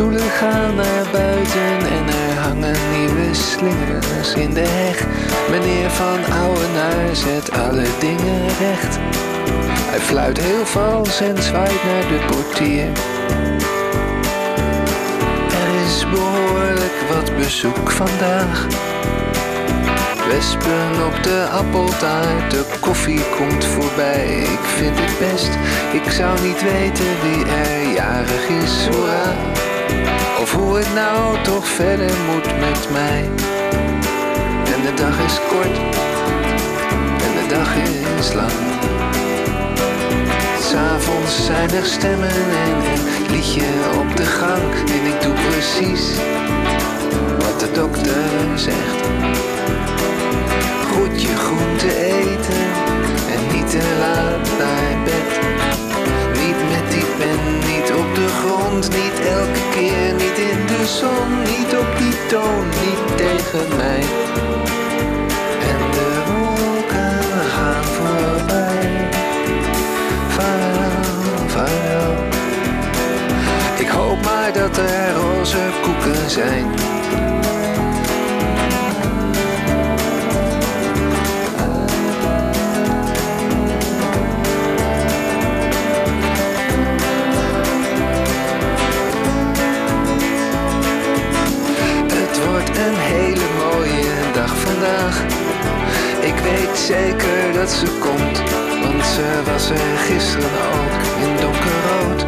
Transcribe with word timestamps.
Stoelen 0.00 0.30
gaan 0.30 0.74
naar 0.74 1.06
buiten 1.12 1.78
en 1.96 2.06
er 2.08 2.38
hangen 2.38 2.76
nieuwe 2.96 3.34
slingers 3.34 4.34
in 4.34 4.54
de 4.54 4.66
heg. 4.66 5.06
Meneer 5.50 5.90
van 5.90 6.18
Ouwenaar 6.42 7.16
zet 7.16 7.52
alle 7.52 7.86
dingen 7.98 8.42
recht. 8.46 8.98
Hij 9.90 9.98
fluit 9.98 10.38
heel 10.40 10.66
vals 10.66 11.20
en 11.20 11.42
zwaait 11.42 11.84
naar 11.84 12.08
de 12.08 12.20
portier. 12.26 12.86
Er 15.62 15.70
is 15.86 16.06
behoorlijk 16.10 16.96
wat 17.12 17.36
bezoek 17.36 17.90
vandaag. 17.90 18.66
Wespen 20.28 21.06
op 21.06 21.22
de 21.22 21.48
appeltaart, 21.52 22.50
de 22.50 22.64
koffie 22.80 23.22
komt 23.36 23.64
voorbij. 23.64 24.38
Ik 24.38 24.64
vind 24.76 24.98
het 25.00 25.18
best, 25.18 25.50
ik 25.92 26.10
zou 26.10 26.40
niet 26.40 26.62
weten 26.62 27.12
wie 27.22 27.44
er 27.44 27.92
jarig 27.94 28.48
is, 28.48 28.86
hoera. 28.86 29.59
Hoe 30.60 30.76
het 30.78 30.94
nou 30.94 31.42
toch 31.42 31.66
verder 31.66 32.10
moet 32.30 32.58
met 32.58 32.88
mij. 32.92 33.30
En 34.74 34.80
de 34.82 34.92
dag 34.94 35.20
is 35.24 35.38
kort, 35.48 35.76
en 37.26 37.32
de 37.38 37.46
dag 37.48 37.74
is 38.18 38.32
lang. 38.32 38.52
S'avonds 40.60 41.44
zijn 41.44 41.70
er 41.70 41.84
stemmen 41.84 42.28
en 42.28 42.76
een 42.92 43.30
liedje 43.30 43.66
op 44.00 44.16
de 44.16 44.24
gang. 44.24 44.62
En 44.72 45.06
ik 45.06 45.22
doe 45.22 45.34
precies 45.50 46.14
wat 47.38 47.60
de 47.60 47.70
dokter 47.72 48.58
zegt. 48.58 49.00
Goed 50.92 51.22
je 51.22 51.36
groente 51.36 52.06
eten 52.06 52.64
en 53.34 53.56
niet 53.56 53.70
te 53.70 53.96
laat 53.98 54.58
naar 54.58 55.04
bed. 55.04 55.89
Pen, 57.20 57.58
niet 57.58 57.92
op 57.92 58.14
de 58.14 58.28
grond, 58.28 58.88
niet 58.90 59.26
elke 59.26 59.62
keer, 59.74 60.12
niet 60.12 60.38
in 60.50 60.66
de 60.66 60.86
zon, 60.98 61.38
niet 61.38 61.72
op 61.78 61.98
die 61.98 62.26
toon, 62.28 62.64
niet 62.68 63.16
tegen 63.16 63.76
mij. 63.76 64.02
En 65.70 65.80
de 65.96 66.08
wolken 66.28 67.22
gaan 67.54 67.84
voorbij. 67.84 69.08
Vaarwel, 70.28 71.48
vaarwel. 71.48 72.14
Ik 73.78 73.88
hoop 73.88 74.22
maar 74.24 74.52
dat 74.52 74.76
er 74.76 75.12
roze 75.14 75.68
koeken 75.82 76.30
zijn. 76.30 76.66
Weet 96.42 96.78
zeker 96.78 97.52
dat 97.52 97.70
ze 97.70 97.86
komt, 97.98 98.38
want 98.82 99.04
ze 99.04 99.42
was 99.44 99.70
er 99.70 99.96
gisteren 100.08 100.62
ook 100.78 101.00
in 101.24 101.36
donkerrood. 101.40 102.22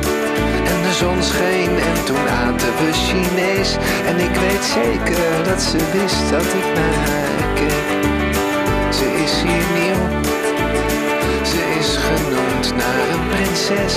En 0.70 0.78
de 0.86 0.92
zon 0.92 1.22
scheen 1.22 1.78
en 1.90 2.04
toen 2.04 2.28
aten 2.44 2.72
we 2.78 2.92
Chinees. 2.92 3.76
En 4.06 4.16
ik 4.28 4.34
weet 4.44 4.64
zeker 4.64 5.44
dat 5.44 5.62
ze 5.62 5.78
wist 5.92 6.30
dat 6.30 6.48
ik 6.60 6.66
naar 6.74 6.96
haar 7.08 7.52
keek. 7.54 7.88
Ze 8.98 9.06
is 9.24 9.34
hier 9.42 9.66
nieuw, 9.80 10.04
ze 11.52 11.62
is 11.78 11.96
genoemd 11.96 12.66
naar 12.76 13.04
een 13.14 13.28
prinses. 13.28 13.94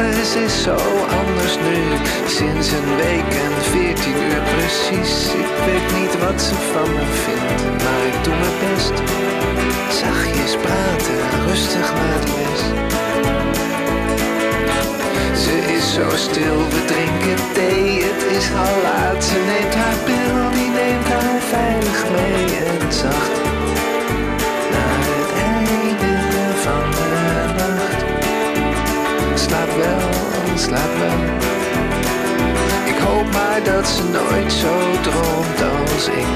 Alles 0.00 0.34
is 0.34 0.62
zo 0.62 0.76
anders 1.20 1.56
nu, 1.68 1.78
sinds 2.26 2.72
een 2.72 2.96
week 2.96 3.30
en 3.44 3.54
veertien 3.70 4.16
uur 4.22 4.42
precies. 4.54 5.34
Ik 5.44 5.54
weet 5.66 6.00
niet 6.00 6.18
wat 6.24 6.42
ze 6.42 6.54
van 6.72 6.94
me 6.94 7.04
vindt, 7.24 7.62
maar 7.84 8.02
ik 8.12 8.24
doe 8.24 8.34
mijn 8.42 8.58
best. 8.64 8.92
Zachtjes 10.00 10.56
praten, 10.56 11.20
rustig 11.46 11.92
naar 11.94 12.20
de 12.24 12.32
les. 12.38 12.62
Ze 15.42 15.72
is 15.76 15.94
zo 15.94 16.16
stil, 16.16 16.58
we 16.72 16.84
drinken 16.84 17.52
thee, 17.52 18.02
het 18.02 18.22
is 18.36 18.46
al 18.50 18.82
laat. 18.82 19.24
Ze 19.24 19.38
neemt 19.50 19.74
haar 19.74 19.98
pil, 20.04 20.50
die 20.50 20.70
neemt 20.78 21.08
haar 21.08 21.40
veilig 21.40 22.04
mee 22.10 22.46
en 22.56 22.92
zacht. 22.92 23.59
Slaap 29.50 29.76
wel, 29.76 30.56
slaap 30.56 30.98
wel. 30.98 31.18
Ik 32.86 32.98
hoop 32.98 33.32
maar 33.32 33.62
dat 33.64 33.88
ze 33.88 34.02
nooit 34.02 34.52
zo 34.52 34.68
droomt 35.02 35.62
als 35.86 36.06
ik. 36.06 36.26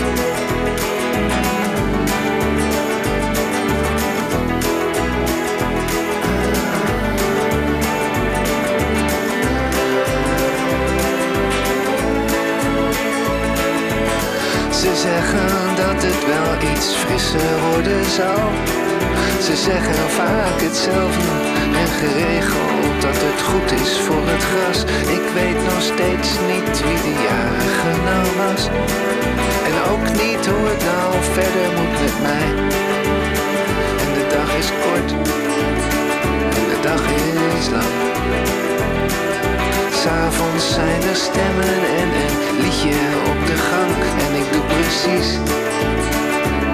Ze 14.70 14.96
zeggen 14.96 15.76
dat 15.76 16.02
het 16.02 16.26
wel 16.26 16.70
iets 16.72 16.94
frisser 16.94 17.60
worden 17.70 18.04
zal. 18.04 18.93
Ze 19.44 19.56
zeggen 19.56 20.10
vaak 20.10 20.60
hetzelfde 20.66 21.30
en 21.80 21.88
geregeld 22.02 23.02
dat 23.06 23.18
het 23.26 23.40
goed 23.50 23.70
is 23.82 23.92
voor 24.06 24.24
het 24.32 24.44
gras. 24.50 24.80
Ik 25.18 25.26
weet 25.38 25.60
nog 25.70 25.82
steeds 25.92 26.30
niet 26.50 26.74
wie 26.84 27.00
de 27.06 27.14
jarige 27.28 27.90
nou 28.08 28.26
was. 28.42 28.62
En 29.68 29.74
ook 29.92 30.06
niet 30.22 30.42
hoe 30.50 30.64
het 30.72 30.82
nou 30.92 31.08
verder 31.36 31.66
moet 31.78 31.96
met 32.04 32.16
mij. 32.28 32.48
En 34.02 34.10
de 34.18 34.26
dag 34.36 34.48
is 34.62 34.70
kort 34.82 35.10
en 36.58 36.64
de 36.72 36.78
dag 36.88 37.02
is 37.58 37.66
lang. 37.76 37.94
S'avonds 40.00 40.66
zijn 40.78 41.02
er 41.12 41.20
stemmen 41.28 41.78
en 42.00 42.08
een 42.24 42.36
liedje 42.62 43.00
op 43.32 43.40
de 43.50 43.58
gang. 43.68 43.92
En 44.24 44.32
ik 44.40 44.46
doe 44.52 44.64
precies 44.76 45.28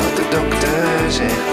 wat 0.03 0.15
de 0.19 0.27
dokter 0.37 1.13
zegt 1.21 1.51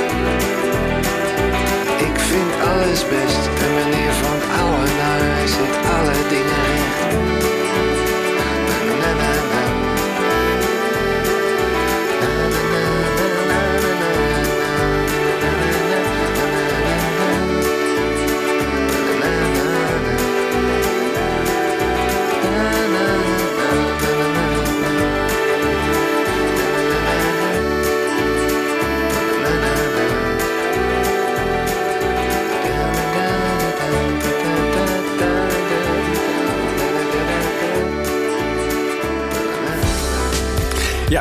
alles 2.77 3.07
best. 3.07 3.47
En 3.63 3.73
meneer 3.73 4.13
Van 4.13 4.41
Ouwen, 4.59 4.95
nou, 4.97 5.47
zit 5.47 5.75
alle 5.95 6.27
dingen 6.29 6.65
in. 6.75 6.86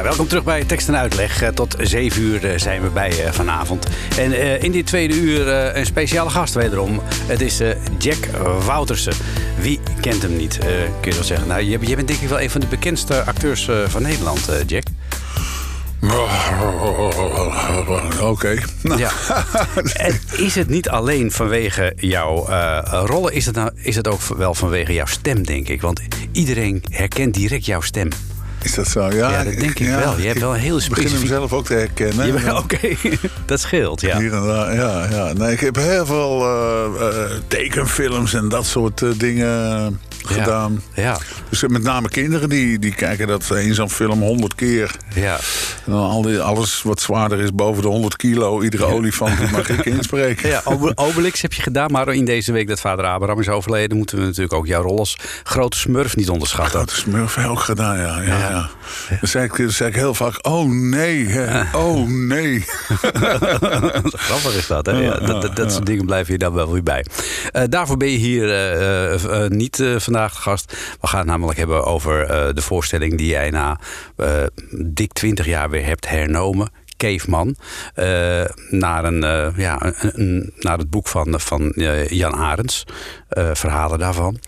Welkom 0.06 0.28
terug 0.28 0.44
bij 0.44 0.64
Tekst 0.64 0.88
en 0.88 0.96
Uitleg. 0.96 1.42
Eh, 1.42 1.48
Tot 1.48 1.76
7 1.80 2.22
uur 2.22 2.50
eh, 2.50 2.58
zijn 2.58 2.82
we 2.82 2.88
bij 2.88 3.24
eh, 3.24 3.32
vanavond. 3.32 3.86
En 4.18 4.60
in 4.62 4.72
dit 4.72 4.86
tweede 4.86 5.14
uur 5.14 5.48
een 5.76 5.86
speciale 5.86 6.30
gast 6.30 6.54
wederom. 6.54 7.00
Het 7.26 7.40
is 7.40 7.60
Jack 7.98 8.26
Woutersen. 8.64 9.12
Wie 9.58 9.80
kent 10.00 10.22
hem 10.22 10.36
niet, 10.36 10.58
kun 11.00 11.10
je 11.10 11.14
wel 11.14 11.24
zeggen. 11.24 11.48
Nou, 11.48 11.62
je, 11.62 11.78
bent 11.78 12.08
denk 12.08 12.20
ik 12.20 12.28
wel 12.28 12.40
een 12.40 12.50
van 12.50 12.60
de 12.60 12.66
bekendste 12.66 13.22
acteurs 13.22 13.68
van 13.86 14.02
Nederland, 14.02 14.48
Jack. 14.66 14.84
Oké. 18.20 18.58
Nou, 18.82 19.00
Ja. 19.00 19.10
En 19.94 20.20
is 20.36 20.54
het 20.54 20.68
niet 20.68 20.88
alleen 20.88 21.32
vanwege 21.32 21.92
jouw 21.96 22.46
rollen, 23.06 23.32
is 23.32 23.46
het, 23.46 23.54
nou, 23.54 23.70
is 23.74 23.96
het 23.96 24.08
ook 24.08 24.20
wel 24.22 24.54
vanwege 24.54 24.92
jouw 24.92 25.06
stem, 25.06 25.42
denk 25.46 25.68
ik? 25.68 25.80
Want 25.80 26.00
iedereen 26.32 26.82
herkent 26.90 27.34
direct 27.34 27.66
jouw 27.66 27.80
stem. 27.80 28.08
Is 28.66 28.74
dat 28.74 28.88
zo? 28.88 29.10
Ja, 29.10 29.30
Ja, 29.30 29.44
dat 29.44 29.54
denk 29.58 29.78
ik 29.78 29.86
wel. 29.88 30.18
Je 30.20 30.26
hebt 30.26 30.40
wel 30.40 30.54
een 30.54 30.60
heel 30.60 30.76
Ik 30.78 30.88
begin 30.88 30.94
hem 30.94 31.06
specifiek- 31.06 31.28
zelf 31.28 31.52
ook 31.52 31.64
te 31.66 31.74
herkennen. 31.74 32.40
Ja. 32.42 32.56
Oké, 32.62 32.78
dat 33.46 33.60
scheelt, 33.60 34.00
ja. 34.00 34.18
Hier 34.18 34.32
en 34.34 34.46
daar, 34.46 34.74
ja, 34.74 35.06
ja. 35.10 35.32
Nee, 35.32 35.52
ik 35.52 35.60
heb 35.60 35.76
heel 35.76 36.06
veel 36.06 36.42
eh, 36.44 37.08
eh, 37.08 37.30
tekenfilms 37.48 38.34
en 38.34 38.48
dat 38.48 38.66
soort 38.66 39.02
eh, 39.02 39.08
dingen 39.16 40.00
gedaan. 40.24 40.82
Ja, 40.94 41.18
Dus 41.50 41.62
met 41.66 41.82
name 41.82 42.08
kinderen 42.08 42.48
die, 42.48 42.78
die 42.78 42.94
kijken 42.94 43.26
dat 43.26 43.50
in 43.50 43.74
zo'n 43.74 43.90
film 43.90 44.20
honderd 44.20 44.54
keer. 44.54 44.90
ja. 45.14 45.38
En 45.86 45.92
dan 45.92 46.10
al 46.10 46.22
die, 46.22 46.40
alles 46.40 46.82
wat 46.82 47.00
zwaarder 47.00 47.40
is 47.40 47.54
boven 47.54 47.82
de 47.82 47.88
100 47.88 48.16
kilo, 48.16 48.62
iedere 48.62 48.84
olifant 48.84 49.38
die 49.38 49.50
mag 49.50 49.68
ik 49.68 49.84
inspreken. 49.96 50.48
Ja, 50.48 50.60
Ob- 50.64 50.92
Obelix 50.94 51.42
heb 51.42 51.52
je 51.52 51.62
gedaan, 51.62 51.90
maar 51.90 52.14
in 52.14 52.24
deze 52.24 52.52
week 52.52 52.68
dat 52.68 52.80
vader 52.80 53.04
Abraham 53.04 53.40
is 53.40 53.48
overleden, 53.48 53.96
moeten 53.96 54.18
we 54.18 54.24
natuurlijk 54.24 54.52
ook 54.52 54.66
jouw 54.66 54.82
rol 54.82 54.98
als 54.98 55.16
grote 55.42 55.76
smurf 55.76 56.16
niet 56.16 56.30
onderschatten. 56.30 56.74
Grote 56.74 56.94
smurf 56.94 57.34
heb 57.34 57.44
ik 57.44 57.50
ook 57.50 57.60
gedaan, 57.60 57.98
ja. 57.98 58.20
ja, 58.20 58.38
ja. 58.38 58.68
Dan, 59.08 59.28
zei 59.28 59.44
ik, 59.44 59.56
dan 59.56 59.70
zei 59.70 59.88
ik 59.88 59.94
heel 59.96 60.14
vaak, 60.14 60.46
oh 60.46 60.70
nee, 60.70 61.26
hè, 61.26 61.76
oh 61.76 62.08
nee. 62.08 62.60
Grappig 64.26 64.56
is 64.56 64.66
dat, 64.66 64.86
hè? 64.86 64.92
Ja, 64.92 65.18
dat, 65.18 65.42
dat, 65.42 65.56
dat 65.56 65.72
soort 65.72 65.86
dingen 65.86 66.06
blijven 66.06 66.32
je 66.32 66.38
dan 66.38 66.52
wel 66.52 66.72
weer 66.72 66.82
bij. 66.82 67.04
Eh, 67.52 67.62
daarvoor 67.68 67.96
ben 67.96 68.10
je 68.10 68.18
hier 68.18 68.50
eh, 68.50 69.44
eh, 69.44 69.50
niet 69.50 69.84
vandaag 69.96 70.34
de 70.34 70.40
gast. 70.40 70.76
We 71.00 71.06
gaan 71.06 71.18
het 71.18 71.28
namelijk 71.28 71.58
hebben 71.58 71.84
over 71.84 72.26
de 72.54 72.62
voorstelling 72.62 73.18
die 73.18 73.28
jij 73.28 73.50
na 73.50 73.80
dik 74.70 75.12
20 75.12 75.46
jaar 75.46 75.70
hebt 75.82 76.08
hernomen. 76.08 76.70
Caveman. 76.96 77.56
eh, 77.94 78.44
naar, 78.70 79.04
een, 79.04 79.24
eh, 79.24 79.48
ja, 79.56 79.92
een, 80.00 80.52
naar 80.58 80.78
het 80.78 80.90
boek 80.90 81.08
van, 81.08 81.40
van 81.40 81.70
eh, 81.70 82.08
Jan 82.08 82.34
Arends. 82.34 82.84
verhalen 83.52 83.98
daarvan. 83.98 84.38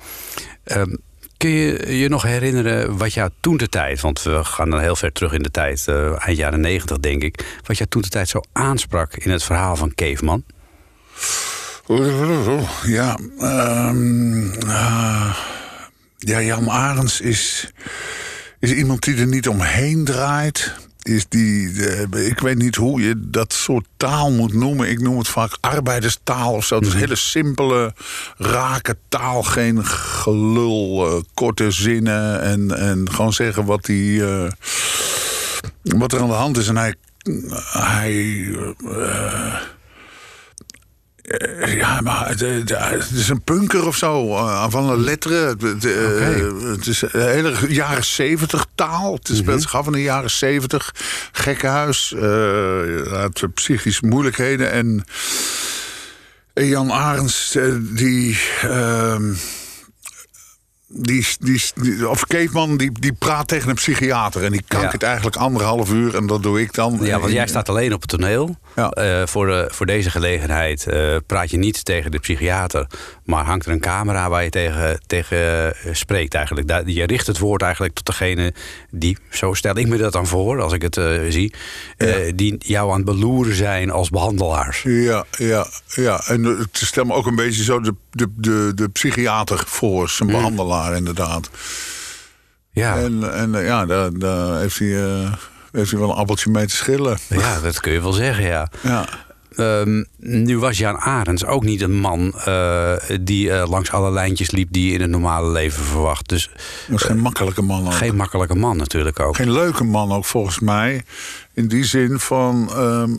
Ehm, 0.64 0.94
Kun 1.36 1.50
je 1.50 1.98
je 1.98 2.08
nog 2.08 2.22
herinneren 2.22 2.96
wat 2.96 3.14
jou 3.14 3.30
toen 3.40 3.56
de 3.56 3.68
tijd, 3.68 4.00
want 4.00 4.22
we 4.22 4.44
gaan 4.44 4.70
dan 4.70 4.80
heel 4.80 4.96
ver 4.96 5.12
terug 5.12 5.32
in 5.32 5.42
de 5.42 5.50
tijd, 5.50 5.88
eind 6.18 6.36
jaren 6.36 6.60
negentig 6.60 6.98
denk 6.98 7.22
ik, 7.22 7.60
wat 7.66 7.76
jou 7.76 7.88
toen 7.88 8.02
de 8.02 8.08
tijd 8.08 8.28
zo 8.28 8.40
aansprak 8.52 9.14
in 9.16 9.30
het 9.30 9.42
verhaal 9.44 9.76
van 9.76 9.94
Caveman? 9.94 10.44
Ja, 12.86 13.18
ehm, 13.38 14.44
ja 16.18 16.42
Jan 16.42 16.70
Arends 16.70 17.20
is, 17.20 17.70
is 18.58 18.72
iemand 18.72 19.02
die 19.02 19.16
er 19.16 19.26
niet 19.26 19.48
omheen 19.48 20.04
draait. 20.04 20.87
Is 21.08 21.28
die, 21.28 21.86
eh, 21.86 22.26
ik 22.26 22.38
weet 22.38 22.58
niet 22.58 22.76
hoe 22.76 23.00
je 23.00 23.14
dat 23.18 23.52
soort 23.52 23.86
taal 23.96 24.32
moet 24.32 24.52
noemen. 24.52 24.88
Ik 24.88 25.00
noem 25.00 25.18
het 25.18 25.28
vaak 25.28 25.58
arbeiderstaal 25.60 26.52
of 26.52 26.64
zo. 26.64 26.80
Dus 26.80 26.94
hele 26.94 27.16
simpele, 27.16 27.94
rake 28.36 28.96
taal. 29.08 29.42
Geen 29.42 29.84
gelul, 29.84 31.06
eh, 31.06 31.22
korte 31.34 31.70
zinnen. 31.70 32.42
En, 32.42 32.78
en 32.78 33.10
gewoon 33.10 33.32
zeggen 33.32 33.64
wat, 33.64 33.84
die, 33.84 34.26
eh, 34.26 34.50
wat 35.82 36.12
er 36.12 36.20
aan 36.20 36.28
de 36.28 36.34
hand 36.34 36.56
is. 36.56 36.68
En 36.68 36.76
hij, 36.76 36.94
hij 37.72 38.54
ja, 41.66 42.00
maar 42.00 42.28
het, 42.28 42.42
eh, 42.42 42.90
het 42.90 43.10
is 43.10 43.28
een 43.28 43.42
punker 43.42 43.86
of 43.86 43.96
zo, 43.96 44.28
eh, 44.36 44.66
van 44.68 44.86
de 44.86 44.98
letteren. 44.98 45.48
Het, 45.48 45.62
het, 45.62 45.84
eh, 45.84 46.70
het 46.70 46.86
is 46.86 47.02
een 47.02 47.28
hele 47.28 47.54
jaren 47.68 48.04
zeventig 48.04 48.66
taal. 48.74 49.14
Het 49.14 49.30
speelt 49.36 49.62
zich 49.62 49.74
af 49.74 49.86
in 49.86 49.92
de 49.92 50.02
jaren 50.02 50.30
zeventig. 50.30 50.94
Gekkenhuis, 51.32 52.14
eh 52.14 53.12
had 53.12 53.54
psychische 53.54 54.06
moeilijkheden. 54.06 54.70
En 54.72 55.04
Jan 56.66 56.92
Arends, 56.92 57.54
eh, 57.54 57.74
die... 57.80 58.40
ehm, 58.62 59.32
die, 60.90 61.26
die, 61.40 61.62
die, 61.74 62.08
of 62.08 62.26
Keetman, 62.26 62.76
die, 62.76 62.92
die 63.00 63.12
praat 63.12 63.48
tegen 63.48 63.68
een 63.68 63.74
psychiater. 63.74 64.44
En 64.44 64.52
die 64.52 64.62
kankert 64.68 65.02
eigenlijk 65.02 65.36
anderhalf 65.36 65.90
uur. 65.90 66.16
En 66.16 66.26
dat 66.26 66.42
doe 66.42 66.60
ik 66.60 66.74
dan. 66.74 66.98
Ja, 67.02 67.18
want 67.18 67.32
jij 67.32 67.46
staat 67.46 67.68
alleen 67.68 67.92
op 67.92 68.00
het 68.00 68.10
toneel. 68.10 68.56
Ja. 68.76 68.90
Eh, 68.90 69.26
voor, 69.26 69.46
de, 69.46 69.68
voor 69.72 69.86
deze 69.86 70.10
gelegenheid 70.10 70.86
eh, 70.86 71.16
praat 71.26 71.50
je 71.50 71.56
niet 71.56 71.84
tegen 71.84 72.10
de 72.10 72.18
psychiater, 72.18 72.86
maar 73.24 73.44
hangt 73.44 73.66
er 73.66 73.72
een 73.72 73.80
camera 73.80 74.28
waar 74.28 74.44
je 74.44 74.50
tegen, 74.50 75.00
tegen 75.06 75.74
spreekt 75.92 76.34
eigenlijk. 76.34 76.68
Daar, 76.68 76.88
je 76.88 77.06
richt 77.06 77.26
het 77.26 77.38
woord 77.38 77.62
eigenlijk 77.62 77.94
tot 77.94 78.06
degene 78.06 78.54
die, 78.90 79.18
zo 79.30 79.54
stel 79.54 79.76
ik 79.76 79.86
me 79.86 79.96
dat 79.96 80.12
dan 80.12 80.26
voor 80.26 80.60
als 80.60 80.72
ik 80.72 80.82
het 80.82 81.00
zie, 81.28 81.54
die 82.34 82.56
jou 82.58 82.90
aan 82.90 82.96
het 82.96 83.04
beloeren 83.04 83.54
zijn 83.54 83.90
als 83.90 84.10
behandelaars. 84.10 84.82
Ja, 84.82 85.24
ja, 85.30 85.66
ja. 85.86 86.20
En 86.26 86.44
het 86.44 86.68
stelt 86.72 87.06
me 87.06 87.14
ook 87.14 87.26
een 87.26 87.36
beetje 87.36 87.64
zo 87.64 87.80
de, 87.80 87.94
de, 88.10 88.26
de, 88.36 88.72
de 88.74 88.88
psychiater 88.88 89.62
voor, 89.66 90.08
zijn 90.08 90.28
behandelaar 90.28 90.96
inderdaad. 90.96 91.50
Ja, 92.72 92.96
En, 92.96 93.34
en 93.34 93.64
ja, 93.64 93.86
daar, 93.86 94.18
daar 94.18 94.60
heeft, 94.60 94.78
hij, 94.78 95.28
heeft 95.72 95.90
hij 95.90 96.00
wel 96.00 96.10
een 96.10 96.16
appeltje 96.16 96.50
mee 96.50 96.66
te 96.66 96.76
schillen. 96.76 97.18
ja, 97.28 97.60
dat 97.60 97.80
kun 97.80 97.92
je 97.92 98.00
wel 98.00 98.12
zeggen, 98.12 98.44
ja. 98.44 98.68
Ja. 98.82 99.08
Ehm, 99.54 100.04
nu 100.16 100.58
was 100.58 100.78
Jan 100.78 100.96
Arends 100.98 101.44
ook 101.44 101.64
niet 101.64 101.80
een 101.80 102.00
man 102.00 102.34
eh, 102.44 102.92
die 103.20 103.52
eh, 103.52 103.68
langs 103.68 103.90
alle 103.90 104.10
lijntjes 104.12 104.50
liep 104.50 104.68
die 104.72 104.86
je 104.88 104.94
in 104.94 105.00
het 105.00 105.10
normale 105.10 105.50
leven 105.50 105.84
verwacht. 105.84 106.28
Dus 106.28 106.50
Dat 106.88 107.00
is 107.00 107.06
geen 107.06 107.18
makkelijke 107.18 107.62
man 107.62 107.86
ook. 107.86 107.94
geen 107.94 108.16
makkelijke 108.16 108.54
man 108.54 108.76
natuurlijk 108.76 109.20
ook. 109.20 109.36
Geen 109.36 109.52
leuke 109.52 109.84
man 109.84 110.12
ook 110.12 110.24
volgens 110.24 110.58
mij. 110.58 111.02
In 111.54 111.68
die 111.68 111.84
zin 111.84 112.18
van. 112.18 112.70
ehm, 112.74 113.10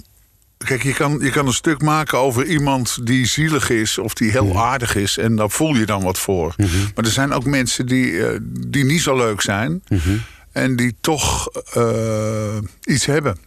kijk, 0.57 0.83
je 0.83 0.93
kan, 0.93 1.19
je 1.21 1.29
kan 1.29 1.47
een 1.47 1.53
stuk 1.53 1.81
maken 1.81 2.17
over 2.17 2.45
iemand 2.45 3.05
die 3.05 3.25
zielig 3.25 3.69
is 3.69 3.97
of 3.97 4.13
die 4.13 4.31
heel 4.31 4.57
aardig 4.59 4.95
is. 4.95 5.17
En 5.17 5.35
daar 5.35 5.49
voel 5.49 5.75
je 5.75 5.85
dan 5.85 6.03
wat 6.03 6.19
voor. 6.19 6.53
Maar 6.95 7.05
er 7.05 7.11
zijn 7.11 7.33
ook 7.33 7.45
mensen 7.45 7.85
die, 7.85 8.25
eh, 8.27 8.39
die 8.67 8.85
niet 8.85 9.01
zo 9.01 9.15
leuk 9.17 9.41
zijn. 9.41 9.83
En 10.51 10.75
die 10.75 10.95
toch 11.01 11.47
eh, 11.73 12.57
iets 12.83 13.05
hebben. 13.05 13.37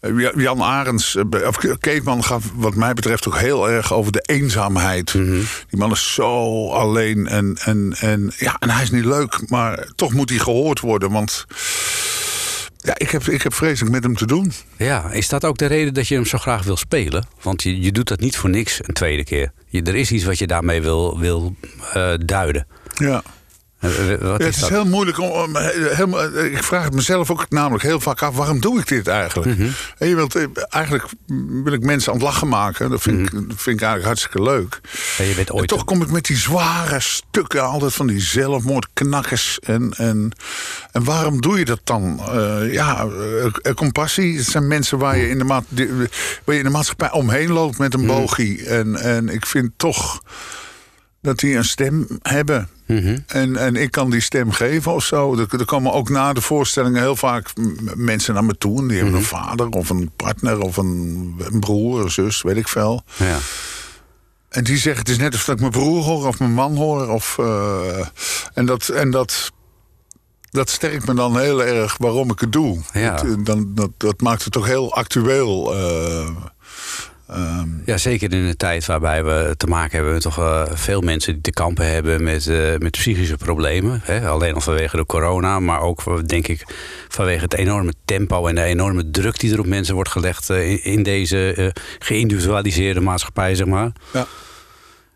Eh, 0.00 0.18
Ja- 0.18 0.32
Jan 0.36 0.62
Arends, 0.62 1.16
eh, 1.16 1.46
of 1.46 1.56
Keetman 1.80 2.24
gaat 2.24 2.42
wat 2.54 2.74
mij 2.74 2.94
betreft 2.94 3.26
ook 3.28 3.38
heel 3.38 3.70
erg 3.70 3.92
over 3.92 4.12
de 4.12 4.20
eenzaamheid. 4.26 5.12
Die 5.12 5.46
man 5.70 5.90
is 5.92 6.14
zo 6.14 6.68
alleen 6.70 7.26
en, 7.26 7.56
en, 7.64 7.94
en, 8.00 8.32
ja, 8.36 8.56
en 8.58 8.70
hij 8.70 8.82
is 8.82 8.90
niet 8.90 9.04
leuk, 9.04 9.40
maar 9.50 9.86
toch 9.96 10.12
moet 10.12 10.28
hij 10.30 10.38
gehoord 10.38 10.80
worden. 10.80 11.10
Want 11.10 11.44
ja, 12.76 12.94
ik, 12.98 13.10
heb, 13.10 13.22
ik 13.28 13.42
heb 13.42 13.54
vreselijk 13.54 13.92
met 13.94 14.02
hem 14.02 14.16
te 14.16 14.26
doen. 14.26 14.52
Ja, 14.76 15.10
is 15.10 15.28
dat 15.28 15.44
ook 15.44 15.58
de 15.58 15.66
reden 15.66 15.94
dat 15.94 16.08
je 16.08 16.14
hem 16.14 16.26
zo 16.26 16.38
graag 16.38 16.62
wil 16.64 16.76
spelen? 16.76 17.26
Want 17.42 17.62
je, 17.62 17.80
je 17.80 17.92
doet 17.92 18.08
dat 18.08 18.20
niet 18.20 18.36
voor 18.36 18.50
niks 18.50 18.78
een 18.82 18.94
tweede 18.94 19.24
keer. 19.24 19.52
Je, 19.68 19.82
er 19.82 19.94
is 19.94 20.10
iets 20.12 20.24
wat 20.24 20.38
je 20.38 20.46
daarmee 20.46 20.82
wil, 20.82 21.18
wil 21.18 21.56
duiden. 22.24 22.66
Ja. 22.94 23.22
Eh, 23.78 24.12
eh, 24.12 24.20
Wat 24.20 24.28
Ja, 24.28 24.36
is 24.38 24.44
het 24.44 24.54
is 24.54 24.60
dat? 24.60 24.68
heel 24.70 24.84
moeilijk 24.84 25.18
om. 25.18 25.30
om- 25.30 25.56
helemaal, 25.56 26.34
ik 26.38 26.62
vraag 26.62 26.84
het 26.84 26.94
mezelf 26.94 27.30
ook 27.30 27.46
namelijk 27.50 27.82
heel 27.82 28.00
vaak 28.00 28.22
af: 28.22 28.36
waarom 28.36 28.60
doe 28.60 28.78
ik 28.78 28.88
dit 28.88 29.06
eigenlijk? 29.08 29.58
Mhm. 29.58 29.68
En 29.98 30.08
je 30.08 30.14
wilt, 30.14 30.34
eh, 30.34 30.44
eigenlijk 30.68 31.04
wil 31.64 31.72
ik 31.72 31.82
mensen 31.82 32.12
aan 32.12 32.18
het 32.18 32.26
lachen 32.26 32.48
maken. 32.48 32.90
Dat 32.90 33.02
vind, 33.02 33.18
ik, 33.18 33.32
dat 33.32 33.42
vind 33.62 33.76
ik 33.80 33.86
eigenlijk 33.86 34.04
hartstikke 34.04 34.42
leuk. 34.42 34.80
Je 35.18 35.32
bent 35.36 35.48
En 35.48 35.54
ooit 35.54 35.68
toch 35.68 35.84
kom 35.84 36.02
ik 36.02 36.10
met 36.10 36.24
die 36.24 36.36
zware 36.36 37.00
stukken, 37.00 37.62
altijd 37.62 37.94
van 37.94 38.06
die 38.06 38.20
zelfmoordknakkers. 38.20 39.58
En, 39.58 39.92
en, 39.96 40.32
en 40.92 41.04
waarom 41.04 41.40
doe 41.40 41.58
je 41.58 41.64
dat 41.64 41.80
dan? 41.84 42.20
Eh, 42.32 42.72
ja, 42.72 43.04
eh, 43.06 43.44
eh, 43.44 43.74
compassie. 43.74 44.36
Het 44.36 44.46
zijn 44.46 44.66
mensen 44.68 44.98
waar 44.98 45.16
je 45.16 45.28
in 45.28 45.38
de, 45.38 45.44
maat, 45.44 45.64
waar 46.44 46.54
je 46.54 46.58
in 46.60 46.64
de 46.64 46.70
maatschappij 46.70 47.10
omheen 47.12 47.50
loopt 47.52 47.78
met 47.78 47.94
een 47.94 48.06
bogie. 48.06 48.64
En, 48.66 48.96
en 48.96 49.28
ik 49.28 49.46
vind 49.46 49.70
toch 49.76 50.22
dat 51.26 51.38
die 51.38 51.56
een 51.56 51.64
stem 51.64 52.06
hebben. 52.22 52.68
En, 53.26 53.56
en 53.56 53.76
ik 53.76 53.90
kan 53.90 54.10
die 54.10 54.20
stem 54.20 54.50
geven 54.50 54.92
of 54.92 55.04
zo. 55.04 55.38
Er, 55.38 55.46
er 55.58 55.64
komen 55.64 55.92
ook 55.92 56.08
na 56.08 56.32
de 56.32 56.40
voorstellingen 56.40 57.00
heel 57.02 57.16
vaak 57.16 57.52
mensen 57.94 58.34
naar 58.34 58.44
me 58.44 58.58
toe. 58.58 58.80
En 58.80 58.88
die 58.88 58.96
hebben 58.96 59.14
een 59.14 59.22
vader 59.24 59.68
of 59.68 59.90
een 59.90 60.10
partner 60.16 60.60
of 60.60 60.76
een, 60.76 61.34
een 61.38 61.60
broer, 61.60 62.02
een 62.02 62.10
zus, 62.10 62.42
weet 62.42 62.56
ik 62.56 62.68
veel. 62.68 63.02
Ja. 63.16 63.38
En 64.48 64.64
die 64.64 64.76
zeggen, 64.78 65.00
het 65.02 65.08
is 65.10 65.18
net 65.18 65.32
alsof 65.32 65.54
ik 65.54 65.60
mijn 65.60 65.72
broer 65.72 66.02
hoor 66.04 66.26
of 66.26 66.38
mijn 66.38 66.52
man 66.52 66.76
hoor. 66.76 67.08
Of, 67.08 67.38
eh, 67.38 68.06
en 68.54 68.66
dat, 68.66 68.88
en 68.88 69.10
dat, 69.10 69.52
dat 70.50 70.70
sterkt 70.70 71.06
me 71.06 71.14
dan 71.14 71.38
heel 71.38 71.64
erg 71.64 71.96
waarom 71.98 72.30
ik 72.30 72.40
het 72.40 72.52
doe. 72.52 72.80
Ja. 72.92 73.10
Dat, 73.10 73.24
eh, 73.24 73.32
dan, 73.38 73.74
dat, 73.74 73.90
dat 73.96 74.20
maakt 74.20 74.44
het 74.44 74.52
toch 74.52 74.66
heel 74.66 74.94
actueel. 74.94 75.74
eh, 75.74 76.28
ehm, 77.28 77.68
ja, 77.84 77.96
zeker 77.96 78.32
in 78.32 78.38
een 78.44 78.56
tijd 78.56 78.86
waarbij 78.86 79.24
we 79.24 79.54
te 79.56 79.66
maken 79.66 79.94
hebben 79.96 80.12
met 80.12 80.22
toch 80.22 80.38
eh, 80.38 80.62
veel 80.74 81.00
mensen 81.00 81.32
die 81.32 81.42
te 81.42 81.50
kampen 81.50 81.90
hebben 81.92 82.22
met, 82.22 82.46
eh, 82.46 82.56
met 82.78 82.90
psychische 82.90 83.36
problemen. 83.36 84.00
Hè? 84.04 84.28
Alleen 84.28 84.54
al 84.54 84.60
vanwege 84.60 84.96
de 84.96 85.06
corona, 85.06 85.60
maar 85.60 85.80
ook 85.80 86.02
voor- 86.02 86.26
denk 86.28 86.48
ik 86.48 86.64
vanwege 87.08 87.42
het 87.42 87.54
enorme 87.54 87.92
tempo 88.04 88.46
en 88.46 88.54
de 88.54 88.62
enorme 88.62 89.10
druk 89.10 89.38
die 89.40 89.52
er 89.52 89.58
op 89.58 89.66
mensen 89.66 89.94
wordt 89.94 90.10
gelegd 90.10 90.50
eh, 90.50 90.70
in, 90.70 90.84
in 90.84 91.02
deze 91.02 91.52
eh, 91.52 91.66
geïndividualiseerde 91.98 93.00
maatschappij, 93.00 93.54
zeg 93.54 93.66
maar. 93.66 93.92
ja. 94.12 94.26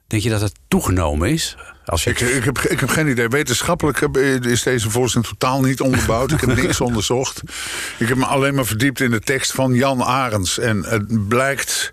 Denk 0.06 0.22
je 0.22 0.30
dat 0.30 0.40
het 0.40 0.54
toegenomen 0.68 1.30
is? 1.30 1.56
Als 1.90 2.04
je... 2.04 2.10
Ik, 2.10 2.20
ik, 2.20 2.44
heb, 2.44 2.58
ik 2.58 2.80
heb 2.80 2.88
geen 2.88 3.08
idee. 3.08 3.28
Wetenschappelijk 3.28 4.00
is 4.40 4.62
deze 4.62 4.90
voorstelling 4.90 5.28
totaal 5.28 5.60
niet 5.60 5.80
onderbouwd. 5.80 6.32
Ik 6.32 6.40
heb 6.40 6.54
niks 6.62 6.80
onderzocht. 6.80 7.42
Ik 7.98 8.08
heb 8.08 8.16
me 8.16 8.24
alleen 8.24 8.54
maar 8.54 8.66
verdiept 8.66 9.00
in 9.00 9.10
de 9.10 9.20
tekst 9.20 9.52
van 9.52 9.74
Jan 9.74 10.02
Arends. 10.02 10.58
En 10.58 10.84
het 10.84 11.28
blijkt 11.28 11.92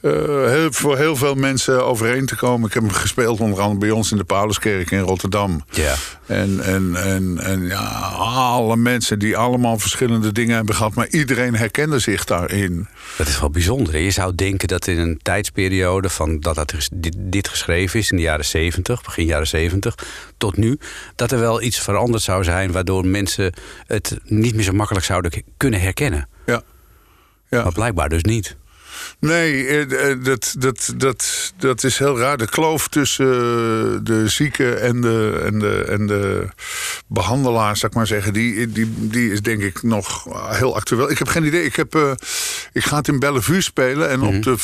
heel, 0.00 0.72
voor 0.72 0.96
heel 0.96 1.16
veel 1.16 1.34
mensen 1.34 1.84
overeen 1.84 2.26
te 2.26 2.36
komen. 2.36 2.68
Ik 2.68 2.74
heb 2.74 2.82
hem 2.82 2.92
gespeeld 2.92 3.40
onder 3.40 3.60
andere 3.60 3.80
bij 3.80 3.90
ons 3.90 4.10
in 4.10 4.16
de 4.16 4.24
Pauluskerk 4.24 4.90
in 4.90 5.00
Rotterdam. 5.00 5.64
Ja. 5.70 5.94
En, 6.26 6.60
en, 6.60 6.96
en, 6.96 7.38
en 7.38 7.66
ja, 7.66 7.88
alle 8.18 8.76
mensen 8.76 9.18
die 9.18 9.36
allemaal 9.36 9.78
verschillende 9.78 10.32
dingen 10.32 10.56
hebben 10.56 10.74
gehad. 10.74 10.94
Maar 10.94 11.08
iedereen 11.08 11.54
herkende 11.56 11.98
zich 11.98 12.24
daarin. 12.24 12.88
Dat 13.16 13.28
is 13.28 13.40
wel 13.40 13.50
bijzonder. 13.50 13.98
Je 13.98 14.10
zou 14.10 14.34
denken 14.34 14.68
dat 14.68 14.86
in 14.86 14.98
een 14.98 15.18
tijdsperiode 15.22 16.08
van 16.08 16.40
dat, 16.40 16.54
dat 16.54 16.88
dit, 16.92 17.14
dit 17.18 17.48
geschreven 17.48 17.98
is 17.98 18.10
in 18.10 18.16
de 18.16 18.22
jaren 18.22 18.44
70, 18.44 19.02
begin 19.02 19.26
jaren 19.26 19.46
70, 19.46 19.94
tot 20.36 20.56
nu, 20.56 20.78
dat 21.14 21.32
er 21.32 21.38
wel 21.38 21.62
iets 21.62 21.80
veranderd 21.80 22.22
zou 22.22 22.44
zijn 22.44 22.72
waardoor 22.72 23.06
mensen 23.06 23.52
het 23.86 24.18
niet 24.24 24.54
meer 24.54 24.64
zo 24.64 24.72
makkelijk 24.72 25.04
zouden 25.04 25.44
kunnen 25.56 25.80
herkennen. 25.80 26.28
Ja. 26.46 26.62
Ja. 27.48 27.62
Maar 27.62 27.72
blijkbaar 27.72 28.08
dus 28.08 28.22
niet. 28.22 28.56
Nee, 29.20 29.66
eh, 29.66 30.10
eh, 30.10 30.24
dat, 30.24 30.54
dat, 30.58 30.94
dat, 30.96 31.52
dat 31.56 31.84
is 31.84 31.98
heel 31.98 32.18
raar. 32.18 32.36
De 32.36 32.48
kloof 32.48 32.88
tussen 32.88 33.26
eh, 33.26 33.98
de 34.02 34.28
zieke 34.28 34.74
en 34.74 35.00
de, 35.00 35.40
en 35.44 35.58
de, 35.58 35.84
en 35.88 36.06
de 36.06 36.48
behandelaar, 37.06 37.76
zou 37.76 37.90
ik 37.90 37.96
maar 37.96 38.06
zeggen, 38.06 38.32
die, 38.32 38.72
die, 38.72 38.92
die 38.96 39.32
is 39.32 39.42
denk 39.42 39.62
ik 39.62 39.82
nog 39.82 40.24
heel 40.56 40.74
actueel. 40.74 41.10
Ik 41.10 41.18
heb 41.18 41.28
geen 41.28 41.44
idee. 41.44 41.64
Ik, 41.64 41.76
heb, 41.76 42.18
ik 42.72 42.84
ga 42.84 42.96
het 42.96 43.08
in 43.08 43.18
Bellevue 43.18 43.60
spelen 43.60 44.10
en 44.10 44.22
op 44.22 44.42
de 44.42 44.58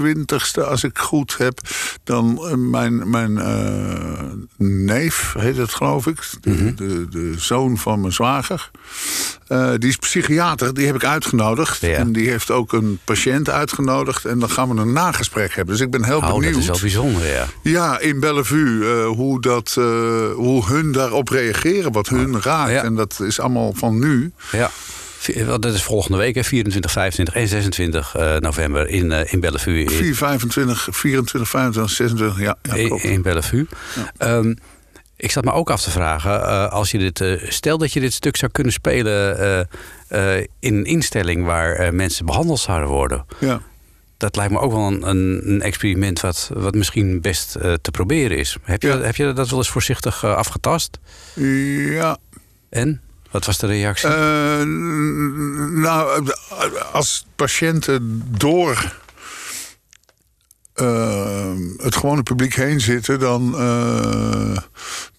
25ste, 0.00 0.60
als 0.68 0.84
ik 0.84 0.98
goed 0.98 1.34
heb, 1.38 1.60
dan 2.04 2.38
eh, 2.48 2.54
mijn, 2.54 3.10
mijn 3.10 3.38
eh, 3.38 4.24
neef, 4.66 5.34
heet 5.38 5.56
het 5.56 5.74
geloof 5.74 6.06
ik, 6.06 6.18
de, 6.40 6.74
de, 6.74 7.06
de 7.10 7.32
zoon 7.36 7.78
van 7.78 8.00
mijn 8.00 8.12
zwager. 8.12 8.70
eh, 9.46 9.70
die 9.78 9.88
is 9.88 9.96
psychiater, 9.96 10.74
die 10.74 10.86
heb 10.86 10.94
ik 10.94 11.04
uitgenodigd. 11.04 11.80
Ja. 11.80 11.88
En 11.96 12.12
die 12.12 12.28
heeft 12.28 12.50
ook 12.50 12.72
een 12.72 12.98
patiënt 13.04 13.50
uitgenodigd. 13.50 14.24
En 14.24 14.38
dan 14.38 14.50
gaan 14.50 14.74
we 14.74 14.80
een 14.80 14.92
nagesprek 14.92 15.54
hebben. 15.54 15.74
Dus 15.74 15.84
ik 15.84 15.90
ben 15.90 16.04
heel 16.04 16.16
Oh, 16.18 16.34
benieuwd. 16.34 16.52
dat 16.52 16.60
is 16.62 16.66
wel 16.68 16.80
bijzonder, 16.80 17.26
ja. 17.26 17.46
Ja, 17.62 17.98
in 17.98 18.20
Bellevue. 18.20 19.04
hoe, 19.04 19.40
dat, 19.40 19.72
hoe 20.34 20.64
hun 20.66 20.92
daarop 20.92 21.28
reageren. 21.28 21.92
Wat 21.92 22.08
hun 22.08 22.42
raakt. 22.42 22.70
Ja. 22.70 22.82
En 22.82 22.94
dat 22.94 23.20
is 23.20 23.40
allemaal 23.40 23.72
van 23.76 23.98
nu. 23.98 24.32
ja. 24.52 24.70
Dat 25.60 25.64
is 25.74 25.82
volgende 25.82 26.18
week, 26.18 26.34
hè, 26.34 26.44
24, 26.44 26.90
25 26.90 27.34
en 27.34 27.48
26 27.48 28.14
eh, 28.14 28.36
november 28.36 28.88
in, 28.88 29.12
eh, 29.12 29.32
in 29.32 29.40
Bellevue. 29.40 29.82
In, 29.82 29.90
4, 29.90 30.14
25, 30.14 30.88
24, 30.90 31.50
25, 31.50 31.96
26. 31.96 32.38
Ja, 32.38 32.56
ja 32.62 32.74
in, 32.74 32.86
klopt. 32.86 33.04
in 33.04 33.22
Bellevue. 33.22 33.66
Ehm, 34.16 34.54
ik 35.16 35.30
zat 35.30 35.44
me 35.44 35.52
ook 35.52 35.70
af 35.70 35.82
te 35.82 35.90
vragen, 35.90 36.42
eh, 36.42 36.72
als 36.72 36.90
je 36.90 36.98
dit, 36.98 37.24
stel 37.52 37.78
dat 37.78 37.92
je 37.92 38.00
dit 38.00 38.12
stuk 38.12 38.36
zou 38.36 38.52
kunnen 38.52 38.72
spelen 38.72 39.68
in 40.58 40.74
een 40.74 40.84
instelling 40.84 41.44
waar 41.44 41.94
mensen 41.94 42.26
behandeld 42.26 42.60
zouden 42.60 42.88
worden. 42.88 43.24
Ja. 43.38 43.60
Dat 44.16 44.36
lijkt 44.36 44.52
me 44.52 44.58
ook 44.58 44.72
wel 44.72 44.86
een, 44.86 45.08
een, 45.08 45.62
experiment 45.62 46.20
wat, 46.20 46.50
wat 46.54 46.74
misschien 46.74 47.20
best 47.20 47.52
te 47.52 47.90
proberen 47.90 48.38
is. 48.38 48.56
Heb 48.62 48.82
je, 48.82 48.88
Ja. 48.88 49.00
heb 49.00 49.16
je 49.16 49.32
dat 49.32 49.48
wel 49.48 49.58
eens 49.58 49.70
voorzichtig 49.70 50.24
afgetast? 50.24 50.98
ja. 51.34 52.18
En? 52.68 53.00
Wat 53.30 53.44
was 53.46 53.58
de 53.58 53.66
reactie? 53.66 54.08
Eh, 54.08 54.62
nou, 55.80 56.26
als 56.92 57.26
patiënten 57.36 58.22
door 58.38 58.92
eh, 60.74 61.52
het 61.76 61.96
gewone 61.96 62.22
publiek 62.22 62.54
heen 62.54 62.80
zitten, 62.80 63.18
dan, 63.18 63.54
eh, 63.58 64.56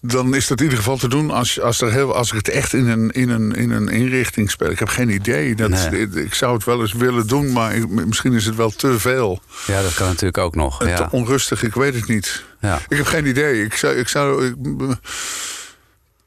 dan 0.00 0.34
is 0.34 0.46
dat 0.46 0.58
in 0.58 0.64
ieder 0.64 0.78
geval 0.78 0.96
te 0.96 1.08
doen 1.08 1.30
als, 1.30 1.60
als, 1.60 1.80
er 1.80 1.92
heel, 1.92 2.14
als 2.14 2.28
ik 2.30 2.36
het 2.36 2.48
echt 2.48 2.72
in 2.72 2.86
een, 2.88 3.10
in, 3.10 3.28
een, 3.28 3.52
in 3.54 3.70
een 3.70 3.88
inrichting 3.88 4.50
speel. 4.50 4.70
Ik 4.70 4.78
heb 4.78 4.88
geen 4.88 5.08
idee. 5.10 5.54
Dat, 5.54 5.70
Nee. 5.70 6.08
Ik 6.08 6.34
zou 6.34 6.54
het 6.54 6.64
wel 6.64 6.80
eens 6.80 6.92
willen 6.92 7.26
doen, 7.26 7.52
maar 7.52 7.74
ik- 7.74 7.88
misschien 7.88 8.32
is 8.32 8.46
het 8.46 8.56
wel 8.56 8.70
te 8.70 8.98
veel. 8.98 9.42
ja, 9.66 9.82
dat 9.82 9.94
kan 9.94 10.06
natuurlijk 10.06 10.38
ook 10.38 10.54
nog. 10.54 10.78
Te 10.96 11.06
onrustig, 11.10 11.62
ik 11.62 11.74
weet 11.74 11.94
het 11.94 12.08
niet. 12.08 12.44
Ja. 12.60 12.78
Ik 12.88 12.96
heb 12.96 13.06
geen 13.06 13.26
idee. 13.26 13.64
Ik 13.64 13.74
zou, 13.74 13.94
ik 13.96 14.08
zou, 14.08 14.46
ik, 14.46 14.54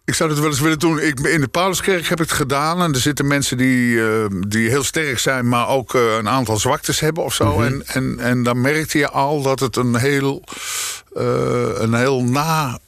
ik 0.06 0.14
zou 0.14 0.30
het 0.30 0.40
wel 0.40 0.50
eens 0.50 0.60
willen 0.60 0.80
doen. 0.80 1.00
Ik, 1.00 1.20
in 1.20 1.42
de 1.42 1.48
Pauluskerk 1.48 2.08
heb 2.08 2.22
ik 2.22 2.30
het 2.30 2.38
gedaan. 2.38 2.82
En 2.82 2.94
er 2.94 3.00
zitten 3.00 3.28
mensen 3.28 3.58
die, 3.58 4.02
eh, 4.02 4.26
die 4.48 4.70
heel 4.70 4.84
sterk 4.84 5.20
zijn, 5.20 5.48
maar 5.50 5.68
ook 5.68 5.96
eh, 5.96 6.16
een 6.16 6.30
aantal 6.30 6.58
zwaktes 6.58 7.00
hebben 7.00 7.24
of 7.24 7.34
zo. 7.34 7.54
Mhm. 7.54 7.64
en, 7.64 7.84
en, 7.86 8.20
en 8.20 8.44
dan 8.44 8.62
merkte 8.62 8.98
je 8.98 9.10
al 9.10 9.42
dat 9.42 9.60
het 9.60 9.76
een 9.76 9.96
heel, 9.96 10.44
eh, 11.16 11.70
een 11.74 11.94
heel 11.94 12.24
na 12.24 12.80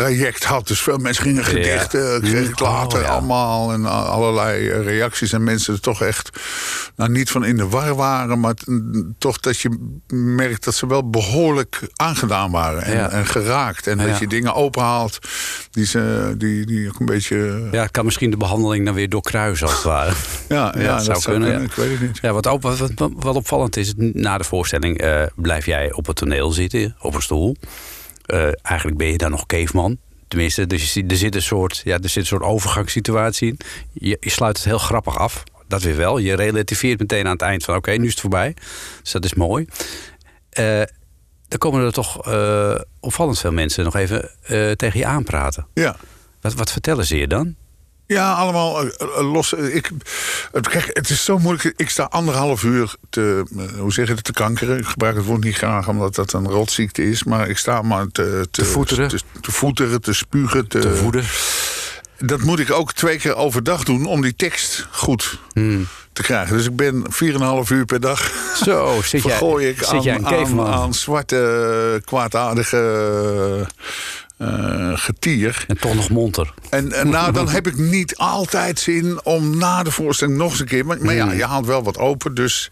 traject 0.00 0.44
had. 0.44 0.66
Dus 0.68 0.80
veel 0.80 0.98
mensen 0.98 1.22
gingen 1.24 1.44
gedichten, 1.44 2.20
kreeg 2.20 2.48
ik 2.48 2.60
Oh, 2.60 2.68
later 2.72 3.00
ja. 3.02 3.08
allemaal. 3.08 3.72
En 3.72 3.86
a- 3.86 3.88
allerlei 4.02 4.68
eh, 4.68 4.82
reacties. 4.84 5.32
En 5.32 5.44
mensen 5.44 5.74
er 5.74 5.80
toch 5.80 6.02
echt, 6.02 6.30
nou 6.96 7.10
niet 7.10 7.30
van 7.30 7.44
in 7.44 7.56
de 7.56 7.68
war 7.68 7.94
waren. 7.94 8.40
Maar 8.40 8.54
toch 9.18 9.38
dat 9.40 9.58
je 9.60 9.96
merkt 10.14 10.64
dat 10.64 10.74
ze 10.74 10.86
wel 10.86 11.10
behoorlijk 11.10 11.80
aangedaan 11.94 12.50
waren. 12.50 12.82
En, 12.82 12.96
Ja. 12.96 13.10
en 13.10 13.26
geraakt. 13.26 13.86
En 13.86 13.98
Ja. 13.98 14.06
dat 14.06 14.18
je 14.18 14.26
dingen 14.26 14.54
openhaalt 14.54 15.18
die, 15.70 15.86
ze, 15.86 16.34
die, 16.38 16.66
die 16.66 16.88
ook 16.88 17.00
een 17.00 17.06
beetje... 17.06 17.68
ja, 17.72 17.82
het 17.82 17.90
kan 17.90 18.04
misschien 18.04 18.30
de 18.30 18.36
behandeling 18.36 18.84
dan 18.84 18.94
weer 18.94 19.08
doorkruisen 19.08 19.66
als 19.66 19.74
het 19.76 19.84
ware. 19.84 20.12
Ja, 20.48 20.74
ja, 20.78 20.96
dat 20.96 21.04
dat, 21.06 21.22
zou 21.22 21.22
kunnen, 21.22 21.52
ja. 21.58 21.58
Ik 21.64 21.72
weet 21.72 21.90
het 21.90 22.00
niet. 22.00 22.18
Ja, 22.22 22.32
wat, 22.32 22.46
op, 22.46 22.62
wat, 22.62 22.78
wat, 22.78 22.90
wat 23.16 23.34
opvallend 23.36 23.76
is, 23.76 23.92
na 23.96 24.38
de 24.38 24.44
voorstelling 24.44 24.98
eh, 24.98 25.22
blijf 25.36 25.66
jij 25.66 25.92
op 25.92 26.06
het 26.06 26.16
toneel 26.16 26.50
zitten, 26.52 26.96
op 27.00 27.14
een 27.14 27.22
stoel. 27.22 27.56
Eh, 28.24 28.48
eigenlijk 28.62 28.98
ben 28.98 29.06
je 29.06 29.18
dan 29.18 29.30
nog 29.30 29.46
caveman. 29.46 29.98
Tenminste, 30.28 30.66
dus 30.66 30.96
er 30.96 31.16
zit 31.16 31.34
een 31.34 31.42
soort, 31.42 31.80
ja, 31.84 31.98
er 31.98 32.08
zit 32.08 32.16
een 32.16 32.26
soort 32.26 32.42
overgangssituatie 32.42 33.48
in. 33.48 33.58
Je, 33.92 34.16
je 34.20 34.30
sluit 34.30 34.56
het 34.56 34.66
heel 34.66 34.78
grappig 34.78 35.18
af. 35.18 35.42
Dat 35.68 35.82
weer 35.82 35.96
wel. 35.96 36.18
Je 36.18 36.34
relativeert 36.34 36.98
meteen 36.98 37.24
aan 37.24 37.32
het 37.32 37.42
eind 37.42 37.64
van 37.64 37.76
oké, 37.76 37.90
nu 37.90 38.04
is 38.04 38.10
het 38.10 38.20
voorbij. 38.20 38.54
Dus 39.02 39.12
dat 39.12 39.24
is 39.24 39.34
mooi. 39.34 39.66
Eh 40.50 40.82
dan 41.48 41.58
komen 41.58 41.84
er 41.84 41.92
toch 41.92 42.26
eh, 42.26 42.74
opvallend 43.00 43.38
veel 43.38 43.52
mensen 43.52 43.84
nog 43.84 43.96
even 43.96 44.30
tegen 44.76 44.98
je 44.98 45.06
aanpraten. 45.06 45.66
Ja. 45.74 45.96
Wat, 46.40 46.54
wat 46.54 46.72
vertellen 46.72 47.06
ze 47.06 47.16
je 47.16 47.26
dan? 47.26 47.54
Ja, 48.06 48.32
allemaal 48.32 48.80
eh, 48.80 48.86
eh, 49.00 49.32
los. 49.32 49.54
eh, 49.54 49.74
Ik, 49.74 49.90
het, 50.52 50.68
kijk, 50.68 50.90
het 50.92 51.10
is 51.10 51.24
zo 51.24 51.38
moeilijk. 51.38 51.72
Ik 51.76 51.90
sta 51.90 52.02
anderhalf 52.04 52.62
uur 52.62 52.94
te, 53.10 53.44
hoe 53.78 53.92
zeg 53.92 54.06
je 54.08 54.14
het, 54.14 54.24
te 54.24 54.32
kankeren. 54.32 54.78
Ik 54.78 54.86
gebruik 54.86 55.16
het 55.16 55.24
woord 55.24 55.44
niet 55.44 55.56
graag 55.56 55.88
omdat 55.88 56.14
dat 56.14 56.32
een 56.32 56.48
rotziekte 56.48 57.08
is. 57.10 57.24
Maar 57.24 57.48
ik 57.48 57.58
sta 57.58 57.82
maar 57.82 58.06
te, 58.12 58.46
te, 58.50 58.64
voeteren. 58.64 59.08
Te, 59.08 59.20
te 59.40 59.52
voeteren, 59.52 60.00
te 60.00 60.12
spugen. 60.12 60.68
Te, 60.68 60.78
Te 60.78 60.94
voeden? 60.94 61.24
Dat 62.18 62.40
moet 62.42 62.58
ik 62.58 62.70
ook 62.72 62.92
twee 62.92 63.16
keer 63.18 63.34
overdag 63.36 63.84
doen 63.84 64.06
om 64.06 64.20
die 64.20 64.36
tekst 64.36 64.86
goed 64.90 65.38
Hmm. 65.52 65.86
te 66.12 66.22
krijgen. 66.22 66.56
Dus 66.56 66.66
ik 66.66 66.76
ben 66.76 67.04
4,5 67.10 67.70
uur 67.70 67.84
per 67.84 68.00
dag. 68.00 68.32
Zo, 68.64 68.94
zit 69.02 69.10
jij, 69.10 69.20
vergooi 69.20 69.68
ik 69.68 69.78
zit 69.78 69.88
aan, 69.88 70.02
jij 70.02 70.14
aan, 70.14 70.22
caveman? 70.24 70.66
aan 70.72 70.94
zwarte, 70.94 72.02
kwaadaardige 72.04 73.66
eh, 74.36 74.92
getier. 74.94 75.64
En 75.68 75.78
toch 75.78 75.94
nog 75.94 76.10
monter. 76.10 76.54
En, 76.70 76.92
en 76.92 77.08
nou, 77.08 77.32
dan 77.32 77.48
heb 77.48 77.66
ik 77.66 77.76
niet 77.76 78.16
altijd 78.16 78.78
zin 78.78 79.20
om 79.24 79.58
na 79.58 79.82
de 79.82 79.90
voorstelling 79.90 80.36
nog 80.36 80.50
eens 80.50 80.60
een 80.60 80.66
keer. 80.66 80.86
Maar, 80.86 80.96
maar 81.00 81.14
Hmm. 81.14 81.28
ja, 81.30 81.32
je 81.36 81.44
haalt 81.44 81.66
wel 81.66 81.82
wat 81.82 81.98
open. 81.98 82.34
Dus, 82.34 82.70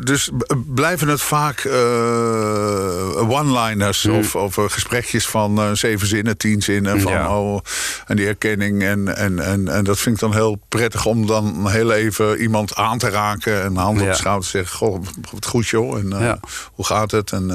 dus 0.00 0.30
b- 0.38 0.54
blijven 0.74 1.08
het 1.08 1.20
vaak 1.20 1.58
eh, 1.58 3.30
one-liners 3.30 4.02
Hmm. 4.02 4.18
of, 4.18 4.34
of 4.36 4.58
eh, 4.58 4.64
gesprekjes 4.68 5.26
van 5.26 5.58
eh, 5.58 5.70
zeven 5.72 6.06
zinnen, 6.06 6.36
tien 6.36 6.62
zinnen. 6.62 7.00
Van, 7.00 7.12
Ja. 7.12 7.38
oh, 7.38 7.58
en 8.06 8.16
die 8.16 8.24
herkenning. 8.24 8.82
En, 8.82 9.16
en, 9.16 9.38
en, 9.38 9.68
en 9.68 9.84
dat 9.84 9.98
vind 9.98 10.14
ik 10.14 10.20
dan 10.20 10.32
heel 10.34 10.58
prettig 10.68 11.06
om 11.06 11.26
dan 11.26 11.70
heel 11.70 11.92
even 11.92 12.40
iemand 12.40 12.74
aan 12.74 12.98
te 12.98 13.08
raken. 13.08 13.62
En 13.62 13.76
hand 13.76 13.98
op 13.98 14.04
Ja. 14.04 14.10
de 14.10 14.16
schouder 14.16 14.44
te 14.44 14.50
zeggen: 14.50 14.76
Goh, 14.76 15.02
wat 15.32 15.46
goed 15.46 15.68
joh. 15.68 15.98
En 15.98 16.08
Ja. 16.08 16.38
hoe 16.72 16.84
gaat 16.86 17.10
het? 17.10 17.32
En, 17.32 17.46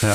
Ja. 0.00 0.14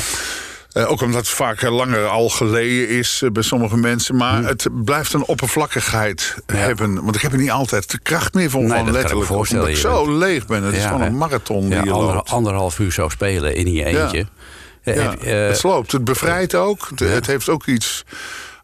Eh, 0.74 0.90
ook 0.90 1.00
omdat 1.00 1.20
het 1.20 1.28
vaak 1.28 1.62
eh, 1.62 1.74
langer 1.74 2.06
al 2.06 2.28
geleden 2.28 2.88
is 2.88 3.20
eh, 3.22 3.30
bij 3.30 3.42
sommige 3.42 3.76
mensen. 3.76 4.16
Maar 4.16 4.36
Hmm. 4.36 4.44
het 4.46 4.66
blijft 4.84 5.12
een 5.12 5.24
oppervlakkigheid 5.24 6.36
hebben. 6.46 7.02
Want 7.02 7.14
ik 7.16 7.22
heb 7.22 7.32
er 7.32 7.38
niet 7.38 7.50
altijd 7.50 7.90
de 7.90 7.98
kracht 7.98 8.34
meer. 8.34 8.50
Nee, 8.52 8.78
ik 8.78 8.84
me 8.84 8.90
letterlijk. 8.90 9.26
voorstellen. 9.26 9.64
Omdat 9.64 9.78
ik 9.78 9.84
zo 9.86 10.18
leeg 10.18 10.46
ben. 10.46 10.62
Het 10.62 10.74
is 10.76 10.84
gewoon 10.84 11.00
een 11.02 11.16
marathon 11.18 11.60
die 11.68 11.84
je 11.84 11.90
ander- 11.90 12.14
loopt. 12.14 12.30
anderhalf 12.30 12.78
uur 12.78 12.92
zo 12.92 13.08
spelen 13.08 13.54
in 13.54 13.72
je 13.72 13.84
eentje. 13.84 14.26
Ja, 14.82 15.14
het 15.18 15.58
sloopt. 15.58 15.92
Het 15.92 16.04
bevrijdt 16.04 16.54
ook. 16.54 16.86
Het, 16.90 16.98
het 17.00 17.26
heeft 17.26 17.48
ook 17.48 17.66
iets... 17.66 18.04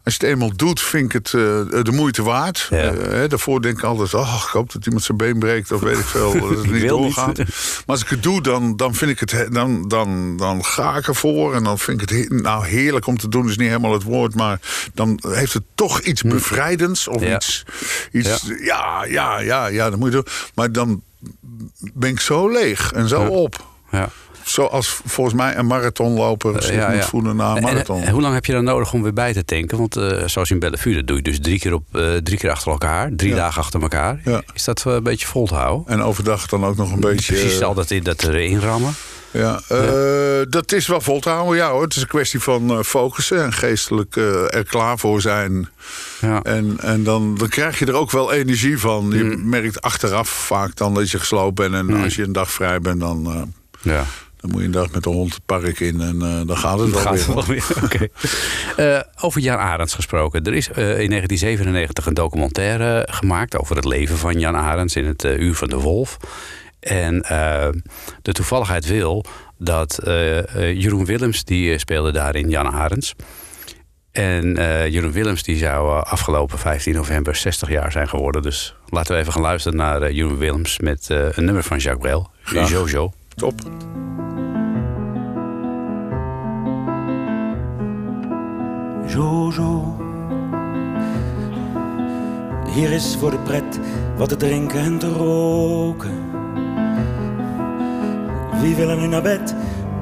Als 0.03 0.15
je 0.15 0.19
het 0.25 0.29
eenmaal 0.33 0.51
doet, 0.55 0.81
vind 0.81 1.05
ik 1.05 1.11
het 1.11 1.25
eh, 1.25 1.83
de 1.83 1.91
moeite 1.91 2.23
waard. 2.23 2.67
Ja. 2.69 2.77
Eh, 2.93 3.29
daarvoor 3.29 3.61
denk 3.61 3.77
ik 3.77 3.83
altijd... 3.83 4.13
Oh, 4.13 4.41
ik 4.45 4.49
hoop 4.49 4.71
dat 4.73 4.85
iemand 4.85 5.03
zijn 5.03 5.17
been 5.17 5.39
breekt. 5.39 5.71
Of 5.71 5.81
weet 5.81 5.97
ik 5.97 6.05
veel. 6.05 6.33
Dat 6.39 6.49
het 6.49 6.71
niet 6.71 6.87
doorgaat. 6.87 7.37
Maar 7.37 7.47
als 7.85 8.01
ik 8.01 8.07
het 8.07 8.23
doe, 8.23 8.41
dan, 8.41 8.75
dan 8.75 8.95
vind 8.95 9.11
ik 9.11 9.19
het... 9.19 9.31
he- 9.31 9.49
Dan, 9.49 9.87
dan, 9.87 10.37
dan 10.37 10.65
ga 10.65 10.95
ik 10.97 11.07
ervoor. 11.07 11.55
En 11.55 11.63
dan 11.63 11.79
vind 11.79 12.01
ik 12.01 12.09
het 12.09 12.19
he- 12.29 12.35
nou, 12.35 12.65
heerlijk 12.67 13.07
om 13.07 13.17
te 13.17 13.27
doen. 13.29 13.49
is 13.49 13.57
niet 13.57 13.67
helemaal 13.67 13.93
het 13.93 14.03
woord. 14.03 14.35
Maar 14.35 14.59
dan 14.93 15.19
heeft 15.27 15.53
het 15.53 15.63
toch 15.75 15.99
iets 15.99 16.21
bevrijdends. 16.21 17.07
Of 17.07 17.21
Hm. 17.21 17.27
Ja. 17.27 17.35
iets... 17.35 17.63
iets 18.11 18.51
ja. 18.63 19.05
ja, 19.05 19.39
ja, 19.39 19.67
ja, 19.67 19.89
dat 19.89 19.99
moet 19.99 20.07
je 20.07 20.15
doen. 20.15 20.27
Maar 20.55 20.71
dan 20.71 21.01
ben 21.93 22.09
ik 22.09 22.19
zo 22.19 22.49
leeg 22.49 22.91
en 22.91 23.07
zo 23.07 23.21
Ja. 23.21 23.27
op. 23.29 23.65
ja. 23.91 24.09
Zoals 24.51 24.99
volgens 25.05 25.35
mij 25.35 25.57
een 25.57 25.65
marathonloper 25.67 26.63
zich 26.63 26.87
moet 26.89 27.05
voelen 27.05 27.35
na 27.35 27.49
een 27.51 27.57
En, 27.57 27.63
marathon. 27.63 28.01
en 28.03 28.11
hoe 28.13 28.21
lang 28.21 28.33
heb 28.33 28.45
je 28.45 28.51
dan 28.53 28.63
nodig 28.63 28.93
om 28.93 29.03
weer 29.03 29.13
bij 29.13 29.33
te 29.33 29.45
tanken? 29.45 29.77
Want 29.77 29.95
eh, 29.95 30.23
zoals 30.27 30.51
in 30.51 30.59
Bellevue, 30.59 30.93
dat 30.95 31.07
doe 31.07 31.15
je 31.15 31.21
dus 31.23 31.39
drie 31.39 31.59
keer, 31.59 31.73
op, 31.73 31.83
eh, 31.91 32.15
drie 32.15 32.37
keer 32.37 32.49
achter 32.51 32.71
elkaar. 32.71 33.09
Drie 33.15 33.29
Ja. 33.29 33.35
dagen 33.35 33.61
achter 33.61 33.81
elkaar. 33.81 34.21
Ja. 34.25 34.41
Is 34.53 34.63
dat 34.63 34.83
eh, 34.87 34.93
een 34.93 35.03
beetje 35.03 35.27
vol 35.27 35.47
te 35.47 35.55
houden? 35.55 35.87
En 35.87 36.01
overdag 36.03 36.47
dan 36.47 36.65
ook 36.65 36.75
nog 36.75 36.91
een 36.91 36.99
beetje... 36.99 37.33
Precies 37.33 37.59
eh, 37.59 37.67
altijd 37.67 37.91
in 37.91 38.03
dat 38.03 38.23
erin 38.23 38.59
rammen. 38.59 38.93
Ja, 39.33 39.61
eh, 39.67 39.79
dat 40.49 40.71
is 40.71 40.87
wel 40.87 41.01
vol 41.01 41.19
te 41.19 41.29
houden. 41.29 41.55
Ja 41.57 41.69
hoor, 41.71 41.81
het 41.83 41.95
is 41.95 42.01
een 42.01 42.07
kwestie 42.07 42.39
van 42.39 42.69
eh, 42.69 42.79
focussen 42.83 43.43
en 43.43 43.53
geestelijk 43.53 44.15
eh, 44.15 44.53
er 44.55 44.63
klaar 44.63 44.97
voor 44.97 45.21
zijn. 45.21 45.69
Ja. 46.21 46.41
En, 46.41 46.75
en 46.79 47.03
dan, 47.03 47.35
dan 47.37 47.47
krijg 47.49 47.79
je 47.79 47.85
er 47.85 47.93
ook 47.93 48.11
wel 48.11 48.31
energie 48.33 48.77
van. 48.79 49.11
Je 49.13 49.23
Mm. 49.23 49.49
merkt 49.49 49.81
achteraf 49.81 50.29
vaak 50.29 50.75
dan 50.75 50.93
dat 50.93 51.11
je 51.11 51.19
gesloopt 51.19 51.55
bent. 51.55 51.73
En 51.73 52.03
als 52.03 52.15
je 52.15 52.23
een 52.23 52.31
dag 52.31 52.51
vrij 52.51 52.79
bent, 52.79 52.99
dan, 52.99 53.25
eh, 53.25 53.41
ja. 53.93 54.05
Dan 54.41 54.51
moet 54.51 54.59
je 54.59 54.65
een 54.65 54.71
dag 54.71 54.91
met 54.91 55.03
de 55.03 55.09
hond 55.09 55.33
het 55.33 55.45
park 55.45 55.79
in. 55.79 56.01
En 56.01 56.21
eh, 56.21 56.41
dan 56.47 56.57
gaat 56.57 56.79
het 56.79 56.91
wel 56.91 56.99
Gaat 56.99 57.25
weer. 57.25 57.25
het 57.25 57.33
wel 57.33 57.45
weer. 57.45 57.65
Oké. 57.83 58.07
Eh, 58.75 58.99
over 59.19 59.41
Jan 59.41 59.57
Arends 59.57 59.93
gesproken. 59.93 60.43
Er 60.43 60.53
is 60.53 60.67
eh, 60.69 60.75
in 60.75 61.09
1997 61.09 62.05
een 62.05 62.13
documentaire 62.13 63.07
gemaakt 63.11 63.57
over 63.57 63.75
het 63.75 63.85
leven 63.85 64.17
van 64.17 64.39
Jan 64.39 64.55
Arends 64.55 64.95
in 64.95 65.05
het 65.05 65.23
Uur 65.23 65.55
van 65.55 65.69
de 65.69 65.77
Wolf. 65.77 66.17
En 66.79 67.19
de 68.21 68.31
toevalligheid 68.31 68.85
wil 68.85 69.25
dat 69.57 69.99
Jeroen 70.55 71.05
Willems, 71.05 71.43
die 71.43 71.77
speelde 71.77 72.11
daarin 72.11 72.49
Jan 72.49 72.71
Arends. 72.71 73.15
En 74.11 74.53
Jeroen 74.91 75.11
Willems 75.11 75.43
die 75.43 75.57
zou 75.57 76.03
afgelopen 76.03 76.59
15 76.59 76.93
november 76.93 77.35
60 77.35 77.69
jaar 77.69 77.91
zijn 77.91 78.09
geworden. 78.09 78.41
Dus 78.41 78.75
laten 78.89 79.15
we 79.15 79.21
even 79.21 79.33
gaan 79.33 79.41
luisteren 79.41 79.77
naar 79.77 80.11
Jeroen 80.11 80.37
Willems 80.37 80.79
met 80.79 81.07
een 81.09 81.45
nummer 81.45 81.63
van 81.63 81.77
Jacques 81.77 82.03
Brel. 82.03 82.29
Graag. 82.43 82.69
Jojo. 82.69 83.13
Top. 83.35 83.53
Jojo. 89.07 89.95
Hier 92.73 92.91
is 92.91 93.15
voor 93.19 93.31
de 93.31 93.37
pret 93.37 93.79
wat 94.17 94.29
te 94.29 94.35
drinken 94.35 94.79
en 94.79 94.97
te 94.97 95.09
roken. 95.09 96.11
Wie 98.61 98.75
wil 98.75 98.89
er 98.89 98.97
nu 98.97 99.07
naar 99.07 99.21
bed? 99.21 99.55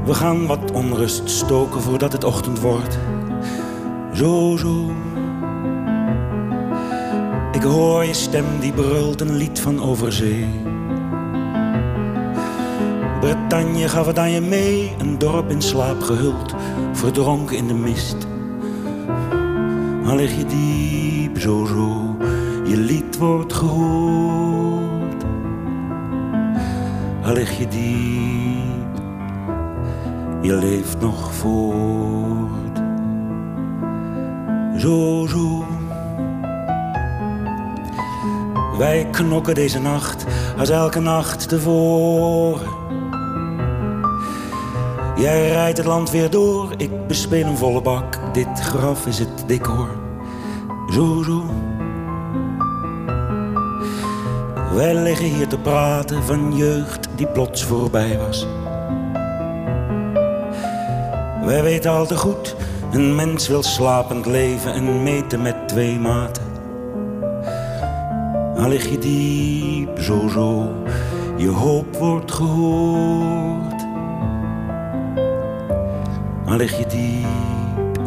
We 0.06 0.14
gaan 0.14 0.48
wat 0.48 0.72
onrust 0.72 1.30
stoken 1.30 1.82
voordat 1.82 2.12
het 2.12 2.24
ochtend 2.24 2.60
wordt. 2.60 2.98
Jojo. 4.14 4.92
Ik 7.52 7.62
hoor 7.62 8.06
je 8.06 8.14
stem 8.14 8.60
die 8.60 8.74
brult 8.74 9.22
een 9.22 9.36
lied 9.36 9.60
van 9.60 9.82
overzee. 9.82 10.48
Bretagne 13.20 13.90
gaf 13.90 14.06
het 14.06 14.20
aan 14.20 14.32
je 14.32 14.42
mee, 14.42 14.96
een 14.98 15.18
dorp 15.18 15.50
in 15.50 15.62
slaap 15.62 16.02
gehuld, 16.02 16.56
verdronken 16.94 17.58
in 17.58 17.68
de 17.68 17.74
mist. 17.74 18.28
Al 20.06 20.16
lig 20.16 20.38
je 20.38 20.46
diep, 20.46 21.40
zo 21.40 21.66
zo, 21.66 22.16
je 22.66 22.78
lied 22.78 23.18
wordt 23.18 23.54
gehoord. 23.54 25.24
Al 27.24 27.34
lig 27.34 27.58
je 27.58 27.68
diep, 27.68 29.02
je 30.42 30.54
leeft 30.56 31.00
nog 31.00 31.34
voort. 31.34 32.82
Zo 34.78 35.28
zo. 35.28 35.66
Wij 38.78 39.08
knokken 39.12 39.56
deze 39.56 39.80
nacht 39.80 40.26
als 40.58 40.70
elke 40.70 41.00
nacht 41.00 41.50
tevoren. 41.50 42.79
Jij 45.20 45.50
rijdt 45.50 45.78
het 45.78 45.88
land 45.88 46.12
weer 46.12 46.30
door, 46.30 46.74
ik 46.78 47.08
bespeel 47.08 47.46
een 47.46 47.58
volle 47.58 47.82
bak. 47.82 48.34
Dit 48.34 48.60
graf 48.60 49.06
is 49.06 49.20
het 49.20 49.44
decor. 49.48 49.90
Zo, 50.92 51.24
zo. 51.24 51.44
Wij 54.74 54.96
liggen 54.96 55.26
hier 55.26 55.48
te 55.48 55.58
praten 55.58 56.24
van 56.24 56.56
jeugd 56.56 57.08
die 57.16 57.28
plots 57.28 57.64
voorbij 57.64 58.18
was. 58.18 58.48
Wij 61.46 61.64
weten 61.64 61.92
al 61.92 62.06
te 62.06 62.18
goed, 62.18 62.56
een 62.92 63.16
mens 63.16 63.48
wil 63.48 63.64
slapend 63.64 64.26
leven 64.26 64.74
en 64.74 65.04
meten 65.04 65.42
met 65.42 65.68
twee 65.68 66.00
maten. 66.00 66.44
Al 68.56 68.68
lig 68.68 68.90
je 68.90 68.98
diep, 68.98 70.00
zo, 70.00 70.28
zo, 70.28 70.70
je 71.38 71.50
hoop 71.50 71.96
wordt 71.96 72.32
gehoord. 72.32 73.79
Al 76.50 76.58
lig 76.58 76.78
je 76.78 76.86
diep, 76.86 78.00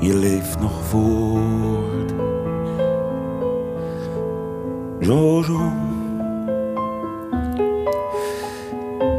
je 0.00 0.14
leeft 0.14 0.60
nog 0.60 0.84
voort. 0.84 2.10
Zo, 5.00 5.42
zo. 5.42 5.72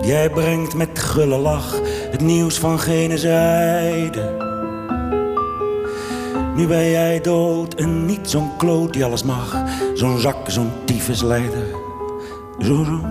Jij 0.02 0.30
brengt 0.30 0.76
met 0.76 1.00
gulle 1.00 1.38
lach 1.38 1.80
het 2.12 2.22
nieuws 2.22 2.60
van 2.60 2.80
gene 2.80 3.18
zijde. 3.18 4.50
Nu 6.56 6.68
ben 6.68 6.90
jij 6.90 7.22
dood 7.22 7.74
en 7.74 8.06
niet 8.06 8.30
zo'n 8.30 8.58
kloot 8.58 8.94
die 8.94 9.06
alles 9.06 9.24
mag. 9.24 9.64
Zo'n 9.94 10.20
zak, 10.20 10.50
zo'n 10.50 10.72
tyfusleider. 10.86 11.66
Zo, 12.60 12.84
zo. 12.84 13.11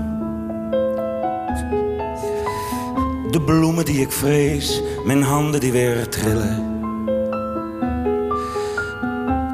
De 3.40 3.46
bloemen 3.46 3.85
die 3.85 4.00
ik 4.00 4.12
vrees, 4.12 4.83
mijn 5.05 5.22
handen 5.22 5.61
die 5.61 5.72
weer 5.72 6.09
trillen. 6.09 6.79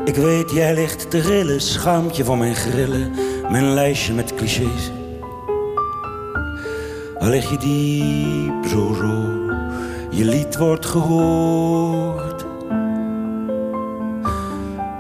Ik 0.04 0.14
weet, 0.14 0.50
jij 0.50 0.74
ligt 0.74 1.10
te 1.10 1.20
rillen, 1.20 1.60
schaamt 1.60 2.16
je 2.16 2.24
van 2.24 2.38
mijn 2.38 2.54
grillen, 2.54 3.12
mijn 3.50 3.74
lijstje 3.74 4.12
met 4.12 4.34
clichés. 4.34 4.90
Al 7.18 7.28
lig 7.28 7.50
je 7.50 7.56
diep, 7.56 8.66
zo 8.70 8.94
zo, 8.94 9.12
je 10.10 10.24
lied 10.24 10.56
wordt 10.56 10.86
gehoord. 10.86 12.44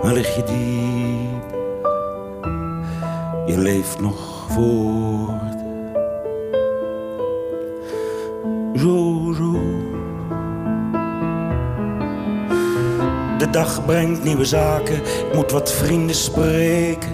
Al 0.00 0.12
lig 0.12 0.36
je 0.36 0.42
diep, 0.42 1.58
je 3.46 3.58
leeft 3.58 4.00
nog 4.00 4.46
voort. 4.48 5.55
Zo. 8.78 9.32
De 13.38 13.50
dag 13.50 13.84
brengt 13.84 14.24
nieuwe 14.24 14.44
zaken, 14.44 14.94
ik 14.94 15.34
moet 15.34 15.50
wat 15.50 15.72
vrienden 15.72 16.16
spreken. 16.16 17.10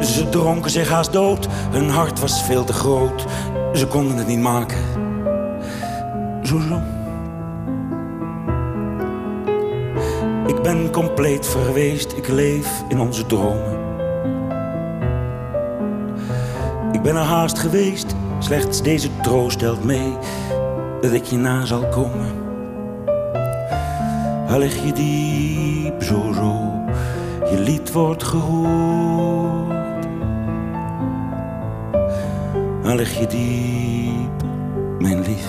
Ze 0.00 0.28
dronken 0.30 0.70
zich 0.70 0.88
haast 0.88 1.12
dood, 1.12 1.48
hun 1.70 1.88
hart 1.88 2.20
was 2.20 2.42
veel 2.42 2.64
te 2.64 2.72
groot. 2.72 3.24
Ze 3.72 3.86
konden 3.86 4.16
het 4.16 4.26
niet 4.26 4.40
maken. 4.40 4.78
Zo. 6.42 6.58
Ik 10.46 10.62
ben 10.62 10.90
compleet 10.90 11.46
verweest, 11.46 12.12
ik 12.12 12.28
leef 12.28 12.82
in 12.88 13.00
onze 13.00 13.26
dromen. 13.26 13.84
Ik 16.92 17.02
ben 17.02 17.16
er 17.16 17.22
haast 17.22 17.58
geweest, 17.58 18.14
slechts 18.38 18.82
deze 18.82 19.08
troost 19.22 19.56
stelt 19.56 19.84
mee 19.84 20.12
dat 21.00 21.12
ik 21.12 21.24
je 21.24 21.36
na 21.36 21.64
zal 21.64 21.88
komen. 21.88 22.44
Al 24.48 24.58
lig 24.58 24.84
je 24.84 24.92
diep, 24.92 26.02
zo 26.02 26.32
zo, 26.32 26.72
je 27.50 27.58
lied 27.58 27.92
wordt 27.92 28.22
gehoord. 28.22 29.74
Al 32.84 32.94
lig 32.94 33.18
je 33.18 33.26
diep, 33.26 34.48
mijn 34.98 35.22
lief, 35.22 35.46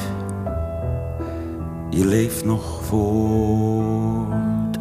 je 1.89 2.06
leeft 2.06 2.45
nog 2.45 2.84
voort. 2.84 4.78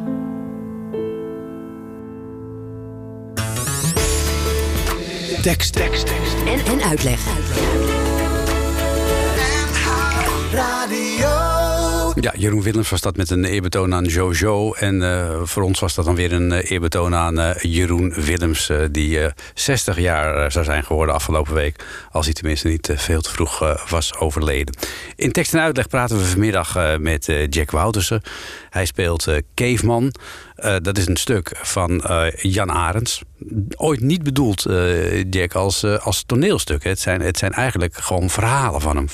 Tekst, 5.42 5.72
tekst, 5.72 6.06
tekst. 6.06 6.34
En, 6.46 6.72
en 6.72 6.82
uitleg. 6.82 7.20
Radio. 10.56 11.28
Ja, 12.20 12.32
Jeroen 12.36 12.62
Willems 12.62 12.90
was 12.90 13.00
dat 13.00 13.16
met 13.16 13.30
een 13.30 13.44
eerbetoon 13.44 13.94
aan 13.94 14.04
Jojo. 14.04 14.72
En 14.72 15.00
uh, 15.00 15.40
voor 15.42 15.62
ons 15.62 15.80
was 15.80 15.94
dat 15.94 16.04
dan 16.04 16.14
weer 16.14 16.32
een 16.32 16.52
uh, 16.52 16.70
eerbetoon 16.70 17.14
aan 17.14 17.38
uh, 17.38 17.50
Jeroen 17.60 18.12
Willems... 18.14 18.70
die 18.90 19.18
60 19.54 19.98
jaar 19.98 20.52
zou 20.52 20.64
zijn 20.64 20.84
geworden 20.84 21.14
afgelopen 21.14 21.54
week... 21.54 21.84
als 22.10 22.24
hij 22.24 22.34
tenminste 22.34 22.68
niet 22.68 22.92
veel 22.94 23.20
te 23.20 23.30
vroeg 23.30 23.76
was 23.88 24.18
overleden. 24.18 24.76
In 25.16 25.32
tekst 25.32 25.54
en 25.54 25.60
uitleg 25.60 25.88
praten 25.88 26.16
we 26.16 26.24
vanmiddag 26.24 26.98
met 26.98 27.32
Jack 27.50 27.70
Woutersen. 27.70 28.22
Hij 28.76 28.86
speelt 28.86 29.26
Caveman. 29.54 30.14
dat 30.82 30.98
is 30.98 31.06
een 31.06 31.16
stuk 31.16 31.52
van 31.62 32.02
Jan 32.36 32.70
Arends. 32.72 33.22
Ooit 33.76 34.00
niet 34.00 34.22
bedoeld, 34.22 34.66
Jack, 35.30 35.54
als, 35.54 35.84
als 35.84 36.22
toneelstuk. 36.26 36.84
Het 36.84 37.00
zijn, 37.00 37.20
het 37.20 37.38
zijn 37.38 37.52
eigenlijk 37.52 37.96
gewoon 37.96 38.30
verhalen 38.30 38.80
van 38.80 38.96
hem. 38.96 39.08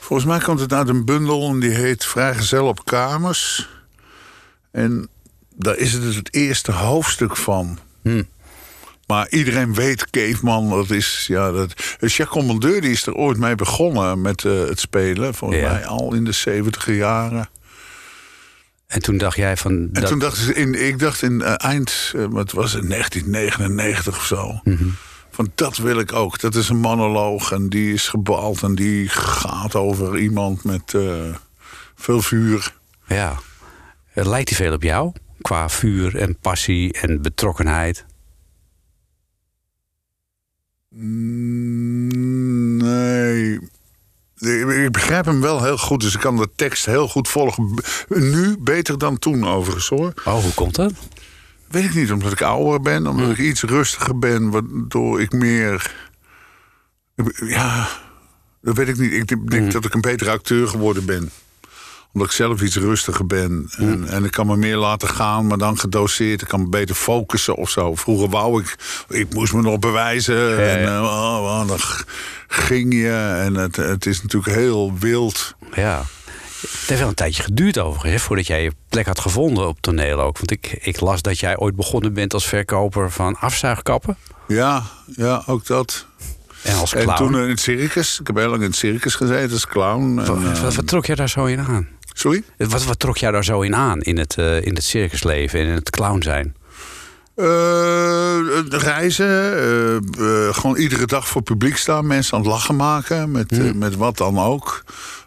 Volgens 0.00 0.28
mij 0.28 0.38
komt 0.38 0.60
het 0.60 0.72
uit 0.72 0.88
een 0.88 1.04
bundel 1.04 1.48
en 1.48 1.60
die 1.60 1.70
heet 1.70 2.04
Vrijgezel 2.04 2.66
op 2.66 2.84
Kamers. 2.84 3.68
En 4.72 5.08
daar 5.54 5.76
is 5.76 5.92
het 5.92 6.02
dus 6.02 6.16
het 6.16 6.34
eerste 6.34 6.72
hoofdstuk 6.72 7.36
van. 7.36 7.78
Hmm. 8.02 8.28
Maar 9.06 9.28
iedereen 9.30 9.74
weet 9.74 10.10
Caveman, 10.10 10.70
dat 10.70 10.90
is... 10.90 11.24
Ja, 11.28 11.50
dat, 11.52 11.72
Jacques 12.00 12.28
Commandeur 12.28 12.80
die 12.80 12.90
is 12.90 13.06
er 13.06 13.14
ooit 13.14 13.38
mee 13.38 13.54
begonnen 13.54 14.20
met 14.20 14.44
uh, 14.44 14.68
het 14.68 14.80
spelen. 14.80 15.34
Volgens 15.34 15.60
Ja. 15.60 15.72
mij 15.72 15.86
al 15.86 16.14
in 16.14 16.24
de 16.24 16.32
70 16.32 16.86
jaren. 16.86 17.48
En 18.86 19.02
toen 19.02 19.16
dacht 19.16 19.36
jij 19.36 19.56
van... 19.56 19.72
En 19.72 19.88
dat- 19.92 20.06
toen 20.06 20.18
dacht 20.18 20.48
ik, 20.48 20.56
in, 20.56 20.86
ik 20.86 20.98
dacht 20.98 21.22
in 21.22 21.42
eh, 21.42 21.54
eind, 21.56 22.12
eh, 22.16 22.24
wat 22.28 22.52
was 22.52 22.72
het, 22.72 22.88
1999 22.90 24.16
of 24.16 24.24
zo. 24.26 24.60
Mhm. 24.64 24.88
Van 25.30 25.52
dat 25.54 25.76
wil 25.76 25.98
ik 25.98 26.12
ook. 26.12 26.40
Dat 26.40 26.54
is 26.54 26.68
een 26.68 26.76
monoloog 26.76 27.52
en 27.52 27.68
die 27.68 27.92
is 27.92 28.08
gebald 28.08 28.62
en 28.62 28.74
die 28.74 29.08
gaat 29.08 29.74
over 29.74 30.18
iemand 30.18 30.64
met 30.64 30.94
eh, 30.94 31.34
veel 31.94 32.22
vuur. 32.22 32.74
Ja. 33.06 33.36
Lijkt 34.12 34.48
hij 34.48 34.58
veel 34.58 34.72
op 34.74 34.82
jou? 34.82 35.12
Qua 35.40 35.68
vuur 35.68 36.16
en 36.16 36.38
passie 36.38 36.92
en 36.92 37.22
betrokkenheid? 37.22 38.04
Mm, 40.88 42.76
Nee. 42.76 43.58
Ik 44.38 44.92
begrijp 44.92 45.24
hem 45.24 45.40
wel 45.40 45.62
heel 45.64 45.78
goed, 45.78 46.00
dus 46.00 46.14
ik 46.14 46.20
kan 46.20 46.36
de 46.36 46.48
tekst 46.56 46.86
heel 46.86 47.08
goed 47.08 47.28
volgen. 47.28 47.74
Nu 48.08 48.56
beter 48.58 48.98
dan 48.98 49.18
toen, 49.18 49.46
overigens 49.46 49.88
hoor. 49.88 50.12
Oh, 50.24 50.42
hoe 50.42 50.54
komt 50.54 50.74
dat? 50.74 50.92
Weet 51.68 51.84
ik 51.84 51.94
niet, 51.94 52.12
omdat 52.12 52.32
ik 52.32 52.42
ouder 52.42 52.80
ben, 52.80 53.06
omdat 53.06 53.30
ik 53.30 53.38
iets 53.38 53.62
rustiger 53.62 54.18
ben, 54.18 54.50
waardoor 54.50 55.20
ik 55.20 55.32
meer. 55.32 55.94
Ja, 57.46 57.88
dat 58.62 58.76
weet 58.76 58.88
ik 58.88 58.98
niet. 58.98 59.12
Ik 59.12 59.50
denk 59.50 59.72
dat 59.72 59.84
ik 59.84 59.94
een 59.94 60.00
betere 60.00 60.30
acteur 60.30 60.68
geworden 60.68 61.04
ben. 61.04 61.30
Omdat 62.12 62.28
ik 62.28 62.34
zelf 62.36 62.62
iets 62.62 62.76
rustiger 62.76 63.26
ben. 63.26 63.70
En, 63.76 64.08
en 64.08 64.24
ik 64.24 64.30
kan 64.30 64.46
me 64.46 64.56
meer 64.56 64.76
laten 64.76 65.08
gaan, 65.08 65.46
maar 65.46 65.58
dan 65.58 65.78
gedoseerd. 65.78 66.42
Ik 66.42 66.48
kan 66.48 66.60
me 66.62 66.68
beter 66.68 66.94
focussen 66.94 67.54
of 67.54 67.70
zo. 67.70 67.94
Vroeger 67.94 68.28
wou 68.28 68.60
ik, 68.60 68.76
ik 69.08 69.34
moest 69.34 69.52
me 69.52 69.62
nog 69.62 69.78
bewijzen. 69.78 70.58
En 70.58 70.94
eh, 70.94 71.02
oh, 71.02 71.60
oh, 71.60 71.68
dan 71.68 71.78
ging 72.48 72.94
je. 72.94 73.36
En 73.44 73.54
het, 73.54 73.76
het 73.76 74.06
is 74.06 74.22
natuurlijk 74.22 74.54
heel 74.54 74.92
wild. 74.98 75.54
Ja. 75.74 76.02
Het 76.60 76.86
heeft 76.86 77.00
wel 77.00 77.08
een 77.08 77.14
tijdje 77.14 77.42
geduurd 77.42 77.78
overigens, 77.78 78.12
hè, 78.12 78.18
voordat 78.18 78.46
jij 78.46 78.62
je 78.62 78.72
plek 78.88 79.06
had 79.06 79.20
gevonden 79.20 79.68
op 79.68 79.80
toneel 79.80 80.20
ook. 80.20 80.36
Want 80.36 80.50
ik, 80.50 80.78
ik 80.80 81.00
las 81.00 81.22
dat 81.22 81.38
jij 81.38 81.56
ooit 81.56 81.76
begonnen 81.76 82.12
bent 82.12 82.34
als 82.34 82.46
verkoper 82.46 83.10
van 83.10 83.36
afzuigkappen. 83.38 84.16
Ja, 84.48 84.82
ja, 85.16 85.42
ook 85.46 85.66
dat. 85.66 86.06
En 86.62 86.76
als 86.76 86.94
En 86.94 87.02
clown. 87.02 87.18
toen 87.18 87.42
in 87.42 87.48
het 87.48 87.60
circus. 87.60 88.20
Ik 88.20 88.26
heb 88.26 88.36
heel 88.36 88.48
lang 88.48 88.62
in 88.62 88.68
het 88.68 88.76
circus 88.76 89.14
gezeten 89.14 89.52
als 89.52 89.66
clown. 89.66 90.18
En, 90.18 90.26
wat, 90.26 90.56
eh, 90.56 90.62
wat, 90.62 90.74
wat 90.74 90.86
trok 90.86 91.06
jij 91.06 91.14
daar 91.14 91.28
zo 91.28 91.44
in 91.44 91.60
aan? 91.60 91.88
Sorry? 92.18 92.42
Wat, 92.56 92.84
wat 92.84 92.98
trok 92.98 93.16
jij 93.16 93.30
daar 93.30 93.44
zo 93.44 93.60
in 93.60 93.74
aan 93.74 94.00
in 94.00 94.18
het, 94.18 94.36
eh, 94.38 94.62
in 94.62 94.74
het 94.74 94.84
circusleven 94.84 95.60
en 95.60 95.66
in 95.66 95.74
het 95.74 95.90
clown 95.90 96.22
zijn? 96.22 96.54
Eh, 97.36 98.38
reizen, 98.68 99.58
eh, 100.18 100.54
gewoon 100.54 100.76
iedere 100.76 101.06
dag 101.06 101.28
voor 101.28 101.42
publiek 101.42 101.76
staan, 101.76 102.06
mensen 102.06 102.36
aan 102.36 102.42
het 102.42 102.50
lachen 102.50 102.76
maken, 102.76 103.30
met, 103.30 103.52
eh, 103.52 103.72
met 103.72 103.96
wat 103.96 104.16
dan 104.16 104.38
ook. 104.38 104.84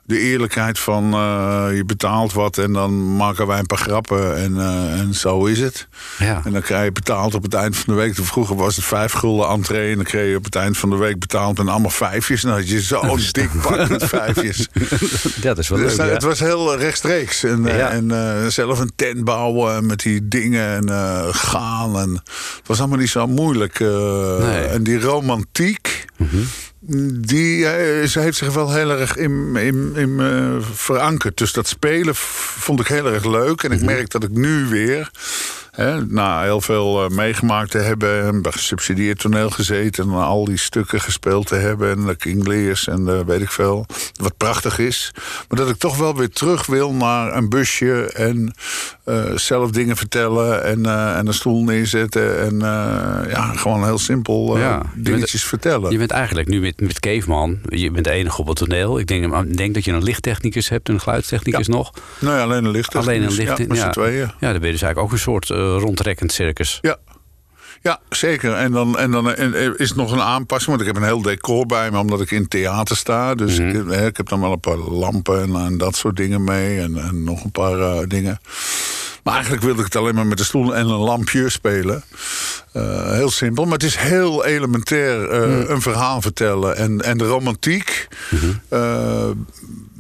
De 0.10 0.20
eerlijkheid 0.20 0.80
van 0.80 1.14
eh, 1.14 1.68
je 1.76 1.84
betaalt 1.86 2.34
wat 2.34 2.58
en 2.58 2.74
dan 2.74 3.16
maken 3.16 3.48
wij 3.48 3.60
een 3.60 3.66
paar 3.66 3.78
grappen 3.78 4.38
en, 4.38 4.60
eh, 4.60 5.00
en 5.00 5.14
zo 5.14 5.46
is 5.46 5.60
het. 5.60 5.88
Ja. 6.18 6.42
En 6.46 6.52
dan 6.52 6.62
krijg 6.62 6.84
je 6.86 6.92
betaald 6.92 7.34
op 7.34 7.44
het 7.44 7.54
eind 7.54 7.78
van 7.78 7.94
de 7.94 8.00
week. 8.00 8.16
Vroeger 8.16 8.56
was 8.56 8.76
het 8.76 8.86
vijf 8.86 9.12
gulden 9.12 9.48
entree 9.50 9.90
en 9.90 9.96
dan 9.96 10.06
kreeg 10.06 10.30
je 10.30 10.36
op 10.36 10.44
het 10.44 10.56
eind 10.56 10.78
van 10.78 10.90
de 10.90 10.96
week 10.96 11.20
betaald 11.20 11.58
met 11.58 11.68
allemaal 11.68 11.90
vijfjes. 11.90 12.44
En 12.44 12.50
dan 12.50 12.58
had 12.58 12.70
je 12.70 12.82
zo'n 12.82 13.20
dik 13.32 13.50
pak 13.62 13.90
met 13.90 14.06
vijfjes. 14.06 14.68
dat 15.42 15.58
is 15.58 15.68
wel 15.70 15.80
Dus 15.80 15.88
leuk, 15.88 15.98
nou, 15.98 16.08
ja. 16.10 16.14
Het 16.16 16.24
was 16.24 16.40
heel 16.40 16.74
eh, 16.74 16.80
rechtstreeks. 16.80 17.44
En, 17.44 17.64
Ja. 17.64 17.90
en 17.90 18.52
zelf 18.52 18.80
een 18.80 18.92
tent 18.96 19.24
bouwen 19.24 19.86
met 19.86 20.00
die 20.00 20.28
dingen 20.28 20.90
en 20.90 21.34
gaan. 21.34 22.00
En 22.00 22.14
het 22.58 22.68
was 22.68 22.80
allemaal 22.80 22.98
niet 22.98 23.10
zo 23.10 23.28
moeilijk. 23.28 23.80
Nee. 23.80 24.64
En 24.66 24.84
die 24.84 25.00
romantiek, 25.00 26.06
die 26.80 27.66
eh, 27.66 28.08
ze 28.08 28.20
heeft 28.20 28.38
zich 28.38 28.54
wel 28.54 28.74
heel 28.74 28.90
erg 28.92 29.16
in, 29.16 29.56
in, 29.56 29.92
in 29.96 30.16
me 30.16 30.60
verankerd. 30.74 31.38
Dus 31.38 31.54
dat 31.54 31.68
spelen 31.68 32.16
vond 32.16 32.80
ik 32.80 32.88
heel 32.88 33.08
erg 33.08 33.26
leuk. 33.26 33.64
En 33.64 33.72
ik 33.72 33.82
merk 33.82 34.10
dat 34.10 34.24
ik 34.24 34.32
nu 34.32 34.66
weer... 34.66 35.12
Hè, 35.80 36.06
na 36.06 36.42
heel 36.44 36.62
veel 36.62 37.04
eh, 37.04 37.10
meegemaakt 37.10 37.72
te 37.72 37.78
hebben 37.78 38.24
en 38.24 38.42
bij 38.42 38.52
gesubsidieerd 38.52 39.20
toneel 39.20 39.50
gezeten 39.50 40.04
en 40.04 40.14
al 40.14 40.46
die 40.46 40.58
stukken 40.58 41.02
gespeeld 41.02 41.48
te 41.48 41.56
hebben 41.56 41.92
en 41.92 42.06
de 42.06 42.16
King 42.16 42.48
Lears 42.48 42.88
en 42.88 43.26
weet 43.26 43.42
ik 43.42 43.52
veel, 43.52 43.86
wat 44.22 44.38
prachtig 44.38 44.80
is. 44.80 45.12
Maar 45.48 45.58
dat 45.60 45.70
ik 45.70 45.78
toch 45.78 45.98
wel 45.98 46.16
weer 46.16 46.30
terug 46.30 46.66
wil 46.66 46.94
naar 46.94 47.36
een 47.36 47.50
busje 47.50 48.12
en 48.14 48.54
eh, 49.04 49.24
zelf 49.36 49.72
dingen 49.72 49.98
vertellen 49.98 50.64
en, 50.64 50.86
eh, 50.86 51.18
en 51.18 51.28
een 51.28 51.34
stoel 51.34 51.64
neerzetten 51.64 52.40
en 52.40 52.60
ja, 53.30 53.52
gewoon 53.56 53.84
heel 53.84 53.98
simpel 53.98 54.58
Ja, 54.58 54.78
bent- 54.78 55.06
dingetjes 55.06 55.44
vertellen. 55.44 55.92
Je 55.92 55.98
bent 55.98 56.12
eigenlijk 56.12 56.48
nu 56.48 56.60
met, 56.60 56.82
met 56.82 57.00
Caveman, 57.00 57.60
je 57.70 57.92
bent 57.92 58.06
de 58.06 58.12
enige 58.12 58.42
op 58.42 58.48
het 58.48 58.58
toneel. 58.58 59.00
Ik 59.00 59.08
denk, 59.08 59.36
ik 59.36 59.58
denk 59.58 59.74
dat 59.74 59.86
je 59.86 59.92
een 59.92 60.04
lichttechnicus 60.04 60.70
hebt, 60.70 60.90
een 60.90 61.00
geluidstechnicus 61.00 61.68
nog. 61.68 61.92
Nee, 62.20 62.40
alleen 62.40 62.66
een 62.66 62.72
licht. 62.72 62.96
Alleen 62.96 63.24
een 63.24 63.32
licht. 63.34 63.58
Ja, 63.58 63.66
met 63.68 63.78
ja. 63.78 63.90
tweeën. 63.90 64.32
Ja, 64.40 64.52
dan 64.52 64.60
ben 64.60 64.68
je 64.68 64.72
dus 64.72 64.82
eigenlijk 64.82 65.00
ook 65.00 65.12
een 65.12 65.20
soort 65.20 65.50
rondrekkend 65.78 66.32
circus. 66.32 66.80
Ja. 66.82 66.98
Ja, 67.82 68.00
zeker. 68.10 68.54
En 68.54 68.72
dan, 68.72 68.98
en 68.98 69.12
dan 69.12 69.34
en, 69.34 69.78
is 69.78 69.90
het 69.90 69.98
nog 69.98 70.12
een 70.12 70.22
aanpassing. 70.22 70.70
Want 70.70 70.82
ik 70.82 70.88
heb 70.88 71.04
een 71.04 71.10
heel 71.10 71.22
decor 71.22 71.66
bij 71.66 71.92
me, 71.92 71.98
omdat 71.98 72.22
ik 72.22 72.32
in 72.32 72.48
theater 72.48 72.98
sta. 72.98 73.36
Dus 73.36 73.58
ik, 73.58 73.90
eh, 73.90 74.06
ik 74.06 74.18
heb 74.18 74.30
dan 74.30 74.42
wel 74.42 74.52
een 74.52 74.60
paar 74.60 74.78
lampen 74.78 75.42
en, 75.42 75.56
en 75.56 75.78
dat 75.78 75.96
soort 75.96 76.16
dingen 76.16 76.44
mee. 76.44 76.80
En, 76.80 76.98
en 76.98 77.24
nog 77.24 77.44
een 77.44 77.52
paar 77.52 77.80
eh, 77.80 78.08
dingen. 78.08 78.40
Maar 79.24 79.34
eigenlijk 79.34 79.64
wilde 79.64 79.80
ik 79.80 79.86
het 79.86 79.96
alleen 79.96 80.16
maar 80.16 80.28
met 80.28 80.40
een 80.40 80.46
stoel 80.46 80.76
en 80.76 80.88
een 80.88 81.00
lampje 81.00 81.50
spelen. 81.50 82.04
Eh, 82.72 83.12
heel 83.12 83.30
simpel, 83.30 83.64
maar 83.64 83.74
het 83.74 83.84
is 83.84 83.96
heel 83.96 84.46
elementair 84.46 85.30
eh, 85.30 85.70
een 85.70 85.82
verhaal 85.82 86.22
vertellen. 86.22 86.76
En, 86.76 87.02
en 87.02 87.18
de 87.18 87.26
romantiek, 87.26 88.08
eh, 88.70 89.30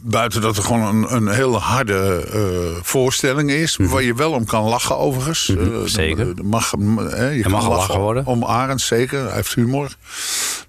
buiten 0.01 0.41
dat 0.41 0.57
er 0.57 0.63
gewoon 0.63 0.95
een, 0.95 1.15
een 1.15 1.27
hele 1.27 1.57
harde 1.57 2.27
eh, 2.33 2.81
voorstelling 2.83 3.51
is, 3.51 3.75
waar 3.79 4.03
je 4.03 4.13
wel 4.15 4.31
om 4.31 4.45
kan 4.45 4.63
lachen 4.63 4.97
overigens. 4.97 5.55
Eh, 5.57 5.65
zeker. 5.85 6.27
er 6.37 6.45
mag, 6.45 6.73
eh, 6.73 7.35
je 7.35 7.41
kan 7.41 7.51
mag 7.51 7.63
gelachen 7.63 7.99
worden. 7.99 8.25
Om 8.25 8.43
Arend, 8.45 8.81
zeker. 8.81 9.23
Hij 9.25 9.35
heeft 9.35 9.53
humor. 9.55 9.95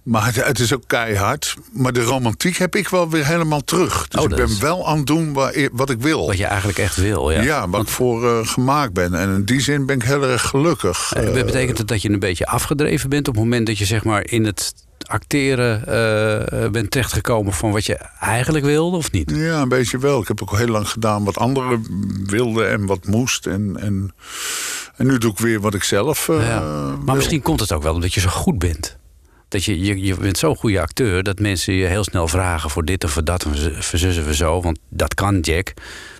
Maar 0.02 0.26
het, 0.26 0.44
het 0.44 0.58
is 0.58 0.74
ook 0.74 0.82
keihard. 0.86 1.54
Maar 1.72 1.92
de 1.92 2.02
romantiek 2.02 2.56
heb 2.56 2.76
ik 2.76 2.88
wel 2.88 3.10
weer 3.10 3.26
helemaal 3.26 3.64
terug. 3.64 4.08
Dus 4.08 4.18
Oh, 4.20 4.24
ik 4.24 4.30
dat 4.30 4.38
ben 4.38 4.48
is- 4.48 4.58
wel 4.58 4.88
aan 4.88 4.96
het 4.96 5.06
doen 5.06 5.32
waar, 5.32 5.68
wat 5.72 5.90
ik 5.90 6.00
wil. 6.00 6.26
Wat 6.26 6.38
je 6.38 6.44
eigenlijk 6.46 6.78
echt 6.78 6.96
wil. 6.96 7.30
Ja. 7.30 7.40
Ja, 7.42 7.68
waar 7.68 7.80
ik 7.80 7.88
voor 7.88 8.28
eh, 8.38 8.46
gemaakt 8.46 8.92
ben. 8.92 9.14
En 9.14 9.34
in 9.34 9.44
die 9.44 9.60
zin 9.60 9.86
ben 9.86 9.96
ik 9.96 10.02
heel 10.02 10.22
erg 10.22 10.42
gelukkig. 10.48 11.12
Eh, 11.12 11.38
Eh, 11.38 11.44
betekent 11.44 11.78
het 11.78 11.88
dat 11.88 12.02
je 12.02 12.10
een 12.10 12.18
beetje 12.18 12.46
afgedreven 12.46 13.08
bent 13.08 13.28
op 13.28 13.34
het 13.34 13.42
moment 13.42 13.66
dat 13.66 13.78
je 13.78 13.84
zeg 13.84 14.04
maar 14.04 14.26
in 14.26 14.44
het 14.44 14.72
acteren 15.10 15.86
eh, 15.86 16.70
bent 16.70 16.90
terechtgekomen 16.90 17.52
van 17.52 17.70
wat 17.70 17.86
je 17.86 17.94
eigenlijk 18.20 18.64
wilde 18.64 18.96
of 18.96 19.10
niet? 19.10 19.30
Ja, 19.34 19.60
een 19.60 19.68
beetje 19.68 19.98
wel. 19.98 20.20
Ik 20.20 20.28
heb 20.28 20.42
ook 20.42 20.56
heel 20.58 20.66
lang 20.66 20.88
gedaan 20.88 21.24
wat 21.24 21.38
anderen 21.38 21.84
wilden 22.26 22.70
en 22.70 22.86
wat 22.86 23.06
moest. 23.06 23.46
En, 23.46 23.76
en, 23.80 24.14
en 24.96 25.06
nu 25.06 25.18
doe 25.18 25.30
ik 25.30 25.38
weer 25.38 25.60
wat 25.60 25.74
ik 25.74 25.82
zelf 25.82 26.28
eh, 26.28 26.46
Ja. 26.46 26.60
wil. 26.60 26.96
Maar 27.04 27.16
misschien 27.16 27.42
komt 27.42 27.60
het 27.60 27.72
ook 27.72 27.82
wel 27.82 27.94
omdat 27.94 28.14
je 28.14 28.20
zo 28.20 28.28
goed 28.28 28.58
bent. 28.58 28.98
Dat 29.48 29.64
je, 29.64 29.80
je, 29.80 30.00
je 30.00 30.14
bent 30.14 30.38
zo'n 30.38 30.56
goede 30.56 30.80
acteur 30.80 31.22
dat 31.22 31.38
mensen 31.38 31.74
je 31.74 31.86
heel 31.86 32.04
snel 32.04 32.28
vragen 32.28 32.70
voor 32.70 32.84
dit 32.84 33.04
of 33.04 33.10
voor 33.10 33.24
dat. 33.24 33.44
En 33.44 33.82
verzussen 33.82 34.24
we 34.26 34.34
zo, 34.34 34.60
want 34.60 34.78
dat 34.88 35.14
kan 35.14 35.40
Jack. 35.40 35.72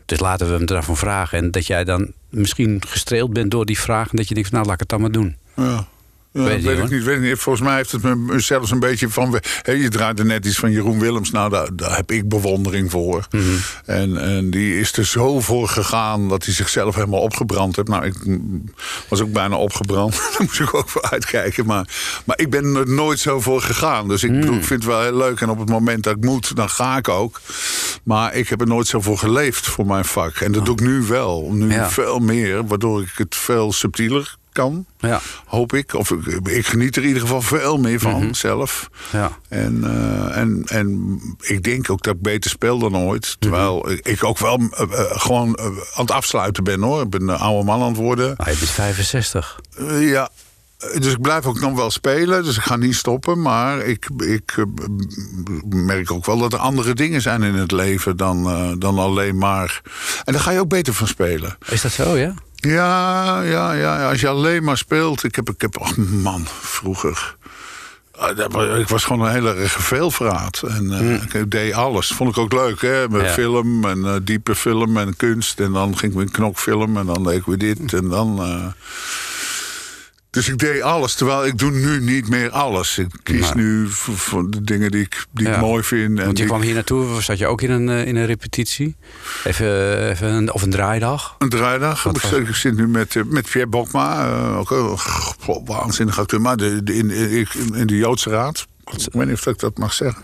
Dus 0.07 0.21
laten 0.21 0.47
we 0.47 0.53
hem 0.53 0.67
ervan 0.77 0.97
vragen. 0.97 1.39
En 1.39 1.51
dat 1.51 1.67
jij 1.67 1.85
dan 1.85 2.13
misschien 2.29 2.83
gestreeld 2.87 3.33
bent 3.33 3.51
door 3.51 3.67
die 3.67 3.79
vraag. 3.79 4.11
En 4.11 4.17
dat 4.17 4.29
je 4.29 4.35
denkt, 4.35 4.49
van, 4.49 4.59
nou 4.59 4.71
laat 4.71 4.81
ik 4.83 4.89
het 4.91 4.99
dan 4.99 5.01
maar 5.01 5.13
doen. 5.13 5.37
Ja. 5.57 5.87
Ja, 6.33 6.43
Weet 6.43 6.63
weet, 6.63 6.79
ik 6.79 6.91
niet, 6.91 7.03
weet 7.03 7.17
ik 7.17 7.23
niet. 7.23 7.39
Volgens 7.39 7.65
mij 7.65 7.77
heeft 7.77 7.93
het 7.93 8.03
me 8.03 8.41
zelfs 8.41 8.71
een 8.71 8.81
beetje 8.81 9.09
van... 9.09 9.41
Hè, 9.63 9.73
je 9.73 9.89
draaide 9.89 10.25
net 10.25 10.47
iets 10.47 10.59
van 10.59 10.71
Jeroen 10.71 10.99
Willems. 10.99 11.31
Nou, 11.31 11.51
daar, 11.51 11.69
daar 11.77 11.97
heb 11.97 12.11
ik 12.11 12.29
bewondering 12.29 12.91
voor. 12.91 13.27
Mhm. 13.31 13.45
en, 13.85 14.17
en 14.17 14.51
die 14.51 14.79
is 14.79 14.93
er 14.93 15.07
zo 15.07 15.41
voor 15.41 15.69
gegaan... 15.69 16.29
dat 16.29 16.45
hij 16.45 16.55
zichzelf 16.55 16.95
helemaal 16.95 17.21
opgebrand 17.21 17.77
heeft. 17.77 17.89
Nou, 17.89 18.05
ik 18.05 18.15
was 19.09 19.21
ook 19.21 19.33
bijna 19.33 19.57
opgebrand. 19.57 20.13
Daar 20.33 20.43
moest 20.47 20.61
ik 20.61 20.75
ook 20.75 20.89
voor 20.89 21.03
uitkijken. 21.11 21.67
Maar, 21.67 21.89
maar 22.25 22.39
ik 22.39 22.51
ben 22.51 22.75
er 22.75 22.89
nooit 22.89 23.19
zo 23.19 23.41
voor 23.41 23.63
gegaan. 23.63 24.09
Dus 24.09 24.23
ik, 24.23 24.33
bedoel, 24.41 24.57
ik 24.57 24.65
vind 24.65 24.83
het 24.83 24.93
wel 24.93 25.03
heel 25.03 25.17
leuk. 25.17 25.41
En 25.41 25.49
op 25.49 25.59
het 25.59 25.69
moment 25.69 26.03
dat 26.03 26.17
ik 26.17 26.25
moet, 26.25 26.57
dan 26.57 26.69
ga 26.69 26.97
ik 26.97 27.09
ook. 27.09 27.41
Maar 28.03 28.35
ik 28.35 28.49
heb 28.49 28.61
er 28.61 28.67
nooit 28.67 28.87
zo 28.87 29.01
voor 29.01 29.19
geleefd 29.19 29.67
voor 29.67 29.87
mijn 29.87 30.05
vak. 30.05 30.37
En 30.37 30.53
dat 30.53 30.65
doe 30.65 30.75
ik 30.75 30.81
nu 30.81 31.03
wel. 31.03 31.49
Nu 31.53 31.69
Oh. 31.71 31.77
Ja. 31.77 31.91
veel 31.91 32.19
meer. 32.19 32.67
Waardoor 32.67 33.03
ik 33.03 33.13
het 33.15 33.37
veel 33.37 33.73
subtieler 33.73 34.39
kan. 34.53 34.87
Ja. 34.99 35.21
Hoop 35.47 35.73
ik. 35.73 35.95
Of 35.95 36.11
ik, 36.11 36.49
ik 36.49 36.67
geniet 36.67 36.97
er 36.97 37.03
in 37.03 37.09
ieder 37.09 37.23
geval 37.23 37.43
veel 37.43 37.79
meer 37.79 38.01
van 38.01 38.35
zelf. 38.35 38.91
Ja. 39.13 39.31
En, 39.49 39.85
eh, 39.85 40.37
en, 40.37 40.63
en 40.67 41.19
ik 41.41 41.63
denk 41.63 41.91
ook 41.91 42.03
dat 42.03 42.15
ik 42.15 42.23
beter 42.23 42.51
speel 42.51 42.79
dan 42.79 42.97
ooit. 42.97 43.37
Terwijl 43.39 43.91
ik, 43.91 44.07
ik 44.07 44.25
ook 44.25 44.39
wel 44.39 44.59
eh, 44.59 44.83
eh, 44.83 45.21
gewoon 45.21 45.59
aan 45.59 45.75
het 45.95 46.11
afsluiten 46.11 46.65
ben 46.65 46.83
hoor. 46.83 47.03
Ik 47.03 47.11
ben 47.11 47.29
een 47.29 47.39
oude 47.39 47.65
man 47.65 47.83
aan 47.83 47.89
het 47.89 47.97
worden. 47.97 48.37
Ah, 48.37 48.47
je 48.47 48.59
bent 48.59 48.71
65. 48.71 49.61
Eh, 49.77 50.11
ja. 50.11 50.29
Dus 50.79 51.13
ik 51.13 51.21
blijf 51.21 51.47
ook 51.47 51.61
nog 51.61 51.75
wel 51.75 51.91
spelen. 51.91 52.45
Dus 52.45 52.57
ik 52.57 52.63
ga 52.63 52.77
niet 52.77 52.95
stoppen. 52.95 53.43
Maar 53.43 53.79
ik, 53.79 54.09
ik 54.19 54.65
merk 55.69 56.11
ook 56.11 56.27
wel 56.27 56.39
dat 56.39 56.53
er 56.53 56.59
andere 56.59 56.95
dingen 56.95 57.23
zijn 57.23 57.43
in 57.43 57.55
het 57.55 57.73
leven 57.73 58.17
dan, 58.17 58.45
dan 58.79 58.99
alleen 58.99 59.39
maar. 59.39 59.81
En 60.25 60.33
daar 60.33 60.43
ga 60.43 60.51
je 60.51 60.61
ook 60.61 60.69
beter 60.69 60.95
van 60.95 61.07
spelen. 61.07 61.57
Is 61.67 61.83
dat 61.83 61.93
zo, 61.93 62.17
ja? 62.17 62.35
Ja, 62.61 63.43
ja, 63.43 63.73
ja. 63.73 64.09
Als 64.11 64.21
je 64.21 64.29
alleen 64.29 64.65
maar 64.65 64.79
speelt. 64.79 65.25
Ik 65.25 65.35
heb, 65.37 65.51
ik 65.51 65.61
heb 65.61 65.81
oh 65.81 65.97
man, 65.97 66.47
vroeger. 66.61 67.37
Ah, 68.19 68.79
Ik 68.79 68.89
was 68.89 69.05
gewoon 69.05 69.27
een 69.27 69.33
hele 69.33 69.55
erg 69.55 69.73
veelvraat. 69.73 70.63
En 70.69 70.93
eh, 70.93 71.41
ik 71.41 71.51
deed 71.51 71.73
alles. 71.75 72.07
Vond 72.13 72.31
ik 72.31 72.39
ook 72.39 72.53
leuk, 72.53 72.81
hè? 72.81 73.09
Met 73.09 73.23
Ja. 73.27 73.33
film 73.33 73.85
en 73.85 74.05
eh, 74.05 74.15
diepe 74.23 74.55
film 74.55 74.97
en 74.97 75.17
kunst. 75.17 75.61
En 75.61 75.73
dan 75.73 75.99
ging 75.99 76.13
ik 76.13 76.19
weer 76.19 76.31
knokfilm 76.31 76.97
en 76.97 77.07
dan 77.07 77.23
deed 77.25 77.37
ik 77.39 77.45
weer 77.45 77.59
dit. 77.59 77.93
En 77.95 78.09
dan. 78.09 78.39
eh, 78.43 78.67
Dus 80.31 80.49
ik 80.49 80.59
deed 80.59 80.83
alles, 80.83 81.15
terwijl 81.15 81.47
ik 81.47 81.59
doe 81.59 81.71
nu 81.71 82.01
niet 82.01 82.29
meer 82.29 82.51
alles. 82.51 82.99
Ik 82.99 83.07
kies 83.23 83.41
Maar- 83.41 83.57
nu 83.57 83.89
voor, 83.89 84.17
voor 84.17 84.51
de 84.51 84.63
dingen 84.63 84.91
die 84.91 85.01
ik, 85.01 85.25
die 85.33 85.47
Ja. 85.47 85.55
ik 85.55 85.61
mooi 85.61 85.83
vind. 85.83 86.19
En 86.19 86.25
Want 86.25 86.39
je 86.39 86.45
kwam 86.45 86.61
hier 86.61 86.75
naartoe, 86.75 87.23
zat 87.23 87.39
je 87.39 87.47
ook 87.47 87.63
in 87.63 87.71
een, 87.71 87.89
eh, 87.89 88.07
in 88.07 88.17
een 88.17 88.27
repetitie? 88.27 88.97
Even, 89.45 90.09
even 90.11 90.29
een, 90.29 90.53
of 90.53 90.63
een 90.63 90.71
draaidag? 90.71 91.35
Een 91.39 91.49
draaidag. 91.49 92.03
Wat 92.03 92.17
Ik, 92.17 92.23
was 92.23 92.31
zit- 92.31 92.49
ik 92.49 92.55
zit 92.55 92.77
nu 92.77 92.89
met, 92.89 93.17
eh, 93.17 93.23
met 93.27 93.51
Pierre 93.51 93.71
Bokma. 93.71 94.27
eh, 94.29 94.59
ook 94.59 94.71
een 94.71 94.99
goh, 94.99 95.67
waanzinnig 95.67 96.19
acteur. 96.19 96.41
Maar 96.41 96.57
de, 96.57 96.83
de- 96.83 96.95
in, 96.95 97.11
in, 97.11 97.47
in 97.75 97.87
de 97.87 97.97
Joodse 97.97 98.31
Raad. 98.31 98.67
Ik 98.85 99.13
weet 99.13 99.27
niet 99.27 99.35
of 99.37 99.47
ik 99.47 99.59
dat 99.59 99.79
mag 99.79 99.93
zeggen. 99.93 100.23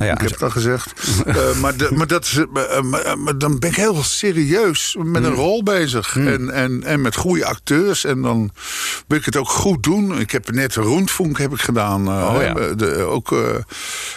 Nou 0.00 0.12
ja, 0.12 0.16
ik 0.16 0.22
heb 0.22 0.30
het 0.30 0.42
al 0.42 0.50
gezegd. 0.50 0.92
Eh, 1.26 1.54
maar, 1.60 1.76
de- 1.76 1.90
maar, 1.94 2.06
dat 2.06 2.24
is, 2.24 2.36
eh, 2.36 2.76
eh, 2.76 2.82
maar, 2.82 3.18
maar 3.18 3.38
dan 3.38 3.58
ben 3.58 3.70
ik 3.70 3.76
heel 3.76 4.02
serieus 4.02 4.96
met 4.98 5.06
Mm. 5.22 5.28
een 5.28 5.34
rol 5.34 5.62
bezig. 5.62 6.16
En, 6.16 6.50
en, 6.50 6.82
en 6.84 7.00
met 7.00 7.16
goede 7.16 7.44
acteurs. 7.44 8.04
En 8.04 8.22
dan 8.22 8.50
wil 9.06 9.18
ik 9.18 9.24
het 9.24 9.36
ook 9.36 9.48
goed 9.48 9.82
doen. 9.82 10.20
Ik 10.20 10.30
heb 10.30 10.50
net 10.50 10.74
Roentfunk 10.74 11.38
heb 11.38 11.52
ik 11.52 11.60
gedaan. 11.60 12.08
Oh 12.08 12.34
ja. 12.40 12.54
eh, 12.56 12.76
de, 12.76 12.94
ook, 13.02 13.34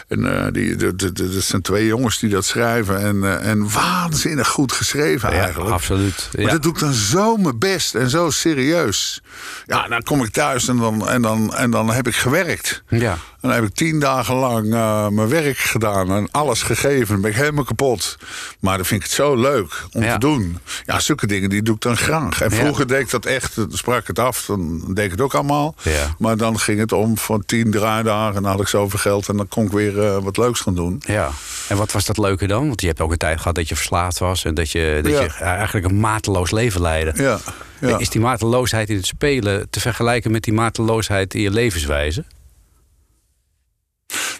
en, 0.08 0.50
die, 0.54 0.76
de, 0.76 0.96
de, 0.96 1.12
de- 1.12 1.34
dat 1.34 1.43
zijn 1.43 1.62
twee 1.62 1.86
jongens 1.86 2.19
die 2.19 2.30
dat 2.30 2.46
schrijven. 2.46 3.00
En, 3.00 3.41
en 3.41 3.72
waanzinnig 3.72 4.48
goed 4.48 4.72
geschreven 4.72 5.32
ja, 5.32 5.41
eigenlijk. 5.41 5.72
absoluut. 5.72 6.30
Maar 6.38 6.52
dat 6.52 6.63
doe 6.63 6.72
ik 6.74 6.80
dan 6.80 6.93
zo 6.93 7.38
mijn 7.38 7.60
best 7.60 7.96
en 7.96 8.10
zo 8.10 8.30
serieus. 8.30 9.22
Ja, 9.65 9.88
dan 9.88 10.02
kom 10.04 10.24
ik 10.24 10.32
thuis 10.32 10.67
en 10.67 10.78
dan, 10.78 11.08
en 11.10 11.22
dan, 11.22 11.54
en 11.56 11.72
dan 11.72 11.89
heb 11.91 12.08
ik 12.08 12.15
gewerkt. 12.15 12.84
ja. 12.89 13.12
En 13.41 13.50
dan 13.50 13.58
heb 13.58 13.67
ik 13.67 13.74
tien 13.76 14.00
dagen 14.00 14.36
lang 14.36 14.69
mijn 15.13 15.28
werk 15.30 15.58
gedaan 15.73 16.12
en 16.12 16.27
alles 16.31 16.62
gegeven. 16.62 17.07
Dan 17.07 17.21
ben 17.21 17.31
ik 17.31 17.38
helemaal 17.38 17.63
kapot. 17.63 18.17
Maar 18.59 18.77
dan 18.77 18.86
vind 18.86 19.01
ik 19.01 19.07
het 19.07 19.15
zo 19.15 19.36
leuk 19.36 19.86
om 19.91 20.03
Ja. 20.03 20.13
te 20.13 20.19
doen. 20.19 20.57
Ja, 20.86 20.99
zulke 20.99 21.27
dingen 21.27 21.49
die 21.49 21.62
doe 21.62 21.75
ik 21.75 21.81
dan 21.81 21.97
graag. 21.97 22.41
En 22.41 22.49
Ja. 22.49 22.55
vroeger 22.55 22.88
deed 22.88 22.99
ik 22.99 23.09
dat 23.09 23.25
echt, 23.25 23.55
dan 23.55 23.71
sprak 23.71 23.99
ik 24.01 24.07
het 24.07 24.19
af, 24.19 24.45
dan 24.45 24.93
deed 24.93 25.05
ik 25.05 25.12
het 25.12 25.21
ook 25.21 25.33
allemaal. 25.33 25.75
Ja. 25.81 26.15
Maar 26.17 26.38
dan 26.38 26.59
ging 26.59 26.79
het 26.79 26.91
om 26.91 27.17
van 27.17 27.45
tien 27.45 27.71
draaidagen 27.71 28.36
en 28.36 28.41
dan 28.41 28.51
had 28.51 28.62
ik 28.62 28.67
zoveel 28.67 28.99
geld 28.99 29.27
en 29.29 29.38
dan 29.38 29.47
kon 29.47 29.65
ik 29.65 29.71
weer 29.71 30.03
eh, 30.03 30.17
wat 30.17 30.38
leuks 30.38 30.59
gaan 30.59 30.75
doen. 30.75 31.01
Ja, 31.07 31.29
en 31.69 31.77
wat 31.77 31.91
was 31.91 32.05
dat 32.05 32.17
leuke 32.17 32.47
dan? 32.47 32.67
Want 32.67 32.81
je 32.81 32.88
hebt 32.88 33.01
ook 33.01 33.12
een 33.12 33.17
tijd 33.17 33.38
gehad 33.38 33.55
dat 33.55 33.67
je 33.69 33.75
verslaafd 33.75 34.19
was... 34.19 34.45
en 34.45 34.53
dat 34.53 34.71
je, 34.71 34.99
dat 35.03 35.12
je 35.12 35.43
eigenlijk 35.43 35.86
een 35.86 35.99
mateloos 35.99 36.51
leven 36.51 36.81
leidde. 36.81 37.23
Ja, 37.23 37.39
ja. 37.79 37.97
Is 37.97 38.09
die 38.09 38.21
mateloosheid 38.21 38.89
in 38.89 38.95
het 38.95 39.05
spelen 39.05 39.69
te 39.69 39.79
vergelijken 39.79 40.31
met 40.31 40.43
die 40.43 40.53
mateloosheid 40.53 41.33
in 41.33 41.41
je 41.41 41.49
levenswijze? 41.51 42.23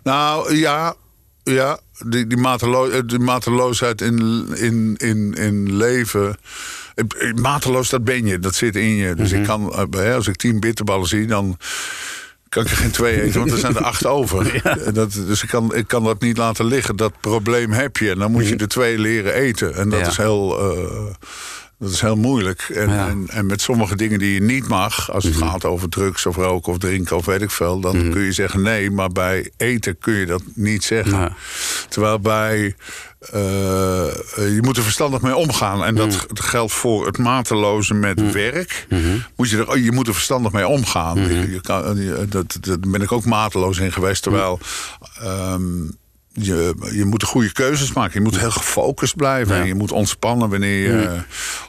Nou 0.04 0.56
ja, 0.56 0.96
ja 1.44 1.80
die, 2.06 2.28
die, 2.28 2.38
matelo 2.38 2.90
eh, 2.90 3.02
die 3.06 3.20
mateloosheid 3.20 4.02
in, 4.02 4.48
in, 4.56 4.96
in, 4.98 5.34
in 5.34 5.76
leven. 5.76 6.38
Mateloos, 7.42 7.90
dat 7.90 8.04
ben 8.04 8.26
je, 8.26 8.40
dat 8.40 8.56
zit 8.56 8.76
in 8.76 8.96
je. 8.96 9.16
Dus 9.16 9.32
ik 9.32 9.44
kan, 9.44 9.90
eh, 9.92 10.16
als 10.16 10.28
ik 10.28 10.36
tien 10.36 10.60
bitterballen 10.60 11.08
zie, 11.08 11.28
dan 11.28 11.58
kan 12.50 12.64
ik 12.64 12.70
er 12.70 12.78
geen 12.78 12.92
twee 12.92 13.22
eten, 13.22 13.40
want 13.40 13.52
er 13.52 13.58
zijn 13.58 13.76
er 13.76 13.84
acht 13.84 14.06
over. 14.06 14.52
Eh, 14.64 14.94
Dat, 14.94 15.12
dus 15.12 15.44
ik 15.44 15.50
kan, 15.50 15.76
ik 15.76 15.88
kan 15.88 16.04
dat 16.04 16.22
niet 16.22 16.38
laten 16.38 16.66
liggen. 16.66 16.96
Dat 16.96 17.14
probleem 17.22 17.72
heb 17.72 17.98
je. 17.98 18.10
En 18.12 18.20
dan 18.20 18.32
moet 18.32 18.48
je 18.48 18.56
er 18.56 18.68
twee 18.68 18.98
leren 19.00 19.34
eten. 19.34 19.76
En 19.76 19.90
dat 19.90 20.00
Ja. 20.00 20.08
is 20.08 20.18
heel. 20.18 20.58
Dat 21.80 21.92
is 21.92 22.02
heel 22.02 22.16
moeilijk. 22.16 22.62
En, 22.74 22.90
Ja. 22.90 23.08
en, 23.08 23.26
en 23.30 23.46
met 23.46 23.62
sommige 23.62 23.96
dingen 23.96 24.20
die 24.20 24.34
je 24.34 24.42
niet 24.42 24.68
mag, 24.68 25.12
als 25.12 25.24
het 25.24 25.36
gaat 25.36 25.66
over 25.66 25.90
drugs 25.90 26.26
of 26.26 26.36
roken 26.36 26.72
of 26.72 26.78
drinken 26.78 27.16
of 27.16 27.26
weet 27.26 27.42
ik 27.42 27.52
veel, 27.52 27.80
dan 27.80 28.10
kun 28.10 28.22
je 28.22 28.32
zeggen 28.32 28.62
nee. 28.62 28.92
Maar 28.92 29.10
bij 29.10 29.52
eten 29.58 29.98
kun 30.00 30.14
je 30.14 30.26
dat 30.26 30.42
niet 30.56 30.84
zeggen. 30.84 31.18
Ja. 31.20 31.36
Terwijl 31.90 32.20
bij. 32.20 32.76
eh, 33.20 34.06
je 34.36 34.60
moet 34.62 34.78
er 34.78 34.84
verstandig 34.84 35.22
mee 35.22 35.36
omgaan. 35.36 35.84
En 35.84 35.96
dat 35.96 36.26
geldt 36.34 36.74
voor 36.74 37.06
het 37.06 37.18
mateloze 37.18 37.94
met 37.94 38.32
werk. 38.32 38.88
Moet 39.36 39.50
je, 39.50 39.58
er, 39.58 39.70
oh, 39.70 39.78
je 39.78 39.92
moet 39.92 40.08
er 40.08 40.14
verstandig 40.14 40.52
mee 40.52 40.68
omgaan. 40.68 41.20
Je, 41.20 41.52
je 41.52 41.62
kan, 41.62 41.96
je- 41.98 42.26
dat, 42.30 42.58
dat 42.62 42.92
ben 42.92 43.02
ik 43.02 43.12
ook 43.12 43.26
mateloos 43.26 43.78
in 43.78 43.92
geweest. 43.92 44.24
Terwijl. 44.24 44.60
ehm, 45.22 45.62
je, 46.34 46.74
je 46.92 47.06
moet 47.06 47.20
de 47.20 47.26
goede 47.26 47.52
keuzes 47.52 47.94
maken. 47.94 48.14
Je 48.14 48.22
moet 48.30 48.40
heel 48.40 48.52
gefocust 48.52 49.16
blijven. 49.16 49.56
Ja. 49.56 49.62
En 49.62 49.68
je 49.68 49.76
moet 49.76 49.92
ontspannen 49.92 50.50
wanneer 50.50 50.80
je 50.92 51.20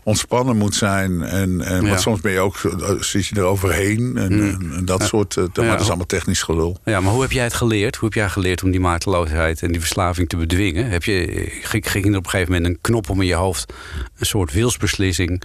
ontspannen 0.03 0.57
moet 0.57 0.75
zijn. 0.75 1.23
En, 1.23 1.61
en, 1.61 1.85
Ja. 1.85 1.97
Soms 1.97 2.21
ben 2.21 2.33
je 2.33 2.39
ook, 2.41 2.57
eh, 2.57 2.91
zit 3.01 3.27
je 3.27 3.35
er 3.37 3.43
overheen. 3.43 4.17
En, 4.17 4.33
en, 4.33 4.73
en 4.77 4.85
dat 4.85 5.03
soort. 5.03 5.37
eh, 5.37 5.45
Maar 5.55 5.65
Ja. 5.65 5.71
dat 5.71 5.81
is 5.81 5.87
allemaal 5.89 6.07
technisch 6.07 6.43
gelul. 6.43 6.79
Ja, 6.85 7.01
maar 7.01 7.13
hoe 7.13 7.23
heb 7.23 7.33
jij 7.33 7.45
het 7.45 7.55
geleerd? 7.55 7.97
Hoe 7.97 8.09
heb 8.09 8.19
jij 8.19 8.29
geleerd 8.29 8.63
om 8.63 8.71
die 8.71 8.81
mateloosheid 8.81 9.63
en 9.63 9.71
die 9.71 9.81
verslaving 9.81 10.29
te 10.29 10.37
bedwingen? 10.37 10.91
Heb 10.91 11.05
je, 11.05 11.49
ging, 11.63 11.91
ging 11.91 12.05
er 12.11 12.17
op 12.17 12.25
een 12.25 12.31
gegeven 12.31 12.53
moment 12.53 12.71
een 12.73 12.79
knop 12.81 13.11
om 13.11 13.21
in 13.21 13.27
je 13.27 13.35
hoofd... 13.35 13.73
een 14.19 14.27
soort 14.27 14.53
wilsbeslissing, 14.53 15.43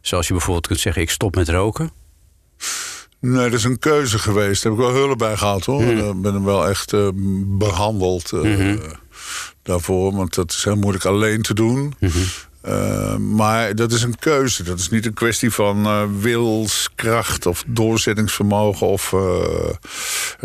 zoals 0.00 0.26
je 0.26 0.32
bijvoorbeeld 0.32 0.66
kunt 0.66 0.80
zeggen... 0.80 1.02
ik 1.02 1.10
stop 1.10 1.34
met 1.34 1.48
roken? 1.48 1.90
Nee, 3.26 3.50
dat 3.50 3.58
is 3.58 3.64
een 3.64 3.78
keuze 3.78 4.18
geweest. 4.18 4.62
Daar 4.62 4.72
heb 4.72 4.80
ik 4.80 4.86
wel 4.92 4.96
hulp 5.02 5.18
bij 5.18 5.36
gehad 5.36 5.64
hoor. 5.64 5.82
Hmm. 5.82 6.10
Ik 6.10 6.22
ben 6.22 6.34
hem 6.34 6.44
wel 6.44 6.68
echt 6.68 6.92
eh, 6.92 7.08
behandeld 7.46 8.32
eh, 8.32 8.40
Mhm. 8.40 8.76
daarvoor. 9.62 10.12
Want 10.14 10.34
dat 10.34 10.50
is 10.50 10.64
heel 10.64 10.76
moeilijk 10.76 11.04
alleen 11.04 11.42
te 11.42 11.54
doen. 11.54 11.94
Mhm. 12.00 12.18
Eh, 12.60 13.16
maar 13.16 13.74
dat 13.74 13.92
is 13.92 14.02
een 14.02 14.18
keuze. 14.18 14.62
Dat 14.62 14.78
is 14.78 14.88
niet 14.90 15.06
een 15.06 15.14
kwestie 15.14 15.50
van 15.50 16.08
wilskracht 16.20 17.46
of 17.46 17.64
doorzettingsvermogen 17.66 18.86
of 18.86 19.12
eh 19.12 19.70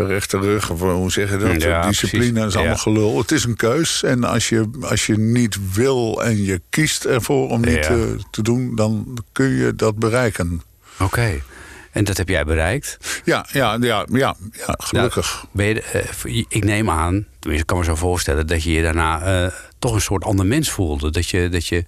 rechte 0.07 0.37
rug. 0.39 0.69
Of 0.69 0.79
hoe 0.81 1.11
zeg 1.11 1.29
je 1.31 1.37
dat? 1.37 1.61
Ja, 1.61 1.87
Discipline 1.87 2.31
precies. 2.31 2.47
is 2.47 2.55
allemaal 2.55 2.73
Ja. 2.73 2.79
gelul. 2.81 3.17
Het 3.17 3.31
is 3.31 3.43
een 3.43 3.55
keus. 3.55 4.03
En 4.03 4.23
als 4.23 4.49
je, 4.49 4.69
als 4.81 5.05
je 5.05 5.17
niet 5.17 5.57
wil 5.73 6.23
en 6.23 6.43
je 6.43 6.61
kiest 6.69 7.05
ervoor 7.05 7.49
om 7.49 7.61
niet 7.61 7.75
Ja. 7.75 7.81
te, 7.81 8.15
te 8.31 8.41
doen, 8.41 8.75
dan 8.75 9.17
kun 9.31 9.49
je 9.49 9.75
dat 9.75 9.95
bereiken. 9.95 10.61
Oké. 10.99 11.41
En 11.91 12.03
dat 12.03 12.17
heb 12.17 12.29
jij 12.29 12.43
bereikt? 12.43 12.97
Ja, 13.23 13.45
ja, 13.51 13.77
ja, 13.81 14.05
ja, 14.11 14.35
ja 14.51 14.75
gelukkig. 14.77 15.33
Nou, 15.33 15.47
ben 15.51 15.65
je, 15.65 15.81
eh, 15.81 16.43
ik 16.47 16.63
neem 16.63 16.89
aan, 16.89 17.25
tenminste 17.39 17.49
ik 17.61 17.65
kan 17.65 17.77
me 17.77 17.83
zo 17.83 17.95
voorstellen... 17.95 18.47
dat 18.47 18.63
je 18.63 18.71
je 18.71 18.81
daarna 18.81 19.21
eh, 19.43 19.51
toch 19.79 19.93
een 19.93 20.01
soort 20.01 20.23
ander 20.23 20.45
mens 20.45 20.69
voelde. 20.71 21.11
Dat 21.11 21.29
je, 21.29 21.49
dat 21.49 21.67
je, 21.67 21.83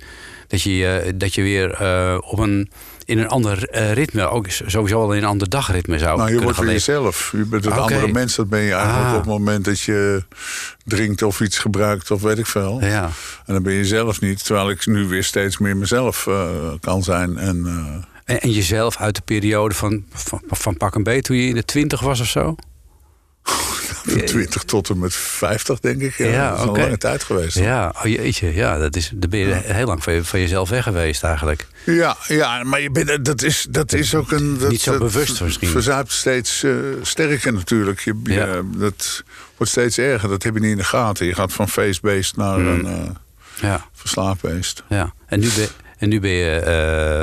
dat 0.48 0.62
je, 0.62 0.88
eh, 1.06 1.12
dat 1.16 1.34
je 1.36 1.42
weer 1.42 1.70
op 2.24 2.40
een, 2.40 2.72
in 3.06 3.18
een 3.20 3.28
ander 3.28 3.68
ritme... 3.94 4.30
ook 4.30 4.46
sowieso 4.50 5.02
al 5.02 5.12
in 5.14 5.22
een 5.22 5.28
ander 5.30 5.50
dagritme 5.50 5.98
zou 6.00 6.18
Nou, 6.18 6.30
je 6.30 6.36
kunnen 6.36 6.44
wordt 6.44 6.58
gaan 6.58 6.66
weer 6.66 6.74
leven. 6.76 6.94
jezelf. 6.94 7.32
Je 7.32 7.46
bent 7.46 7.66
een 7.66 7.72
andere 7.72 8.08
mens. 8.08 8.36
Dat 8.36 8.50
ben 8.50 8.62
je 8.62 8.74
eigenlijk 8.74 9.06
Ah. 9.08 9.12
op 9.14 9.18
het 9.20 9.30
moment 9.30 9.66
dat 9.66 9.80
je 9.80 10.24
drinkt 10.86 11.22
of 11.24 11.40
iets 11.42 11.58
gebruikt 11.60 12.12
of 12.12 12.22
weet 12.22 12.38
ik 12.38 12.48
veel. 12.48 12.82
Ja. 12.82 13.04
En 13.46 13.54
dan 13.54 13.64
ben 13.64 13.74
je 13.74 13.86
zelf 13.86 14.22
niet. 14.22 14.46
Terwijl 14.46 14.70
ik 14.70 14.86
nu 14.86 15.08
weer 15.08 15.24
steeds 15.24 15.58
meer 15.58 15.78
mezelf 15.78 16.28
kan 16.80 17.04
zijn. 17.04 17.38
En, 17.38 17.66
En, 18.32 18.40
en 18.42 18.52
jezelf 18.52 18.98
uit 18.98 19.16
de 19.16 19.22
periode 19.26 19.76
van, 19.76 20.04
van, 20.14 20.42
van 20.48 20.78
pak 20.78 20.96
een 20.96 21.04
beet... 21.04 21.24
toen 21.24 21.38
je 21.38 21.48
in 21.48 21.56
de 21.56 21.66
twintig 21.66 22.00
was 22.00 22.20
of 22.20 22.28
zo? 22.28 22.56
Van 24.06 24.22
20 24.26 24.64
tot 24.64 24.90
en 24.90 25.00
met 25.00 25.14
50, 25.16 25.80
denk 25.80 26.02
ik. 26.02 26.18
Ja, 26.18 26.26
Ja, 26.26 26.50
dat 26.50 26.60
is 26.60 26.66
oké. 26.66 26.78
een 26.80 26.84
lange 26.86 26.98
tijd 26.98 27.24
geweest. 27.24 27.58
Ja, 27.58 27.94
oh 27.98 28.06
jeetje, 28.06 28.54
ja, 28.54 28.78
dat 28.78 28.96
is, 28.96 29.12
daar 29.14 29.30
ben 29.30 29.40
je 29.40 29.54
heel 29.54 29.86
lang 29.86 30.04
van, 30.04 30.14
je- 30.14 30.24
van 30.24 30.40
jezelf 30.40 30.70
weg 30.70 30.84
geweest 30.84 31.24
eigenlijk. 31.24 31.68
Ja, 31.86 32.18
ja 32.28 32.64
maar 32.64 32.82
je 32.82 32.92
bent, 32.92 33.26
dat, 33.26 33.42
is, 33.42 33.68
dat 33.70 33.94
is 33.94 34.16
ook 34.16 34.32
een. 34.32 34.58
Dat, 34.58 34.70
Niet 34.70 34.82
zo 34.82 34.92
dat 34.92 35.00
bewust 35.12 35.42
misschien. 35.42 35.70
verzuipt 35.70 36.12
steeds 36.12 36.64
eh, 36.64 36.72
sterker 37.02 37.54
natuurlijk. 37.54 38.00
Je, 38.00 38.20
je- 38.24 38.34
Ja. 38.34 38.62
dat 38.76 39.24
wordt 39.58 39.72
steeds 39.72 39.98
erger. 39.98 40.30
Dat 40.30 40.44
heb 40.44 40.54
je 40.54 40.60
niet 40.60 40.72
in 40.72 40.78
de 40.78 40.84
gaten. 40.84 41.26
Je 41.26 41.34
gaat 41.34 41.54
van 41.54 41.70
feestbeest 41.70 42.36
naar 42.36 42.60
Mm. 42.60 42.68
een 42.68 42.86
eh 42.86 43.10
Ja, 43.62 43.86
verslaafbeest. 43.94 44.84
ja. 44.90 45.14
En 45.26 45.40
nu 45.40 45.50
ben, 45.56 45.68
en 46.02 46.10
nu 46.10 46.20
ben 46.20 46.32
je... 46.32 46.52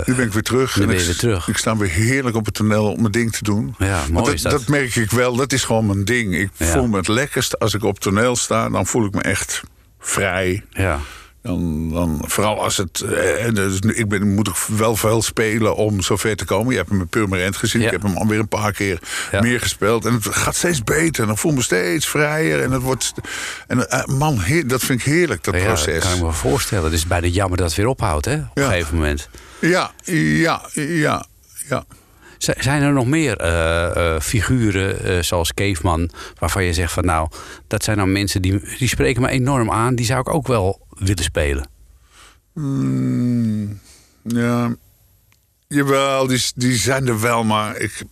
eh, 0.01 0.07
Nu 0.07 0.15
ben 0.15 0.27
ik 0.27 0.33
weer 0.33 0.43
terug. 0.43 0.77
Nu 0.77 0.83
en 0.83 0.89
ben 0.89 0.97
je 0.97 1.03
ik, 1.03 1.09
weer 1.09 1.19
terug. 1.19 1.49
Ik 1.49 1.57
sta 1.57 1.77
weer 1.77 1.91
heerlijk 1.91 2.37
op 2.37 2.45
het 2.45 2.55
toneel 2.55 2.93
om 2.93 3.01
mijn 3.01 3.13
ding 3.13 3.33
te 3.33 3.43
doen. 3.45 3.75
Ja, 3.79 4.03
mooi 4.11 4.25
dat, 4.25 4.35
is 4.35 4.43
dat. 4.43 4.69
merk 4.69 4.97
ik 4.97 5.11
wel. 5.11 5.37
Dat 5.37 5.53
is 5.53 5.65
gewoon 5.65 5.87
mijn 5.87 6.05
ding. 6.05 6.35
Ik 6.37 6.51
Ja. 6.57 6.67
voel 6.67 6.87
me 6.87 6.97
het 6.97 7.09
lekkerst 7.09 7.59
als 7.59 7.75
ik 7.75 7.85
op 7.85 7.99
toneel 7.99 8.37
sta. 8.37 8.69
Dan 8.69 8.87
voel 8.87 9.05
ik 9.07 9.15
me 9.15 9.21
echt 9.23 9.63
vrij. 10.01 10.65
ja, 10.71 10.99
Dan, 11.49 11.91
dan, 11.93 12.23
vooral 12.27 12.63
als 12.63 12.77
het. 12.77 13.01
eh, 13.01 13.45
en 13.45 13.55
dus 13.55 13.79
ik 13.81 14.09
ben, 14.09 14.35
moet 14.35 14.51
wel 14.67 14.97
veel 14.97 15.23
spelen 15.23 15.77
om 15.77 16.01
zover 16.03 16.37
te 16.37 16.45
komen. 16.45 16.71
Je 16.73 16.77
hebt 16.79 16.91
hem 16.91 17.09
Purmerend 17.09 17.57
gezien. 17.57 17.81
Ja. 17.81 17.87
Ik 17.87 17.93
heb 17.93 18.03
hem 18.03 18.17
alweer 18.17 18.39
een 18.39 18.49
paar 18.49 18.73
keer 18.73 18.99
Ja. 19.31 19.41
meer 19.41 19.61
gespeeld. 19.61 20.05
En 20.05 20.13
het 20.13 20.27
gaat 20.27 20.57
steeds 20.57 20.85
beter. 20.85 21.21
En 21.23 21.27
dan 21.29 21.39
voel 21.39 21.51
ik 21.51 21.57
me 21.57 21.63
steeds 21.63 22.07
vrijer. 22.09 22.63
En 22.63 22.71
het 22.73 22.83
wordt. 22.83 23.13
En 23.67 23.91
eh, 23.91 24.05
man, 24.05 24.41
heer- 24.41 24.67
dat 24.67 24.81
vind 24.83 25.01
ik 25.01 25.07
heerlijk, 25.07 25.45
dat 25.45 25.55
ja, 25.55 25.61
dat 25.61 25.69
proces. 25.83 26.03
kan 26.03 26.15
ik 26.17 26.23
me 26.23 26.33
voorstellen. 26.33 26.85
Het 26.85 26.93
is 26.93 27.07
bijna 27.07 27.27
jammer 27.27 27.57
dat 27.59 27.67
het 27.67 27.77
weer 27.77 27.87
ophoudt, 27.87 28.25
hè? 28.25 28.35
Op 28.35 28.51
een 28.55 28.65
gegeven 28.65 28.95
moment. 28.95 29.29
Ja, 29.61 29.91
ja, 30.05 30.63
ja, 30.75 31.27
ja. 31.69 31.85
Zijn 32.39 32.83
er 32.83 32.93
nog 32.93 33.07
meer 33.07 33.37
eh, 33.37 34.15
eh, 34.15 34.21
figuren 34.21 35.05
eh, 35.05 35.23
zoals 35.23 35.55
Caveman... 35.55 36.11
waarvan 36.39 36.65
je 36.65 36.73
zegt 36.73 36.93
van 36.93 37.05
nou, 37.05 37.29
dat 37.67 37.85
zijn 37.85 37.97
nou 37.97 38.09
mensen 38.09 38.43
die, 38.43 38.61
die 38.79 38.89
spreken 38.89 39.23
me 39.23 39.29
enorm 39.29 39.71
aan... 39.71 39.95
die 39.95 40.07
zou 40.07 40.21
ik 40.21 40.35
ook 40.35 40.47
wel 40.47 40.87
willen 40.99 41.25
spelen? 41.25 41.69
Mm, 42.55 43.81
ja. 44.23 44.75
Jawel, 45.69 46.27
die, 46.27 46.45
die 46.55 46.77
zijn 46.77 47.09
er 47.09 47.21
wel, 47.21 47.45
maar 47.45 47.77
ik, 47.77 48.03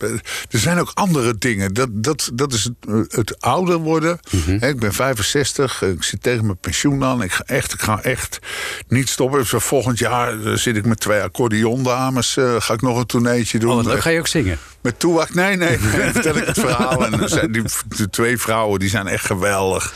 er 0.49 0.59
zijn 0.59 0.79
ook 0.79 0.91
andere 0.93 1.37
dingen. 1.37 1.73
Dat, 1.73 1.89
dat, 1.91 2.29
dat 2.33 2.53
is 2.53 2.63
het, 2.63 3.13
het 3.15 3.41
ouder 3.41 3.77
worden. 3.77 4.19
Hè, 4.45 4.67
Ik 4.67 4.79
ben 4.79 4.93
65, 4.93 5.81
ik 5.81 6.03
zit 6.03 6.23
tegen 6.23 6.45
mijn 6.45 6.57
pensioen 6.57 7.03
aan. 7.03 7.21
Ik 7.21 7.31
ga 7.31 7.43
echt, 7.45 7.73
ik 7.73 7.81
ga 7.81 8.01
echt 8.01 8.39
niet 8.87 9.09
stoppen. 9.09 9.39
Dus 9.39 9.49
volgend 9.55 9.99
jaar 9.99 10.45
eh, 10.45 10.53
zit 10.53 10.75
ik 10.75 10.85
met 10.85 10.99
twee 10.99 11.21
accordeondames. 11.21 12.37
eh 12.37 12.55
ga 12.59 12.73
ik 12.73 12.81
nog 12.81 12.97
een 12.97 13.05
tourneetje 13.05 13.59
doen. 13.59 13.77
Oh, 13.77 13.83
leuk. 13.85 14.01
Ga 14.01 14.09
je 14.09 14.19
ook 14.19 14.27
zingen? 14.27 14.57
Met 14.81 14.99
Toewak? 14.99 15.33
Nee, 15.33 15.55
nee. 15.55 15.77
Dan 15.79 15.89
vertel 16.13 16.35
ik 16.37 16.45
het 16.45 16.59
verhaal. 16.59 17.05
En 17.05 17.11
dan 17.11 17.51
die, 17.51 17.63
de 17.97 18.09
twee 18.09 18.37
vrouwen 18.37 18.79
die 18.79 18.89
zijn 18.89 19.07
echt 19.07 19.25
geweldig. 19.25 19.93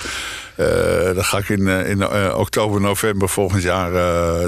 Eh 0.55 1.15
dan 1.15 1.25
ga 1.25 1.37
ik 1.37 1.49
in, 1.49 1.67
eh, 1.67 1.89
in 1.89 2.01
eh, 2.01 2.37
oktober, 2.37 2.81
november 2.81 3.29
volgend 3.29 3.63
jaar. 3.63 3.91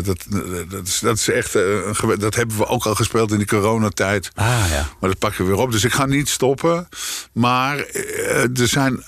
dat, 0.04 0.26
dat, 0.70 0.88
is, 0.88 1.00
dat 1.00 1.18
is 1.18 1.30
echt. 1.30 1.54
een 1.54 2.20
dat 2.20 2.36
hebben 2.36 2.58
we 2.58 2.66
ook 2.66 2.86
al 2.86 2.96
gespeeld 2.96 3.32
in 3.32 3.38
die 3.38 3.48
coronatijd. 3.48 4.32
Ah 4.36 4.66
ja. 4.70 4.88
Maar 5.00 5.10
dat 5.10 5.20
pakken 5.20 5.46
we 5.46 5.52
weer 5.52 5.62
op. 5.62 5.72
Dus 5.72 5.84
ik 5.84 5.94
ga 5.94 6.06
niet 6.06 6.30
stoppen. 6.30 6.88
Maar 7.34 7.78
er 8.56 8.68
zijn 8.68 9.04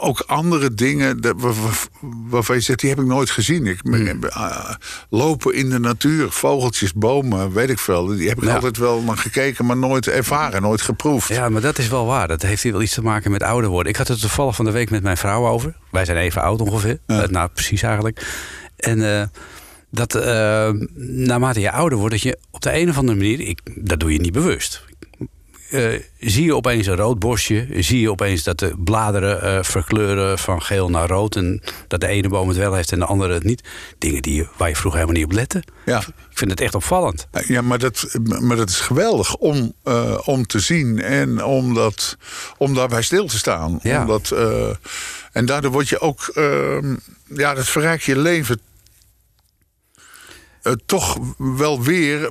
ook 0.00 0.20
andere 0.26 0.74
dingen 0.74 1.20
waarvan 2.28 2.56
je 2.56 2.60
zegt, 2.62 2.80
die 2.80 2.88
heb 2.90 2.98
ik 2.98 3.06
nooit 3.06 3.30
gezien. 3.30 3.66
Ik, 3.66 3.80
eh, 4.28 4.70
lopen 5.10 5.54
in 5.54 5.70
de 5.70 5.78
natuur, 5.78 6.30
vogeltjes, 6.30 6.92
bomen, 6.92 7.52
weet 7.52 7.70
ik 7.70 7.78
veel. 7.78 8.06
Die 8.06 8.28
heb 8.28 8.38
ik 8.38 8.44
Ja. 8.44 8.54
altijd 8.54 8.76
wel 8.76 9.02
naar 9.02 9.16
gekeken, 9.16 9.66
maar 9.66 9.76
nooit 9.76 10.08
ervaren, 10.08 10.62
nooit 10.62 10.82
geproefd. 10.82 11.28
Ja, 11.28 11.48
maar 11.48 11.60
dat 11.60 11.78
is 11.78 11.88
wel 11.88 12.06
waar. 12.06 12.28
Dat 12.28 12.42
heeft 12.42 12.62
wel 12.62 12.82
iets 12.82 12.94
te 12.94 13.02
maken 13.02 13.30
met 13.30 13.42
ouder 13.42 13.70
worden. 13.70 13.92
Ik 13.92 13.98
had 13.98 14.08
het 14.08 14.20
toevallig 14.20 14.54
van 14.56 14.64
de 14.64 14.70
week 14.70 14.90
met 14.90 15.02
mijn 15.02 15.16
vrouw 15.16 15.46
over. 15.46 15.76
Wij 15.90 16.04
zijn 16.04 16.18
even 16.18 16.42
oud 16.42 16.60
ongeveer. 16.60 16.98
Ja. 17.06 17.22
Eh, 17.22 17.28
nou, 17.28 17.48
precies 17.54 17.82
eigenlijk. 17.82 18.26
En 18.76 19.14
eh, 19.20 19.26
dat 19.90 20.14
naarmate 20.94 21.60
je 21.60 21.70
ouder 21.72 21.98
wordt, 21.98 22.14
dat 22.14 22.22
je 22.22 22.38
op 22.50 22.60
de 22.60 22.78
een 22.80 22.88
of 22.88 22.98
andere 22.98 23.18
manier, 23.18 23.40
ik, 23.40 23.60
dat 23.74 24.00
doe 24.00 24.12
je 24.12 24.20
niet 24.20 24.32
bewust. 24.32 24.84
Eh, 25.70 26.00
zie 26.18 26.44
je 26.44 26.54
opeens 26.54 26.86
een 26.86 26.96
rood 26.96 27.18
bosje, 27.18 27.66
zie 27.70 28.00
je 28.00 28.10
opeens 28.10 28.42
dat 28.42 28.58
de 28.58 28.74
bladeren 28.78 29.42
eh, 29.42 29.62
verkleuren 29.62 30.38
van 30.38 30.62
geel 30.62 30.90
naar 30.90 31.08
rood 31.08 31.36
en 31.36 31.62
dat 31.88 32.00
de 32.00 32.06
ene 32.06 32.28
boom 32.28 32.48
het 32.48 32.56
wel 32.56 32.74
heeft 32.74 32.92
en 32.92 32.98
de 32.98 33.04
andere 33.04 33.34
het 33.34 33.44
niet. 33.44 33.68
Dingen 33.98 34.22
die 34.22 34.34
je, 34.34 34.46
waar 34.56 34.68
je 34.68 34.76
vroeger 34.76 35.00
helemaal 35.00 35.20
niet 35.20 35.30
op 35.30 35.38
lette. 35.38 35.62
Ja. 35.84 35.98
Ik 35.98 36.38
vind 36.44 36.50
het 36.50 36.60
echt 36.60 36.74
opvallend. 36.74 37.28
Ja, 37.46 37.62
maar 37.62 37.78
dat, 37.78 38.18
maar 38.40 38.56
dat 38.56 38.68
is 38.68 38.80
geweldig 38.80 39.36
om, 39.36 39.72
eh, 39.82 40.18
om 40.24 40.46
te 40.46 40.58
zien 40.58 41.02
en 41.02 41.44
om, 41.44 41.74
dat, 41.74 42.16
om 42.58 42.74
daarbij 42.74 43.02
stil 43.02 43.26
te 43.26 43.38
staan. 43.38 43.78
Ja. 43.82 44.00
Omdat, 44.00 44.30
eh, 44.30 44.70
en 45.32 45.46
daardoor 45.46 45.70
word 45.70 45.88
je 45.88 46.00
ook, 46.00 46.30
ehm, 46.34 46.94
ja, 47.34 47.54
dat 47.54 47.68
verrijkt 47.68 48.04
je 48.04 48.18
leven 48.18 48.60
eh, 50.68 50.74
toch 50.86 51.18
wel 51.38 51.82
weer. 51.82 52.28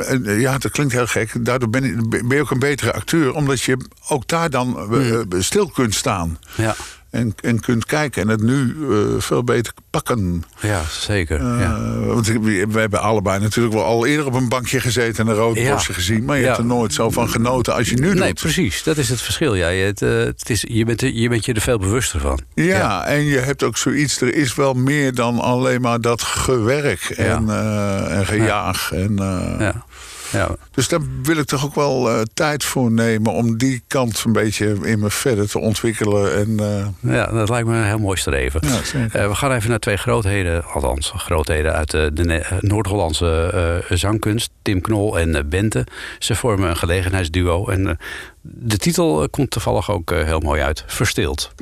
eh, 0.00 0.40
ja, 0.40 0.58
dat 0.58 0.70
klinkt 0.72 0.92
heel 0.92 1.06
gek. 1.06 1.44
Daardoor 1.44 1.70
ben 1.70 1.84
je, 1.84 2.08
ben 2.08 2.36
je 2.36 2.40
ook 2.40 2.50
een 2.50 2.58
betere 2.58 2.92
acteur, 2.92 3.34
omdat 3.34 3.60
je 3.62 3.76
ook 4.08 4.28
daar 4.28 4.50
dan 4.50 4.92
eh, 4.92 5.20
eh, 5.20 5.26
stil 5.38 5.68
kunt 5.70 5.94
staan. 5.94 6.38
Ja, 6.56 6.74
En, 7.12 7.34
en 7.40 7.60
kunt 7.60 7.84
kijken 7.86 8.22
en 8.22 8.28
het 8.28 8.42
nu 8.42 8.76
eh, 8.90 8.96
veel 9.20 9.44
beter 9.44 9.72
pakken. 9.90 10.44
ja 10.60 10.80
zeker. 10.90 11.40
Eh, 11.40 11.60
ja. 11.60 11.80
Want 12.06 12.26
we 12.26 12.66
we 12.68 12.80
hebben 12.80 13.00
allebei 13.00 13.40
natuurlijk 13.40 13.74
wel 13.74 13.84
al 13.84 14.06
eerder 14.06 14.26
op 14.26 14.34
een 14.34 14.48
bankje 14.48 14.80
gezeten 14.80 15.24
en 15.26 15.30
een 15.32 15.38
rood 15.38 15.56
Ja. 15.58 15.72
bosje 15.72 15.92
gezien. 15.92 16.24
Maar 16.24 16.36
je 16.36 16.42
Ja. 16.42 16.46
hebt 16.48 16.58
er 16.58 16.64
nooit 16.66 16.92
zo 16.94 17.10
van 17.10 17.28
genoten 17.28 17.74
als 17.74 17.88
je 17.90 17.96
nu 17.96 18.14
Nee, 18.14 18.26
doet. 18.28 18.40
precies. 18.40 18.82
Dat 18.82 18.96
is 18.96 19.08
het 19.08 19.20
verschil. 19.20 19.54
Ja, 19.54 19.68
je, 19.68 19.84
het, 19.84 20.02
eh, 20.02 20.10
het 20.18 20.50
is, 20.50 20.64
je, 20.68 20.84
bent, 20.84 21.00
je 21.00 21.28
bent 21.28 21.44
je 21.44 21.52
er 21.52 21.60
veel 21.60 21.78
bewuster 21.78 22.20
van. 22.20 22.40
Ja, 22.54 23.04
en 23.06 23.24
je 23.24 23.38
hebt 23.38 23.62
ook 23.62 23.76
zoiets. 23.76 24.20
Er 24.20 24.34
is 24.34 24.54
wel 24.54 24.74
meer 24.74 25.14
dan 25.14 25.38
alleen 25.38 25.80
maar 25.80 26.00
dat 26.00 26.22
gewerk 26.22 27.00
en, 27.10 27.48
eh, 27.50 28.18
en 28.18 28.26
gejaag. 28.26 28.92
En, 28.92 29.16
Ja. 29.58 29.84
Ja. 30.32 30.56
Dus 30.70 30.88
daar 30.88 31.00
wil 31.22 31.36
ik 31.36 31.46
toch 31.46 31.64
ook 31.64 31.74
wel 31.74 32.10
eh, 32.10 32.20
tijd 32.34 32.64
voor 32.64 32.90
nemen 32.90 33.32
om 33.32 33.56
die 33.56 33.82
kant 33.86 34.22
een 34.26 34.32
beetje 34.32 34.76
in 34.82 34.98
me 34.98 35.10
verder 35.10 35.48
te 35.48 35.58
ontwikkelen. 35.58 36.34
En, 36.34 36.60
eh, 36.60 37.12
ja, 37.14 37.26
dat 37.26 37.48
lijkt 37.48 37.68
me 37.68 37.76
een 37.76 37.84
heel 37.84 37.98
mooi 37.98 38.18
streven. 38.18 38.60
Ja. 38.64 39.08
Eh, 39.12 39.28
we 39.28 39.34
gaan 39.34 39.52
even 39.52 39.70
naar 39.70 39.78
twee 39.78 39.96
grootheden, 39.96 40.64
althans 40.64 41.12
grootheden 41.16 41.72
uit 41.72 41.90
de, 41.90 42.58
Noord-Hollandse 42.60 43.84
zangkunst. 43.88 44.50
Tim 44.62 44.80
Knol 44.80 45.18
en 45.18 45.48
Bente. 45.48 45.86
Ze 46.18 46.34
vormen 46.34 46.68
een 46.68 46.76
gelegenheidsduo. 46.76 47.68
En 47.68 47.98
de 48.40 48.76
titel 48.76 49.28
komt 49.28 49.50
toevallig 49.50 49.90
ook 49.90 50.10
heel 50.10 50.40
mooi 50.40 50.62
uit. 50.62 50.84
Verstild. 50.86 51.52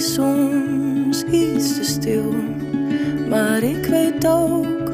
Soms 0.00 1.22
iets 1.22 1.74
te 1.74 1.84
stil, 1.84 2.34
maar 3.28 3.62
ik 3.62 3.86
weet 3.86 4.26
ook 4.26 4.92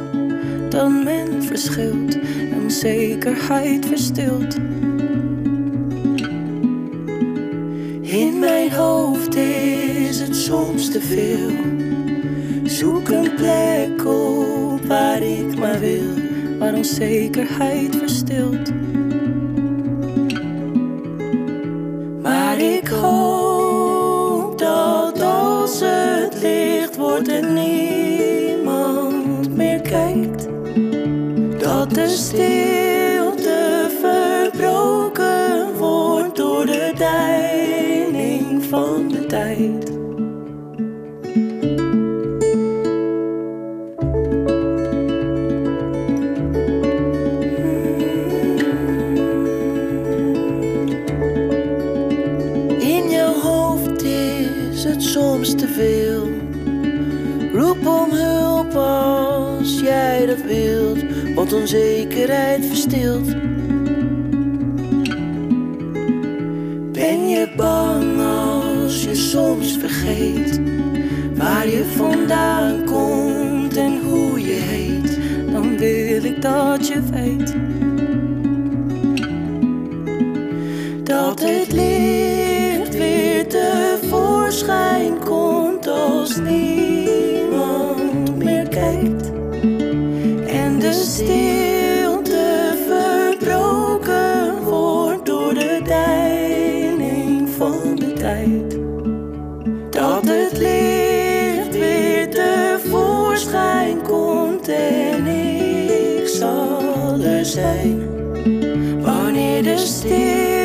dat 0.69 0.89
men 1.05 1.43
verschilt 1.43 2.19
en 2.51 2.63
onzekerheid 2.63 3.87
verstilt. 3.87 4.57
In 8.03 8.39
mijn 8.39 8.73
hoofd 8.73 9.37
is 9.37 10.21
het 10.21 10.37
soms 10.37 10.91
te 10.91 11.01
veel. 11.01 11.51
Zoek 12.65 13.09
een 13.09 13.35
plek 13.35 14.07
op 14.07 14.85
waar 14.87 15.23
ik 15.23 15.59
maar 15.59 15.81
wil, 15.81 16.15
waar 16.59 16.75
onzekerheid 16.75 17.97
verstilt. 17.97 18.73
Onzekerheid 61.67 62.65
verstilt. 62.65 63.36
Dat 99.91 100.25
het 100.25 100.59
licht 100.59 101.79
weer 101.79 102.31
tevoorschijn 102.31 104.03
komt 104.03 104.69
en 104.69 105.27
ik 105.27 106.29
zal 106.29 107.21
er 107.21 107.45
zijn. 107.45 108.09
Wanneer 109.01 109.63
de 109.63 109.77
stilte 109.77 110.56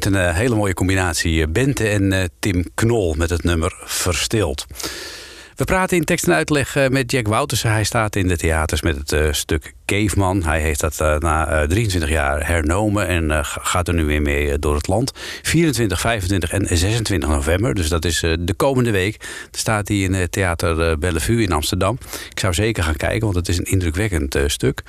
vind 0.00 0.14
een 0.14 0.20
eh, 0.28 0.34
hele 0.36 0.54
mooie 0.54 0.74
combinatie. 0.74 1.42
eh, 1.42 1.48
Bente 1.48 1.88
en 1.88 2.12
eh, 2.12 2.24
Tim 2.38 2.64
Knol 2.74 3.14
met 3.14 3.30
het 3.30 3.42
nummer 3.44 3.74
Verstild. 3.84 4.66
We 5.56 5.64
praten 5.64 5.96
in 5.96 6.04
tekst 6.04 6.26
en 6.26 6.34
uitleg 6.34 6.88
met 6.90 7.10
Jack 7.10 7.26
Woutersen. 7.28 7.70
Hij 7.70 7.84
staat 7.84 8.16
in 8.16 8.28
de 8.28 8.36
theaters 8.36 8.82
met 8.82 9.10
het 9.10 9.36
stuk 9.36 9.74
Caveman. 9.86 10.42
Hij 10.44 10.60
heeft 10.60 10.80
dat 10.80 10.98
na 10.98 11.46
eh, 11.62 11.68
23 11.68 12.10
jaar 12.10 12.46
hernomen 12.46 13.06
en 13.06 13.44
ga- 13.44 13.60
gaat 13.62 13.88
er 13.88 13.94
nu 13.94 14.04
weer 14.04 14.22
mee 14.22 14.58
door 14.58 14.74
het 14.74 14.86
land. 14.88 15.12
24, 15.42 16.00
25 16.00 16.50
en 16.50 16.76
26 16.78 17.28
november, 17.28 17.74
dus 17.74 17.88
dat 17.88 18.04
is 18.04 18.20
de 18.20 18.54
komende 18.56 18.90
week. 18.90 19.26
Staat 19.50 19.88
hij 19.88 19.96
in 19.96 20.28
Theater 20.30 20.98
Bellevue 20.98 21.42
in 21.42 21.52
Amsterdam. 21.52 21.98
Ik 22.30 22.40
zou 22.40 22.54
zeker 22.54 22.82
gaan 22.82 22.96
kijken, 22.96 23.20
want 23.20 23.34
het 23.34 23.48
is 23.48 23.58
een 23.58 23.64
indrukwekkend 23.64 24.36
stuk. 24.46 24.82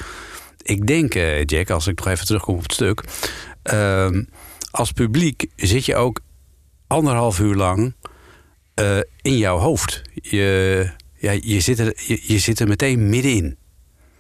Ik 0.64 0.88
denk, 0.88 1.14
Jack, 1.46 1.70
als 1.70 1.88
ik 1.88 1.98
nog 1.98 2.08
even 2.08 2.26
terugkom 2.26 2.56
op 2.56 2.64
het 2.64 2.74
stuk. 2.74 3.04
ehm, 3.64 4.24
als 4.76 4.92
publiek 4.92 5.46
zit 5.56 5.86
je 5.86 5.96
ook 5.96 6.20
anderhalf 6.88 7.40
uur 7.40 7.56
lang 7.56 7.94
eh, 8.74 8.98
in 9.22 9.38
jouw 9.38 9.58
hoofd. 9.58 10.02
Je, 10.14 10.90
ja, 11.18 11.32
je, 11.32 11.60
zit 11.60 11.80
er, 11.80 11.94
je, 12.08 12.22
je 12.24 12.40
zit 12.40 12.60
er 12.60 12.68
meteen 12.68 13.10
middenin. 13.10 13.58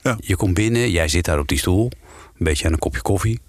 Ja. 0.02 0.18
Je 0.20 0.36
komt 0.36 0.54
binnen, 0.54 0.92
jij 0.92 1.08
zit 1.08 1.26
daar 1.26 1.40
op 1.40 1.48
die 1.48 1.58
stoel, 1.58 1.92
een 2.38 2.46
beetje 2.46 2.66
aan 2.66 2.74
een 2.74 2.80
kopje 2.80 3.02
koffie. 3.02 3.40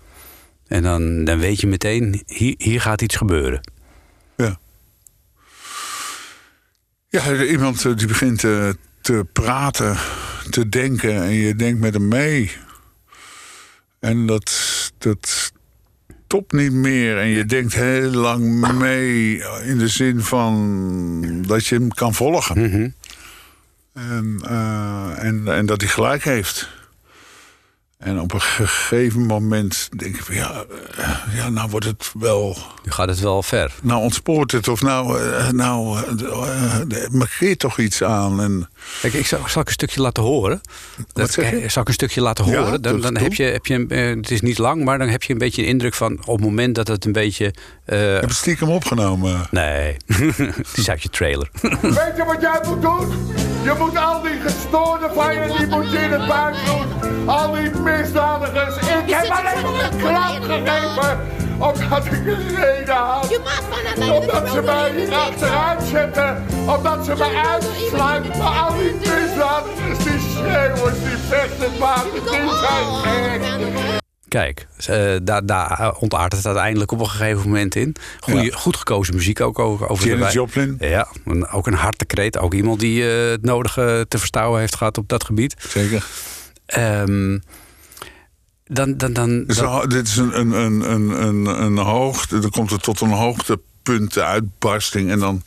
En 0.66 0.82
dan, 0.82 1.24
dan 1.24 1.38
weet 1.38 1.60
je 1.60 1.66
meteen, 1.66 2.22
hier, 2.26 2.54
hier 2.58 2.80
gaat 2.80 3.02
iets 3.02 3.16
gebeuren. 3.16 3.60
Ja. 4.36 4.58
Ja, 7.08 7.44
iemand 7.44 7.84
eh, 7.84 7.96
die 7.96 8.06
begint 8.06 8.44
eh, 8.44 8.68
te 9.00 9.26
praten, 9.32 9.96
te 10.50 10.68
denken 10.68 11.22
en 11.22 11.32
je 11.32 11.54
denkt 11.54 11.80
met 11.80 11.94
hem 11.94 12.08
mee. 12.08 12.52
En 14.00 14.26
dat, 14.26 14.52
dat 14.98 15.52
stopt 16.26 16.52
niet 16.52 16.72
meer. 16.72 17.18
En 17.18 17.26
je 17.26 17.44
denkt 17.44 17.74
heel 17.74 18.10
lang 18.10 18.72
mee 18.78 19.42
in 19.64 19.78
de 19.78 19.88
zin 19.88 20.20
van 20.20 21.42
dat 21.46 21.66
je 21.66 21.74
hem 21.74 21.88
kan 21.88 22.14
volgen. 22.14 22.60
Mhm. 22.60 22.88
En, 23.92 24.38
eh, 24.48 25.24
en, 25.24 25.42
en 25.46 25.66
dat 25.66 25.80
hij 25.80 25.90
gelijk 25.90 26.24
heeft. 26.24 26.68
En 27.98 28.20
op 28.20 28.32
een 28.32 28.40
gegeven 28.40 29.26
moment 29.26 29.88
denk 29.96 30.16
ik 30.16 30.22
van 30.22 30.34
ja, 30.34 30.64
eh, 30.96 31.10
ja 31.36 31.48
nou 31.48 31.70
wordt 31.70 31.86
het 31.86 32.10
wel 32.18 32.56
Nu 32.84 32.90
gaat 32.90 33.08
het 33.08 33.20
wel 33.20 33.42
ver. 33.42 33.72
nou 33.82 34.02
ontspoort 34.02 34.52
het 34.52 34.68
of 34.68 34.82
nou, 34.82 35.20
eh, 35.20 35.50
nou 35.50 35.98
eh, 36.24 37.08
markeert 37.10 37.58
toch 37.58 37.78
iets 37.78 38.02
aan. 38.02 38.40
En, 38.40 38.68
Kijk, 39.00 39.14
ik 39.14 39.26
zal, 39.26 39.40
zal 39.46 39.60
ik 39.62 39.66
een 39.66 39.72
stukje 39.74 40.00
laten 40.00 40.22
horen. 40.22 40.60
Dat, 41.12 41.30
zeg 41.30 41.50
je? 41.50 41.68
Zal 41.68 41.82
ik 41.82 41.88
een 41.88 41.94
stukje 41.94 42.20
laten 42.20 42.46
Ja, 42.46 42.50
horen? 42.62 42.82
Dan, 42.82 42.92
dat 42.92 43.02
dan 43.02 43.14
doe. 43.14 43.22
heb 43.22 43.34
je, 43.34 43.42
heb 43.42 43.66
je 43.66 43.86
het 43.94 44.30
is 44.30 44.40
niet 44.40 44.58
lang, 44.58 44.84
maar 44.84 44.98
dan 44.98 45.08
heb 45.08 45.22
je 45.22 45.32
een 45.32 45.38
beetje 45.38 45.62
een 45.62 45.68
indruk 45.68 45.94
van 45.94 46.18
op 46.24 46.36
het 46.36 46.44
moment 46.44 46.74
dat 46.74 46.88
het 46.88 47.04
een 47.04 47.12
beetje. 47.12 47.54
eh, 47.84 47.98
heb 48.12 48.20
het 48.22 48.32
stiekem 48.34 48.68
opgenomen. 48.70 49.46
nee, 49.50 49.96
het 50.36 50.76
is 50.76 50.90
uit 50.90 51.02
je 51.02 51.08
trailer. 51.08 51.48
Weet 51.60 51.92
je 52.16 52.24
wat 52.26 52.40
jij 52.40 52.60
moet 52.68 52.82
doen? 52.82 53.12
Je 53.66 53.74
moet 53.78 53.96
al 53.96 54.22
die 54.22 54.40
gestoorde 54.40 55.08
van 55.14 55.34
je, 55.34 55.54
die 55.58 55.66
moet 55.66 55.90
je 55.90 55.98
in 55.98 56.12
het 56.12 56.26
buik 56.26 56.54
doen. 56.66 57.28
Al 57.28 57.52
die 57.52 57.70
misdadigers. 57.70 58.76
Ik 58.76 59.14
heb 59.14 59.24
alleen 59.24 59.62
maar 59.62 59.84
een 59.84 59.98
klap 59.98 60.42
gegeven. 60.42 61.20
Omdat 61.58 62.04
ik 62.04 62.26
een 62.26 62.56
reden 62.56 62.94
had. 62.94 63.40
Omdat 64.10 64.50
ze 64.50 64.62
mij 64.62 64.90
hier 64.90 65.14
achteruit 65.14 65.82
zetten. 65.82 66.44
Omdat 66.66 67.04
ze 67.04 67.14
mij 67.18 67.34
uitsluiten. 67.34 68.38
Maar 68.38 68.48
al 68.48 68.76
die 68.76 68.92
misdadigers, 68.92 69.98
die 70.04 70.20
schreeuwers, 70.34 70.98
die 70.98 71.16
vechten 71.28 71.78
maken, 71.78 72.10
die 72.12 72.48
zijn 72.48 72.94
gek. 73.02 74.04
Kijk, 74.28 74.66
eh, 74.86 75.14
daar, 75.22 75.46
daar 75.46 75.94
ontaart 75.98 76.32
het 76.32 76.46
uiteindelijk 76.46 76.92
op 76.92 77.00
een 77.00 77.08
gegeven 77.08 77.42
moment 77.42 77.74
in. 77.74 77.94
Goeie, 78.20 78.44
Ja. 78.44 78.56
Goed 78.56 78.76
gekozen 78.76 79.14
muziek 79.14 79.40
ook 79.40 79.58
over 79.58 80.06
Janis. 80.08 80.32
Joplin. 80.32 80.76
Ja, 80.80 81.08
een- 81.24 81.48
ook 81.48 81.66
een 81.66 81.74
hartekreet. 81.74 82.38
Ook 82.38 82.54
iemand 82.54 82.80
die 82.80 83.10
eh, 83.10 83.30
het 83.30 83.42
nodige 83.42 84.06
te 84.08 84.18
verstouwen 84.18 84.60
heeft 84.60 84.76
gehad 84.76 84.98
op 84.98 85.08
dat 85.08 85.24
gebied. 85.24 85.54
Zeker. 85.68 86.06
Ehm, 86.66 87.38
dan, 88.64 88.96
dan, 88.96 89.12
dan, 89.12 89.44
Dus 89.44 89.60
dit 89.88 90.06
is 90.08 90.16
een, 90.16 90.38
een, 90.40 90.50
een, 90.52 90.90
een, 90.92 91.10
een, 91.26 91.46
een 91.62 91.76
hoogte. 91.78 92.38
Dan 92.38 92.50
komt 92.50 92.70
het 92.70 92.82
tot 92.82 93.00
een 93.00 93.10
hoogtepunt, 93.10 94.14
de 94.14 94.24
uitbarsting. 94.24 95.10
En 95.10 95.18
dan 95.18 95.42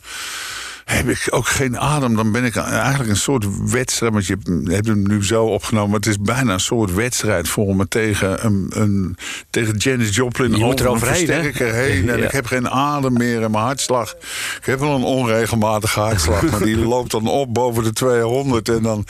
heb 0.90 1.08
ik 1.08 1.26
ook 1.30 1.46
geen 1.46 1.78
adem. 1.78 2.16
Dan 2.16 2.32
ben 2.32 2.44
ik 2.44 2.56
eigenlijk 2.56 3.10
een 3.10 3.16
soort 3.16 3.70
wedstrijd. 3.70 4.12
Want 4.12 4.26
je 4.26 4.36
hebt 4.64 4.86
hem 4.86 5.08
nu 5.08 5.24
zo 5.24 5.44
opgenomen. 5.44 5.90
Maar 5.90 5.98
het 5.98 6.08
is 6.08 6.18
bijna 6.20 6.52
een 6.52 6.60
soort 6.60 6.94
wedstrijd 6.94 7.48
voor 7.48 7.76
me 7.76 7.88
tegen, 7.88 8.46
een, 8.46 8.66
een, 8.74 9.16
tegen 9.50 9.76
Janis 9.76 10.14
Joplin. 10.16 10.50
Je 10.56 10.64
moet 10.64 10.86
over 10.86 11.08
een 11.08 11.14
eroverheen, 11.14 11.28
hè? 11.30 11.42
versterker 11.42 11.74
heen. 11.74 12.08
En 12.08 12.18
Ja. 12.20 12.24
ik 12.24 12.30
heb 12.30 12.46
geen 12.46 12.70
adem 12.70 13.12
meer 13.12 13.40
in 13.40 13.50
mijn 13.50 13.64
hartslag. 13.64 14.14
Ik 14.58 14.64
heb 14.64 14.78
wel 14.78 14.94
een 14.94 15.02
onregelmatige 15.02 16.00
hartslag. 16.00 16.50
maar 16.50 16.62
die 16.62 16.76
loopt 16.94 17.10
dan 17.10 17.26
op 17.26 17.54
boven 17.54 17.84
de 17.84 17.92
200. 17.92 18.68
En 18.68 18.82
dan. 18.82 19.04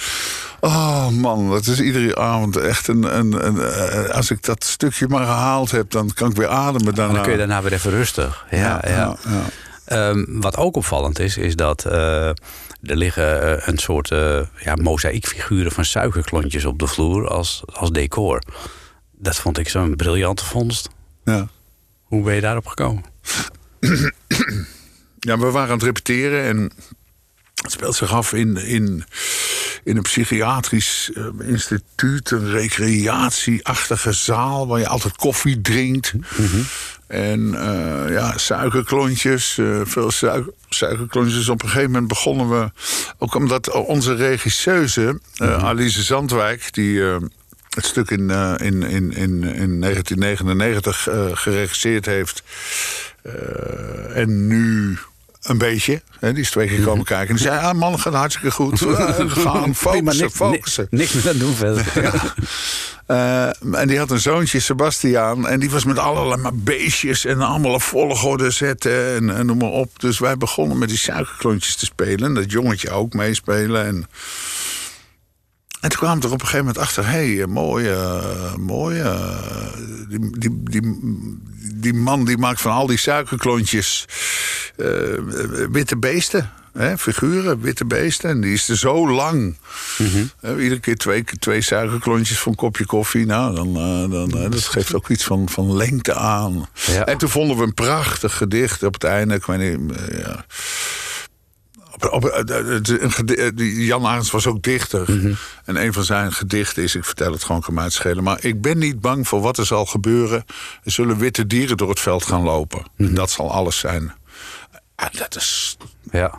Oh 0.60 1.08
man, 1.08 1.50
dat 1.50 1.66
is 1.66 1.80
iedere 1.80 2.16
avond 2.16 2.56
echt 2.56 2.88
een. 2.88 3.18
een, 3.18 3.46
een 3.46 3.60
eh, 3.60 4.14
als 4.14 4.30
ik 4.30 4.44
dat 4.44 4.64
stukje 4.64 5.08
maar 5.08 5.24
gehaald 5.24 5.70
heb, 5.70 5.90
dan 5.90 6.10
kan 6.14 6.30
ik 6.30 6.36
weer 6.36 6.48
ademen 6.48 6.94
daarna. 6.94 7.12
dan 7.14 7.22
kun 7.22 7.32
je 7.32 7.38
daarna 7.38 7.62
weer 7.62 7.72
even 7.72 7.90
rustig. 7.90 8.46
Ja, 8.50 8.58
ja, 8.58 8.90
ja, 8.90 9.16
ja. 9.28 9.42
Ehm, 9.84 10.24
wat 10.26 10.56
ook 10.56 10.76
opvallend 10.76 11.18
is, 11.18 11.36
is 11.36 11.56
dat 11.56 11.84
eh, 11.84 12.28
er 12.82 12.96
liggen 12.96 13.42
eh, 13.42 13.66
een 13.66 13.78
soort 13.78 14.10
eh 14.10 14.40
ja, 14.64 14.74
mozaïekfiguren 14.74 15.72
van 15.72 15.84
suikerklontjes 15.84 16.64
op 16.64 16.78
de 16.78 16.86
vloer 16.86 17.28
als, 17.28 17.62
als 17.72 17.90
decor. 17.90 18.42
Dat 19.12 19.36
vond 19.36 19.58
ik 19.58 19.68
zo'n 19.68 19.96
briljante 19.96 20.44
vondst. 20.44 20.88
ja. 21.24 21.48
Hoe 22.02 22.22
ben 22.22 22.34
je 22.34 22.40
daarop 22.40 22.66
gekomen? 22.66 23.04
Ja, 25.22 25.38
we 25.38 25.50
waren 25.50 25.68
aan 25.68 25.74
het 25.74 25.82
repeteren 25.82 26.44
en 26.44 26.72
het 27.62 27.72
speelt 27.72 27.94
zich 27.94 28.12
af 28.12 28.32
in, 28.32 28.56
in, 28.56 29.04
in 29.84 29.96
een 29.96 30.02
psychiatrisch 30.02 31.10
instituut, 31.40 32.30
een 32.30 32.50
recreatieachtige 32.50 34.12
zaal 34.12 34.66
waar 34.66 34.78
je 34.78 34.88
altijd 34.88 35.16
koffie 35.16 35.60
drinkt. 35.60 36.12
En 37.10 37.54
eh, 37.54 38.12
ja, 38.12 38.38
suikerklontjes, 38.38 39.58
eh, 39.58 39.80
veel 39.84 40.10
suiker, 40.10 40.52
suikerklontjes. 40.68 41.48
Op 41.48 41.62
een 41.62 41.68
gegeven 41.68 41.90
moment 41.90 42.08
begonnen 42.08 42.48
we, 42.50 42.70
ook 43.18 43.34
omdat 43.34 43.70
onze 43.70 44.14
regisseuse, 44.14 45.20
eh, 45.36 45.64
Alice 45.64 46.02
Zandwijk, 46.02 46.72
die 46.74 47.02
het 47.70 47.84
stuk 47.84 48.10
in, 48.10 48.30
in, 48.56 48.82
in, 48.82 49.12
in, 49.12 49.42
in 49.42 49.80
1999 49.80 51.08
eh, 51.08 51.26
geregisseerd 51.32 52.06
heeft. 52.06 52.42
En 54.14 54.46
nu 54.46 54.98
een 55.42 55.58
beetje. 55.58 56.02
Hè, 56.18 56.32
die 56.32 56.42
is 56.42 56.50
twee 56.50 56.68
keer 56.68 56.84
komen 56.84 57.04
kijken. 57.04 57.28
En 57.28 57.34
die 57.34 57.44
zei, 57.44 57.58
ah 57.58 57.74
man, 57.74 57.98
gaat 57.98 58.14
hartstikke 58.14 58.50
goed. 58.50 58.80
Eh, 58.90 59.30
gaan 59.30 59.74
focussen, 59.74 60.30
focussen. 60.30 60.86
Niks 60.90 61.12
meer 61.12 61.28
aan 61.28 61.38
doen 61.38 61.54
verder. 61.54 61.86
Eh, 63.10 63.46
en 63.72 63.88
die 63.88 63.98
had 63.98 64.10
een 64.10 64.20
zoontje, 64.20 64.60
Sebastiaan. 64.60 65.48
En 65.48 65.60
die 65.60 65.70
was 65.70 65.84
met 65.84 65.98
allerlei 65.98 66.40
maar 66.40 66.54
beestjes 66.54 67.24
en 67.24 67.40
allemaal 67.40 67.74
een 67.74 67.80
volgorde 67.80 68.50
zetten 68.50 69.14
en, 69.14 69.36
en 69.36 69.46
noem 69.46 69.58
maar 69.58 69.68
op. 69.68 70.00
Dus 70.00 70.18
wij 70.18 70.36
begonnen 70.36 70.78
met 70.78 70.88
die 70.88 70.98
suikerklontjes 70.98 71.76
te 71.76 71.84
spelen. 71.84 72.24
En 72.24 72.34
dat 72.34 72.50
jongetje 72.50 72.90
ook 72.90 73.12
meespelen. 73.12 73.86
En, 73.86 74.06
en 75.80 75.88
toen 75.88 75.98
kwamen 75.98 76.20
we 76.20 76.26
er 76.26 76.32
op 76.32 76.40
een 76.40 76.46
gegeven 76.46 76.66
moment 76.66 76.78
achter... 76.78 77.06
hé, 77.06 77.36
hey, 77.36 77.46
mooie, 77.46 78.22
mooie... 78.58 79.16
Die, 80.08 80.38
die, 80.38 80.62
die, 80.62 80.98
die 81.74 81.94
man 81.94 82.24
die 82.24 82.38
maakt 82.38 82.60
van 82.60 82.72
al 82.72 82.86
die 82.86 82.98
suikerklontjes 82.98 84.08
eh, 84.76 84.86
witte 85.70 85.96
beesten. 85.96 86.50
Hè, 86.72 86.98
figuren, 86.98 87.60
witte 87.60 87.84
beesten. 87.84 88.30
En 88.30 88.40
die 88.40 88.52
is 88.52 88.68
er 88.68 88.78
zo 88.78 89.10
lang. 89.10 89.56
Eh, 90.40 90.62
iedere 90.62 90.80
keer 90.80 90.96
twee, 90.96 91.24
twee 91.38 91.60
suikerklontjes 91.60 92.38
voor 92.38 92.52
een 92.52 92.58
kopje 92.58 92.86
koffie. 92.86 93.26
Nou, 93.26 93.54
dan, 93.54 93.76
eh, 93.76 94.10
dan, 94.10 94.42
eh, 94.42 94.50
dat 94.50 94.64
geeft 94.64 94.94
ook 94.94 95.08
iets 95.08 95.24
van, 95.24 95.48
van 95.48 95.76
lengte 95.76 96.14
aan. 96.14 96.68
Ja. 96.86 97.04
En 97.04 97.18
toen 97.18 97.28
vonden 97.28 97.56
we 97.56 97.62
een 97.62 97.74
prachtig 97.74 98.36
gedicht 98.36 98.82
op 98.82 98.94
het 98.94 99.04
einde. 99.04 99.34
Ik 99.34 99.44
weet 99.44 99.78
niet, 99.80 99.96
eh, 99.96 100.18
ja. 100.18 100.44
Op, 102.10 102.44
Jan 103.56 104.06
Arends 104.06 104.30
was 104.30 104.46
ook 104.46 104.62
dichter. 104.62 105.08
En 105.64 105.76
een 105.84 105.92
van 105.92 106.04
zijn 106.04 106.32
gedichten 106.32 106.82
is, 106.82 106.94
ik 106.94 107.04
vertel 107.04 107.32
het 107.32 107.44
gewoon, 107.44 107.60
kan 107.60 107.74
mij 107.74 107.84
het 107.84 107.92
schelen. 107.92 108.24
Maar 108.24 108.44
ik 108.44 108.60
ben 108.62 108.78
niet 108.78 109.00
bang 109.00 109.28
voor 109.28 109.40
wat 109.40 109.58
er 109.58 109.66
zal 109.66 109.86
gebeuren. 109.86 110.44
Er 110.84 110.90
zullen 110.92 111.18
witte 111.18 111.46
dieren 111.46 111.76
door 111.76 111.88
het 111.88 112.00
veld 112.00 112.24
gaan 112.24 112.42
lopen. 112.42 112.82
En 112.96 113.14
dat 113.14 113.30
zal 113.30 113.52
alles 113.52 113.78
zijn. 113.78 114.12
En 114.96 115.08
dat 115.18 115.36
is 115.36 115.76
Ja. 116.10 116.38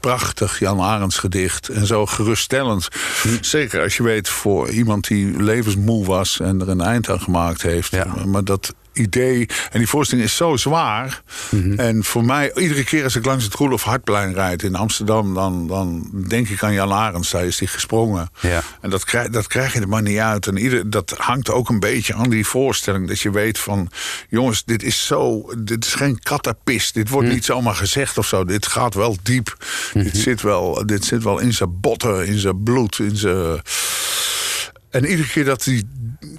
prachtig 0.00 0.58
Jan 0.58 0.80
Arends 0.80 1.18
gedicht. 1.18 1.68
En 1.68 1.86
zo 1.86 2.06
geruststellend. 2.06 2.88
Zeker 3.40 3.82
als 3.82 3.96
je 3.96 4.02
weet 4.02 4.28
voor 4.28 4.68
iemand 4.70 5.06
die 5.06 5.42
levensmoe 5.42 6.06
was 6.06 6.40
en 6.40 6.60
er 6.60 6.68
een 6.68 6.80
eind 6.80 7.08
aan 7.08 7.20
gemaakt 7.20 7.62
heeft. 7.62 7.90
Ja. 7.90 8.24
Maar 8.24 8.44
dat 8.44 8.74
idee. 8.94 9.48
En 9.70 9.78
die 9.78 9.88
voorstelling 9.88 10.26
is 10.26 10.36
zo 10.36 10.56
zwaar. 10.56 11.22
En 11.76 12.04
voor 12.04 12.24
mij, 12.24 12.52
iedere 12.54 12.84
keer 12.84 13.04
als 13.04 13.16
ik 13.16 13.24
langs 13.24 13.44
het 13.44 13.54
Roelof 13.54 13.82
Hartplein 13.82 14.34
rijd 14.34 14.62
in 14.62 14.74
Amsterdam, 14.74 15.34
dan, 15.34 15.66
dan 15.66 16.10
denk 16.28 16.48
ik 16.48 16.62
aan 16.62 16.72
Jan 16.72 16.92
Arends. 16.92 17.30
Daar 17.30 17.44
is 17.44 17.56
die 17.56 17.68
gesprongen. 17.68 18.30
Ja. 18.40 18.62
En 18.80 18.90
dat 18.90 19.04
krijg, 19.04 19.28
dat 19.28 19.46
krijg 19.46 19.72
je 19.72 19.80
er 19.80 19.88
maar 19.88 20.02
niet 20.02 20.18
uit. 20.18 20.46
En 20.46 20.56
ieder, 20.56 20.90
dat 20.90 21.14
hangt 21.16 21.50
ook 21.50 21.68
een 21.68 21.80
beetje 21.80 22.14
aan 22.14 22.30
die 22.30 22.46
voorstelling. 22.46 23.08
Dat 23.08 23.20
je 23.20 23.30
weet 23.30 23.58
van, 23.58 23.90
jongens, 24.28 24.64
dit 24.64 24.82
is 24.82 25.06
zo, 25.06 25.50
dit 25.58 25.84
is 25.84 25.94
geen 25.94 26.18
katapist. 26.22 26.94
Dit 26.94 27.08
wordt 27.08 27.28
niet 27.28 27.44
zomaar 27.44 27.74
gezegd 27.74 28.18
of 28.18 28.26
zo. 28.26 28.44
Dit 28.44 28.66
gaat 28.66 28.94
wel 28.94 29.16
diep. 29.22 29.56
dit, 29.92 30.16
zit 30.16 30.42
wel, 30.42 30.86
dit 30.86 31.04
zit 31.04 31.22
wel 31.22 31.38
in 31.38 31.52
zijn 31.52 31.80
botten, 31.80 32.26
in 32.26 32.38
zijn 32.38 32.62
bloed, 32.62 32.98
in 32.98 33.16
zijn... 33.16 33.62
En 34.94 35.04
iedere 35.04 35.28
keer 35.28 35.44
dat, 35.44 35.62
die, 35.64 35.88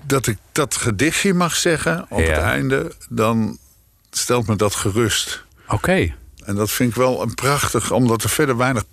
dat 0.06 0.28
ik 0.28 0.38
dat 0.52 0.76
gedichtje 0.76 1.34
mag 1.34 1.56
zeggen 1.56 2.06
op 2.10 2.20
Ja. 2.20 2.26
het 2.26 2.38
einde, 2.42 2.96
dan 3.10 3.58
stelt 4.12 4.48
me 4.48 4.56
dat 4.56 4.76
gerust. 4.76 5.44
Oké. 5.68 6.14
En 6.44 6.56
dat 6.56 6.72
vind 6.72 6.90
ik 6.90 6.96
wel 6.96 7.22
een 7.22 7.34
prachtig, 7.34 7.92
omdat 7.92 8.24
er 8.24 8.30
verder 8.30 8.58
weinig. 8.58 8.84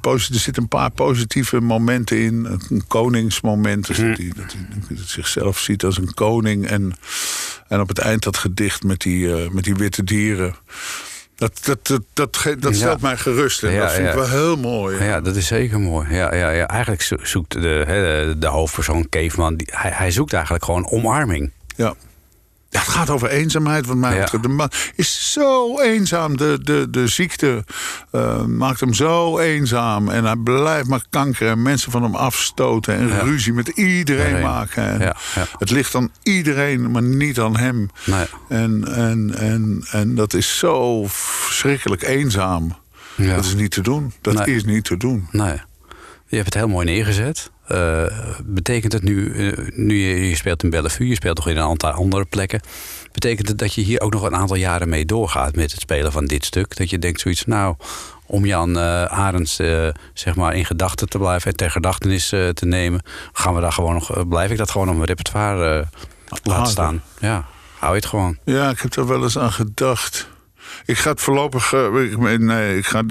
posi- 0.00 0.32
er 0.34 0.40
zitten 0.40 0.62
een 0.62 0.68
paar 0.68 0.90
positieve 0.90 1.60
momenten 1.60 2.18
in. 2.18 2.44
Een, 2.68 2.86
koningsmoment. 2.86 3.86
Dus 3.86 3.96
dat, 3.96 4.06
hij, 4.06 4.32
dat 4.36 4.52
hij 4.52 4.66
dat 4.78 4.88
hij 4.88 4.98
zichzelf 5.06 5.58
ziet 5.58 5.84
als 5.84 5.98
een 5.98 6.14
koning. 6.14 6.66
En, 6.66 6.96
en 7.68 7.80
op 7.80 7.88
het 7.88 7.98
eind 7.98 8.22
dat 8.22 8.36
gedicht 8.36 8.82
met 8.82 9.00
die, 9.00 9.32
eh, 9.42 9.50
met 9.50 9.64
die 9.64 9.74
witte 9.74 10.04
dieren. 10.04 10.54
Dat, 11.36 11.60
dat, 11.64 11.86
dat, 11.86 12.02
dat, 12.12 12.42
dat 12.60 12.72
Ja. 12.72 12.78
stelt 12.78 13.00
mij 13.00 13.16
gerust. 13.16 13.62
En 13.62 13.72
Ja, 13.72 13.80
dat 13.80 13.92
vind 13.92 14.06
ik 14.06 14.12
ja. 14.12 14.18
wel 14.18 14.28
heel 14.28 14.56
mooi. 14.56 15.04
Ja, 15.04 15.20
dat 15.20 15.36
is 15.36 15.46
zeker 15.46 15.80
mooi. 15.80 16.14
Ja, 16.14 16.34
ja, 16.34 16.50
ja. 16.50 16.66
Eigenlijk 16.68 17.02
zo- 17.02 17.16
zoekt 17.22 17.52
de, 17.52 17.60
de, 17.60 18.34
de 18.38 18.46
hoofdpersoon, 18.46 19.08
Caveman, 19.08 19.56
die, 19.56 19.68
hij, 19.70 19.90
hij 19.94 20.10
zoekt 20.10 20.32
eigenlijk 20.32 20.64
gewoon 20.64 20.88
omarming. 20.90 21.50
Ja. 21.76 21.94
Ja, 22.76 22.82
het 22.82 22.90
gaat 22.90 23.10
over 23.10 23.28
eenzaamheid, 23.28 23.86
wat 23.86 23.96
mij 23.96 24.20
betreft. 24.20 24.42
De 24.42 24.48
man 24.48 24.70
is 24.94 25.32
zo 25.32 25.80
eenzaam. 25.80 26.36
De, 26.36 26.58
de, 26.62 26.86
de 26.90 27.06
ziekte 27.06 27.64
eh, 28.10 28.44
maakt 28.44 28.80
hem 28.80 28.94
zo 28.94 29.38
eenzaam. 29.38 30.08
En 30.08 30.24
hij 30.24 30.36
blijft 30.36 30.88
maar 30.88 31.04
kanker 31.10 31.48
en 31.48 31.62
mensen 31.62 31.92
van 31.92 32.02
hem 32.02 32.14
afstoten. 32.14 32.94
En 32.96 33.20
ruzie 33.20 33.52
met 33.52 33.68
iedereen 33.68 33.94
Iedereen. 34.26 34.42
maken. 34.42 35.14
Het 35.58 35.70
ligt 35.70 35.94
aan 35.94 36.10
iedereen, 36.22 36.90
maar 36.90 37.02
niet 37.02 37.38
aan 37.40 37.56
hem. 37.56 37.90
Nee. 38.04 38.26
En, 38.48 38.84
en, 38.94 39.34
en, 39.38 39.84
en 39.90 40.14
dat 40.14 40.34
is 40.34 40.58
zo 40.58 41.04
verschrikkelijk 41.08 42.02
eenzaam. 42.02 42.76
Ja. 43.14 43.34
Dat 43.34 43.44
is 43.44 43.54
niet 43.54 43.70
te 43.70 43.80
doen. 43.80 44.12
Dat 44.20 44.34
Nee. 44.46 44.54
is 44.56 44.64
niet 44.64 44.84
te 44.84 44.96
doen. 44.96 45.28
Nee. 45.30 45.60
Je 46.28 46.36
hebt 46.36 46.44
het 46.44 46.54
heel 46.54 46.68
mooi 46.68 46.86
neergezet. 46.86 47.50
Eh, 47.68 48.04
betekent 48.44 48.92
het 48.92 49.02
nu, 49.02 49.32
eh, 49.32 49.68
nu 49.74 49.96
je, 49.96 50.28
je 50.28 50.36
speelt 50.36 50.62
in 50.62 50.70
Bellevue, 50.70 51.08
je 51.08 51.14
speelt 51.14 51.36
nog 51.36 51.48
in 51.48 51.56
een 51.56 51.62
aantal 51.62 51.90
andere 51.90 52.24
plekken. 52.24 52.60
Betekent 53.12 53.48
het 53.48 53.58
dat 53.58 53.74
je 53.74 53.80
hier 53.80 54.00
ook 54.00 54.12
nog 54.12 54.22
een 54.22 54.36
aantal 54.36 54.56
jaren 54.56 54.88
mee 54.88 55.04
doorgaat 55.04 55.56
met 55.56 55.70
het 55.72 55.80
spelen 55.80 56.12
van 56.12 56.24
dit 56.26 56.44
stuk? 56.44 56.76
Dat 56.76 56.90
je 56.90 56.98
denkt 56.98 57.20
zoiets, 57.20 57.44
nou, 57.44 57.74
om 58.26 58.46
Jan 58.46 58.78
eh 58.78 59.04
Arends 59.04 59.58
eh, 59.58 59.88
zeg 60.14 60.36
maar 60.36 60.54
in 60.54 60.64
gedachten 60.64 61.08
te 61.08 61.18
blijven 61.18 61.50
en 61.50 61.56
ter 61.56 61.70
gedachtenis 61.70 62.32
eh, 62.32 62.48
te 62.48 62.66
nemen, 62.66 63.02
gaan 63.32 63.54
we 63.54 63.60
daar 63.60 63.72
gewoon 63.72 63.94
nog, 63.94 64.28
blijf 64.28 64.50
ik 64.50 64.56
dat 64.58 64.70
gewoon 64.70 64.88
op 64.88 64.94
mijn 64.94 65.06
repertoire 65.06 65.86
laten 66.28 66.50
Laten. 66.50 66.72
staan. 66.72 67.02
Ja, 67.20 67.44
hou 67.78 67.92
je 67.92 67.98
het 67.98 68.06
gewoon. 68.08 68.38
Ja, 68.44 68.70
ik 68.70 68.80
heb 68.80 68.94
daar 68.94 69.06
wel 69.06 69.22
eens 69.22 69.38
aan 69.38 69.52
gedacht. 69.52 70.28
Ik 70.84 70.98
ga 70.98 71.10
het 71.10 71.20
voorlopig. 71.20 71.72
eh, 71.72 71.88
nee, 72.38 72.76
ik 72.76 72.86
ga, 72.86 73.02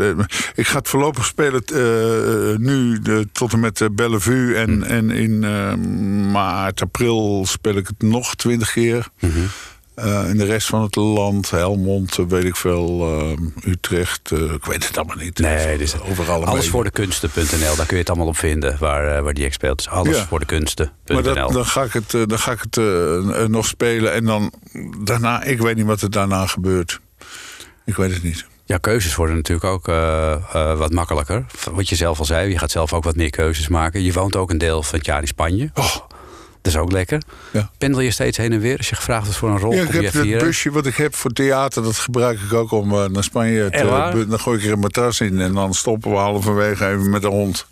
ik 0.55 0.67
ga 0.67 0.77
het 0.77 0.87
voorlopig 0.89 1.25
spelen 1.25 1.63
eh, 1.65 2.57
nu 2.57 2.99
de, 2.99 3.27
tot 3.31 3.53
en 3.53 3.59
met 3.59 3.81
eh, 3.81 3.87
Bellevue. 3.91 4.55
En, 4.55 4.83
en 4.83 5.11
in 5.11 5.43
eh, 5.43 5.73
maart, 6.31 6.81
april 6.81 7.45
speel 7.47 7.75
ik 7.75 7.87
het 7.87 8.01
nog 8.01 8.35
twintig 8.35 8.71
keer. 8.71 9.07
Eh, 9.95 10.29
in 10.29 10.37
de 10.37 10.45
rest 10.45 10.67
van 10.67 10.81
het 10.81 10.95
land, 10.95 11.49
Helmond, 11.49 12.17
eh, 12.17 12.25
weet 12.27 12.43
ik 12.43 12.55
veel, 12.55 13.19
eh, 13.63 13.71
Utrecht, 13.71 14.31
eh, 14.31 14.39
ik 14.53 14.65
weet 14.65 14.87
het 14.87 14.97
allemaal 14.97 15.15
niet. 15.17 15.39
Nee, 15.39 15.77
dus 15.77 15.99
overal 16.01 16.45
alles 16.45 16.69
voor 16.69 16.83
de 16.83 16.91
kunsten.nl, 16.91 17.75
daar 17.75 17.85
kun 17.85 17.95
je 17.95 17.95
het 18.01 18.09
allemaal 18.09 18.27
op 18.27 18.37
vinden 18.37 18.75
waar, 18.79 19.15
eh, 19.17 19.21
waar 19.23 19.33
die 19.33 19.51
speelt. 19.51 19.77
Dus 19.77 19.89
alles 19.89 20.17
Ja. 20.17 20.25
voor 20.25 20.39
de 20.39 20.45
kunsten.nl. 20.45 21.21
Maar 21.21 21.23
dan 21.51 21.65
ga 21.65 21.83
ik 21.83 21.93
het, 21.93 22.13
eh, 22.13 22.21
dan 22.25 22.39
ga 22.39 22.51
ik 22.51 22.59
het 22.61 22.77
eh, 22.77 23.17
eh, 23.43 23.49
nog 23.49 23.65
spelen. 23.65 24.13
En 24.13 24.25
dan 24.25 24.53
daarna, 25.03 25.43
ik 25.43 25.59
weet 25.59 25.75
niet 25.75 25.85
wat 25.85 26.01
er 26.01 26.11
daarna 26.11 26.45
gebeurt. 26.47 26.99
Ik 27.85 27.95
weet 27.95 28.13
het 28.13 28.23
niet. 28.23 28.45
Ja, 28.65 28.77
keuzes 28.77 29.15
worden 29.15 29.35
natuurlijk 29.35 29.65
ook 29.65 29.87
eh, 29.87 30.31
eh, 30.31 30.77
wat 30.77 30.91
makkelijker. 30.91 31.45
Wat 31.71 31.89
je 31.89 31.95
zelf 31.95 32.19
al 32.19 32.25
zei, 32.25 32.49
je 32.49 32.57
gaat 32.57 32.71
zelf 32.71 32.93
ook 32.93 33.03
wat 33.03 33.15
meer 33.15 33.29
keuzes 33.29 33.67
maken. 33.67 34.03
Je 34.03 34.13
woont 34.13 34.35
ook 34.35 34.49
een 34.49 34.57
deel 34.57 34.83
van 34.83 34.97
het 34.97 35.07
jaar 35.07 35.21
in 35.21 35.27
Spanje. 35.27 35.69
Oh. 35.73 35.95
Dat 36.65 36.73
is 36.73 36.79
ook 36.79 36.91
lekker. 36.91 37.21
Ja. 37.51 37.69
Pendel 37.77 37.99
je 37.99 38.11
steeds 38.11 38.37
heen 38.37 38.51
en 38.51 38.59
weer 38.59 38.77
als 38.77 38.89
je 38.89 38.95
gevraagd 38.95 39.23
wordt 39.23 39.37
voor 39.37 39.49
een 39.49 39.59
rol? 39.59 39.73
Ja, 39.73 39.81
ik 39.81 39.91
heb 39.91 40.13
het 40.13 40.37
busje 40.37 40.71
wat 40.71 40.85
ik 40.85 40.95
heb 40.95 41.15
voor 41.15 41.31
theater, 41.31 41.83
dat 41.83 41.97
gebruik 41.97 42.39
ik 42.39 42.53
ook 42.53 42.71
om 42.71 42.91
eh, 42.91 43.05
naar 43.05 43.23
Spanje 43.23 43.69
te. 43.69 44.25
Dan 44.29 44.39
gooi 44.39 44.57
ik 44.57 44.65
er 44.65 44.71
een 44.71 44.79
matras 44.79 45.21
in 45.21 45.41
en 45.41 45.53
dan 45.53 45.73
stoppen 45.73 46.11
we 46.11 46.17
halverwege 46.17 46.87
even 46.87 47.09
met 47.09 47.21
de 47.21 47.27
hond. 47.27 47.67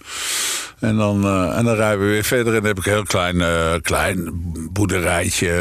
En 0.80 0.98
dan, 0.98 1.16
en 1.54 1.66
dan 1.66 1.76
rijden 1.76 2.00
we 2.00 2.06
weer 2.06 2.24
verder 2.24 2.54
en 2.54 2.60
dan 2.60 2.68
heb 2.68 2.78
ik 2.78 2.86
een 2.86 2.92
heel 2.92 3.04
klein, 3.04 3.42
eh, 3.42 3.74
klein 3.82 4.30
boerderijtje. 4.72 5.52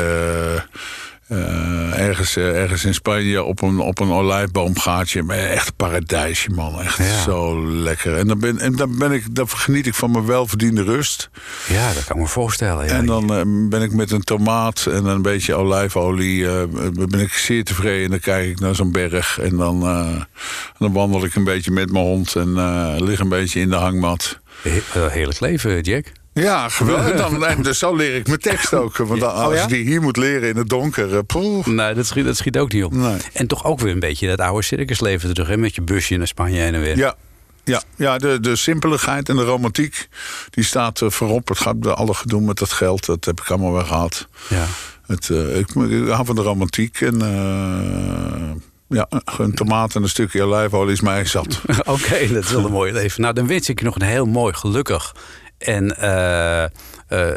Eh, 1.29 1.99
ergens, 1.99 2.37
eh, 2.37 2.61
ergens 2.63 2.85
in 2.85 2.95
Spanje 2.95 3.43
op 3.43 3.63
een, 3.63 3.79
op 3.79 3.99
een 4.01 4.11
olijfboomgaatje. 4.13 5.23
Maar 5.23 5.37
echt 5.39 5.67
een 5.69 5.75
paradijsje, 5.77 6.51
man. 6.51 6.81
Echt 6.81 6.97
Ja. 6.99 7.23
zo 7.23 7.67
lekker. 7.73 8.17
En 8.17 8.27
dan, 8.27 8.39
ben, 8.39 8.59
en 8.59 8.77
dan, 8.77 8.99
ben 8.99 9.13
ik, 9.13 9.35
dan 9.35 9.49
geniet 9.49 9.87
ik 9.87 9.95
van 9.95 10.11
mijn 10.11 10.27
welverdiende 10.27 10.83
rust. 10.83 11.31
Ja, 11.69 11.93
dat 11.93 12.05
kan 12.05 12.17
ik 12.17 12.23
me 12.23 12.29
voorstellen. 12.29 12.85
Ja. 12.87 12.91
En 12.93 13.07
dan 13.07 13.35
eh, 13.35 13.41
ben 13.69 13.83
ik 13.83 13.93
met 13.93 14.11
een 14.11 14.23
tomaat 14.23 14.87
en 14.87 15.05
een 15.05 15.23
beetje 15.23 15.55
olijfolie 15.55 16.47
ben 17.09 17.21
ik 17.21 17.33
zeer 17.33 17.65
tevreden. 17.65 18.11
Dan 18.11 18.21
kijk 18.21 18.49
ik 18.51 18.61
naar 18.61 18.75
zo'n 18.75 18.93
berg 18.93 19.39
en 19.41 19.57
dan, 19.57 19.81
dan 20.79 20.93
wandel 20.93 21.25
ik 21.25 21.35
een 21.35 21.45
beetje 21.45 21.71
met 21.71 21.93
mijn 21.93 22.05
hond 22.05 22.37
en 22.37 22.55
lig 23.05 23.21
een 23.21 23.29
beetje 23.29 23.61
in 23.61 23.69
de 23.69 23.77
hangmat. 23.77 24.39
He- 24.63 25.09
Heerlijk 25.11 25.41
leven, 25.41 25.81
Jack. 25.81 26.13
Ja, 26.35 26.69
geweldig. 26.69 27.17
Dan, 27.17 27.47
en 27.47 27.63
dus 27.63 27.79
zo 27.79 27.95
leer 27.97 28.15
ik 28.15 28.27
mijn 28.27 28.39
tekst 28.39 28.75
ook. 28.75 28.97
Want 28.97 29.21
dan- 29.21 29.33
als 29.35 29.47
Oh 29.49 29.55
ja? 29.55 29.63
ik 29.63 29.69
die 29.69 29.85
hier 29.85 30.03
moet 30.03 30.17
leren 30.17 30.49
in 30.49 30.57
het 30.57 30.69
donker, 30.69 31.15
eh, 31.17 31.19
poeh. 31.27 31.67
Nee, 31.67 31.95
dat 31.95 32.07
schiet, 32.07 32.25
dat 32.25 32.37
schiet 32.37 32.59
ook 32.59 32.73
niet 32.73 32.85
op. 32.85 32.93
Nee. 32.93 33.17
En 33.33 33.47
toch 33.47 33.65
ook 33.65 33.81
weer 33.81 33.93
een 33.93 34.01
beetje 34.01 34.27
dat 34.29 34.41
oude 34.41 34.63
circusleven 34.63 35.35
terug. 35.35 35.49
Hè? 35.49 35.57
Met 35.57 35.75
je 35.75 35.83
busje 35.83 36.17
naar 36.17 36.27
Spanje 36.27 36.61
heen 36.61 36.75
en 36.75 36.81
weer. 36.81 36.97
Ja, 36.97 37.15
ja, 37.65 37.83
ja 37.97 38.19
de, 38.19 38.41
de 38.41 38.57
simpeligheid 38.57 39.29
en 39.29 39.37
de 39.37 39.45
romantiek, 39.45 40.09
die 40.51 40.65
staat 40.65 41.03
eh, 41.03 41.11
voorop. 41.11 41.49
Het 41.49 41.59
gaat 41.59 41.81
bij 41.81 41.93
alle 41.93 42.15
gedoe 42.15 42.41
met 42.41 42.59
dat 42.59 42.73
geld, 42.73 43.07
dat 43.07 43.25
heb 43.25 43.41
ik 43.41 43.49
allemaal 43.51 43.73
wel 43.73 43.85
gehad. 43.85 44.29
Ja. 44.49 44.67
Het, 45.07 45.31
eh, 45.31 45.59
ik, 45.59 45.69
ik 45.75 46.09
hou 46.09 46.25
van 46.25 46.35
de 46.37 46.43
romantiek 46.43 47.01
en 47.01 47.19
ja, 48.89 49.09
een 49.39 49.55
tomaat 49.55 49.95
en 49.95 50.03
een 50.03 50.09
stukje 50.09 50.43
olijfolie 50.43 50.93
is 50.93 51.01
mij 51.01 51.25
zat. 51.25 51.61
Oké, 51.85 52.33
dat 52.33 52.45
is 52.45 52.51
wel 52.51 52.65
een 52.65 52.73
mooi 52.81 52.93
leven. 52.93 53.21
Nou, 53.23 53.35
dan 53.35 53.47
wens 53.47 53.69
ik 53.69 53.79
je 53.79 53.85
nog 53.85 53.95
een 53.95 54.03
heel 54.07 54.27
mooi, 54.27 54.55
gelukkig 54.55 55.15
en 55.63 55.99
eh, 55.99 56.63
eh, 56.63 56.69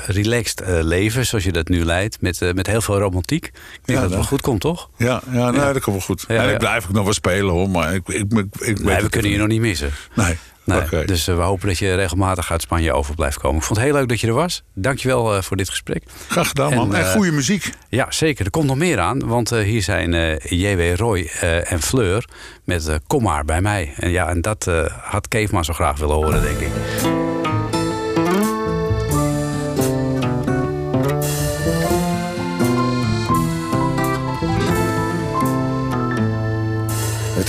relaxed 0.07 0.61
eh, 0.61 0.79
leven, 0.81 1.25
zoals 1.25 1.43
je 1.43 1.51
dat 1.51 1.67
nu 1.67 1.85
leidt, 1.85 2.21
met, 2.21 2.51
met 2.55 2.67
heel 2.67 2.81
veel 2.81 2.99
romantiek. 2.99 3.45
Ik 3.45 3.51
denk 3.51 3.85
Ja, 3.85 3.93
dat 3.93 4.01
het 4.01 4.09
wel 4.09 4.19
dan. 4.19 4.27
goed 4.27 4.41
komt, 4.41 4.61
toch? 4.61 4.89
Ja, 4.97 5.21
ja, 5.31 5.51
nee, 5.51 5.73
dat 5.73 5.81
komt 5.81 5.95
wel 5.95 6.05
goed. 6.05 6.25
Ja, 6.27 6.43
en 6.43 6.49
ik 6.53 6.57
blijf 6.57 6.85
ook 6.85 6.91
nog 6.91 7.03
wel 7.03 7.13
spelen 7.13 7.53
hoor, 7.53 7.69
maar 7.69 7.93
ik, 7.93 8.07
ik, 8.07 8.33
ik, 8.33 8.45
ik 8.59 8.77
weet 8.77 8.83
Nee, 8.83 9.01
we 9.01 9.09
kunnen 9.09 9.31
je 9.31 9.37
nog 9.37 9.47
niet 9.47 9.61
missen. 9.61 9.91
Nee. 10.15 10.37
Nee. 10.63 11.05
Dus 11.05 11.25
we 11.25 11.31
hopen 11.31 11.67
dat 11.67 11.77
je 11.77 11.95
regelmatig 11.95 12.51
uit 12.51 12.61
Spanje 12.61 12.93
over 12.93 13.15
blijft 13.15 13.37
komen. 13.37 13.57
Ik 13.57 13.63
vond 13.63 13.79
het 13.79 13.87
heel 13.87 13.97
leuk 13.97 14.07
dat 14.09 14.19
je 14.19 14.27
er 14.27 14.33
was. 14.33 14.63
Dankjewel 14.73 15.43
voor 15.43 15.57
dit 15.57 15.69
gesprek. 15.69 16.03
Graag 16.27 16.47
gedaan, 16.47 16.71
En, 16.71 16.77
man. 16.77 16.95
En, 16.95 17.11
goede 17.11 17.31
muziek. 17.31 17.69
Ja, 17.89 18.05
zeker. 18.09 18.45
Er 18.45 18.51
komt 18.51 18.65
nog 18.65 18.77
meer 18.77 18.99
aan. 18.99 19.27
Want 19.27 19.49
hier 19.49 19.81
zijn 19.81 20.39
J.W. 20.43 20.95
Roy 20.95 21.29
en 21.63 21.81
Fleur 21.81 22.25
met 22.63 22.99
Kom 23.07 23.23
maar 23.23 23.45
bij 23.45 23.61
mij. 23.61 23.93
En 23.97 24.09
ja, 24.09 24.27
en 24.27 24.41
dat 24.41 24.71
had 25.01 25.27
Kees 25.27 25.49
maar 25.49 25.65
zo 25.65 25.73
graag 25.73 25.97
willen 25.97 26.15
horen, 26.15 26.41
denk 26.41 26.59
ik. 26.59 27.34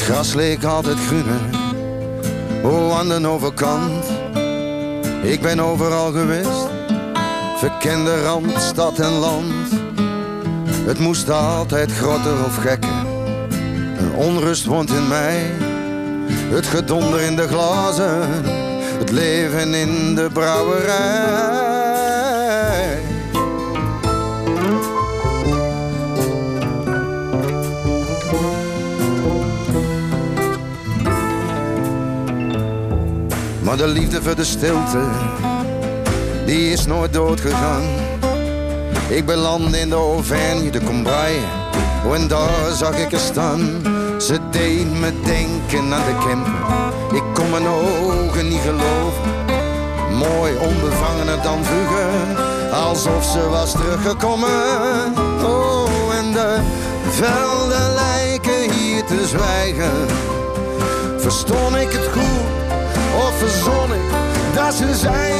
Gras 0.06 0.34
leek 0.34 0.64
altijd 0.64 0.98
groener, 0.98 1.40
oh 2.62 2.98
aan 2.98 3.08
de 3.08 3.28
overkant. 3.28 4.04
Ik 5.22 5.40
ben 5.40 5.60
overal 5.60 6.12
geweest, 6.12 6.68
verkende 7.56 8.22
rand, 8.22 8.60
stad 8.60 8.98
en 8.98 9.12
land. 9.12 9.70
Het 10.84 10.98
moest 10.98 11.30
altijd 11.30 11.92
groter 11.92 12.44
of 12.44 12.56
gekker, 12.56 13.06
een 13.98 14.14
onrust 14.14 14.64
woont 14.64 14.90
in 14.90 15.08
mij. 15.08 15.50
Het 16.28 16.66
gedonder 16.66 17.20
in 17.20 17.36
de 17.36 17.48
glazen, 17.48 18.28
het 18.98 19.10
leven 19.10 19.74
in 19.74 20.14
de 20.14 20.28
brouwerij. 20.32 21.95
Maar 33.66 33.76
de 33.76 33.86
liefde 33.86 34.22
voor 34.22 34.34
de 34.34 34.44
stilte, 34.44 35.00
die 36.44 36.72
is 36.72 36.86
nooit 36.86 37.12
doodgegaan. 37.12 37.82
Ik 39.08 39.26
belandde 39.26 39.78
in 39.78 39.88
de 39.88 39.94
Auvergne, 39.94 40.70
de 40.70 40.80
Combraille, 40.80 41.40
oh, 42.06 42.14
en 42.14 42.28
daar 42.28 42.72
zag 42.72 42.98
ik 42.98 43.12
er 43.12 43.18
staan. 43.18 43.82
Ze 44.18 44.38
deed 44.50 44.98
me 45.00 45.12
denken 45.24 45.94
aan 45.94 46.04
de 46.04 46.26
Kempen, 46.26 47.16
ik 47.16 47.22
kon 47.34 47.50
mijn 47.50 47.66
ogen 47.66 48.48
niet 48.48 48.60
geloven. 48.60 49.30
Mooi 50.12 50.52
onbevangener 50.56 51.42
dan 51.42 51.64
vroeger, 51.64 52.10
alsof 52.72 53.24
ze 53.24 53.48
was 53.48 53.72
teruggekomen. 53.72 55.14
Oh, 55.44 56.14
en 56.18 56.32
de 56.32 56.58
velden 57.08 57.94
lijken 57.94 58.70
hier 58.72 59.04
te 59.04 59.26
zwijgen. 59.26 60.06
Verstond 61.18 61.76
ik 61.76 61.92
het 61.92 62.08
goed? 62.12 62.55
Of 63.16 63.38
verzon 63.38 63.92
ik 63.92 64.10
dat 64.54 64.74
ze 64.74 64.94
zei 64.94 65.32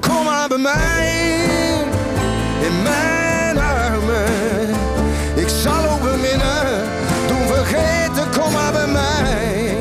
Kom 0.00 0.24
maar 0.24 0.48
bij 0.48 0.58
mij 0.58 1.24
In 2.60 2.82
mijn 2.82 3.58
armen. 3.58 4.68
Ik 5.34 5.48
zal 5.48 5.90
ook 5.90 6.02
beminnen. 6.02 6.82
Doen 7.26 7.46
vergeten, 7.46 8.40
kom 8.40 8.52
maar 8.52 8.72
bij 8.72 8.86
mij. 8.86 9.76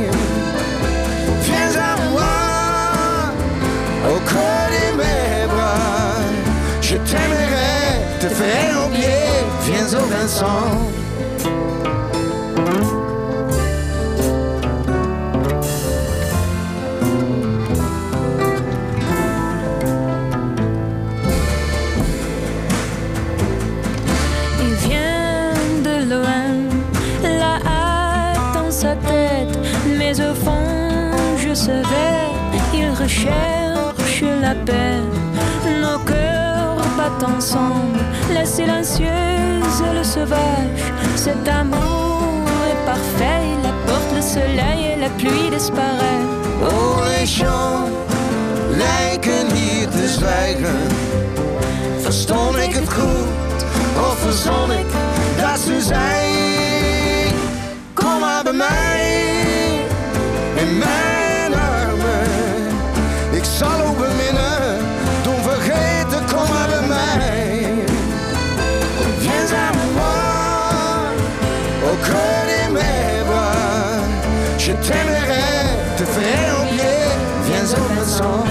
Viens 1.42 1.76
à 1.76 1.96
moi 2.12 3.32
Au 4.06 4.20
cœur 4.26 4.70
de 4.70 4.94
mes 4.98 5.46
bras 5.54 6.88
Je 6.90 7.02
t'aimerai 7.02 8.20
te 8.20 8.30
faire 8.30 8.76
oublier. 8.78 9.44
Viens 9.60 9.94
au 9.94 10.06
Vincent 10.10 10.93
recherche 33.04 34.24
la 34.42 34.56
paix. 34.66 35.02
Nos 35.82 36.00
cœurs 36.06 36.86
battent 36.98 37.30
ensemble, 37.36 38.00
la 38.34 38.46
silencieuse 38.46 39.78
et 39.88 39.94
le 40.00 40.04
sauvage. 40.04 40.84
Cet 41.16 41.48
amour 41.48 42.56
est 42.72 42.86
parfait, 42.86 43.42
il 43.56 43.66
apporte 43.74 44.10
le 44.16 44.22
soleil 44.22 44.82
et 44.94 45.00
la 45.00 45.10
pluie 45.20 45.50
disparaît. 45.52 46.24
Oh, 46.62 47.02
les 47.14 47.26
chants 47.26 47.90
lijken 48.84 49.46
hier 49.56 49.88
te 49.90 50.08
zwijgen. 50.08 50.82
Verstond 52.02 52.58
ik 52.58 52.74
het 52.74 52.94
goed 52.94 53.60
of 53.98 54.18
verzon 54.20 54.72
ik 54.72 54.88
dat 55.42 55.60
ze 55.60 55.82
zei? 55.82 56.16
Kom 57.94 58.20
maar 58.20 58.44
bij 58.44 58.54
mij 58.54 59.12
in 60.56 60.78
mijn 60.78 61.13
Je 74.74 74.88
t'aimerai 74.88 75.78
te 75.98 76.04
faire 76.04 76.62
oublier, 76.62 77.06
viens 77.46 77.80
au 77.80 77.94
Vincent. 77.96 78.44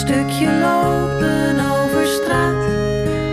Stukje 0.00 0.52
lopen 0.52 1.60
over 1.72 2.06
straat. 2.06 2.64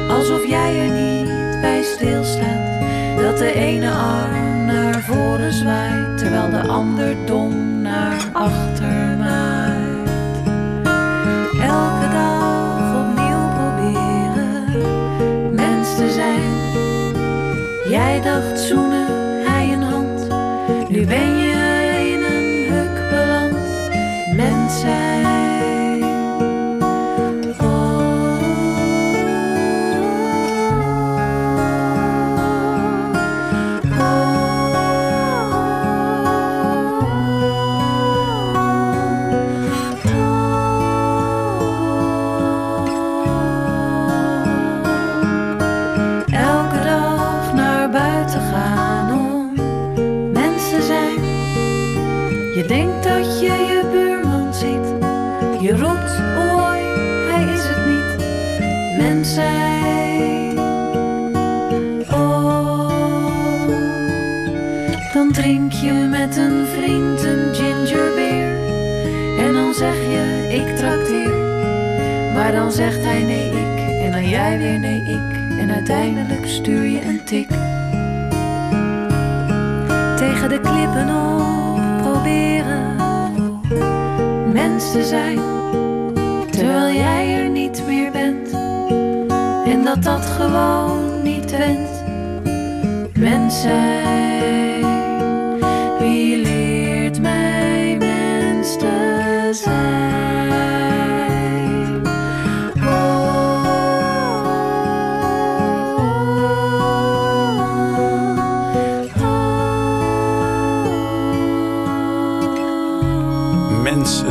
Alsof 0.09 0.47
jij 0.47 0.79
er 0.79 0.89
niet 0.89 1.61
bij 1.61 1.83
stilstaat. 1.83 2.81
Dat 3.21 3.37
de 3.37 3.53
ene 3.53 3.91
arm 3.91 4.65
naar 4.65 5.01
voren 5.01 5.53
zwaait. 5.53 6.17
Terwijl 6.17 6.49
de 6.49 6.61
ander 6.67 7.15
dom 7.25 7.46
vriend 66.77 67.23
een 67.23 67.55
gingerbeer. 67.55 68.55
En 69.37 69.53
dan 69.53 69.73
zeg 69.73 69.95
je, 69.95 70.47
ik 70.49 70.75
trakteer. 70.75 71.35
Maar 72.33 72.51
dan 72.51 72.71
zegt 72.71 73.03
hij 73.03 73.23
nee, 73.23 73.49
ik. 73.49 74.03
En 74.03 74.11
dan 74.11 74.29
jij 74.29 74.57
weer 74.57 74.79
nee, 74.79 75.01
ik. 75.01 75.59
En 75.59 75.71
uiteindelijk 75.71 76.47
stuur 76.47 76.83
je 76.83 77.01
een 77.01 77.23
tik. 77.23 77.47
Tegen 80.17 80.49
de 80.49 80.59
klippen 80.59 81.09
op 81.09 82.01
proberen 82.01 82.95
mens 84.53 84.91
te 84.91 85.03
zijn. 85.03 85.39
Terwijl 86.51 86.95
jij 86.95 87.43
er 87.43 87.49
niet 87.49 87.83
meer 87.87 88.11
bent. 88.11 88.51
En 89.65 89.83
dat 89.83 90.03
dat 90.03 90.25
gewoon 90.25 91.21
niet 91.23 91.51
went. 91.51 92.03
Mens 93.13 93.61
zijn. 93.61 94.76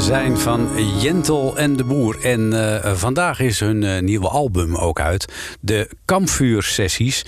Zijn 0.07 0.39
van 0.39 0.69
Jentel 1.01 1.59
en 1.59 1.77
de 1.77 1.85
Boer. 1.85 2.19
En 2.23 2.53
eh, 2.53 2.95
vandaag 2.95 3.41
is 3.41 3.61
hun 3.61 3.83
eh, 3.83 4.03
nieuwe 4.03 4.29
album 4.29 4.77
ook 4.77 5.01
uit. 5.01 5.33
De 5.61 5.91
Kampvuursessies. 6.05 7.25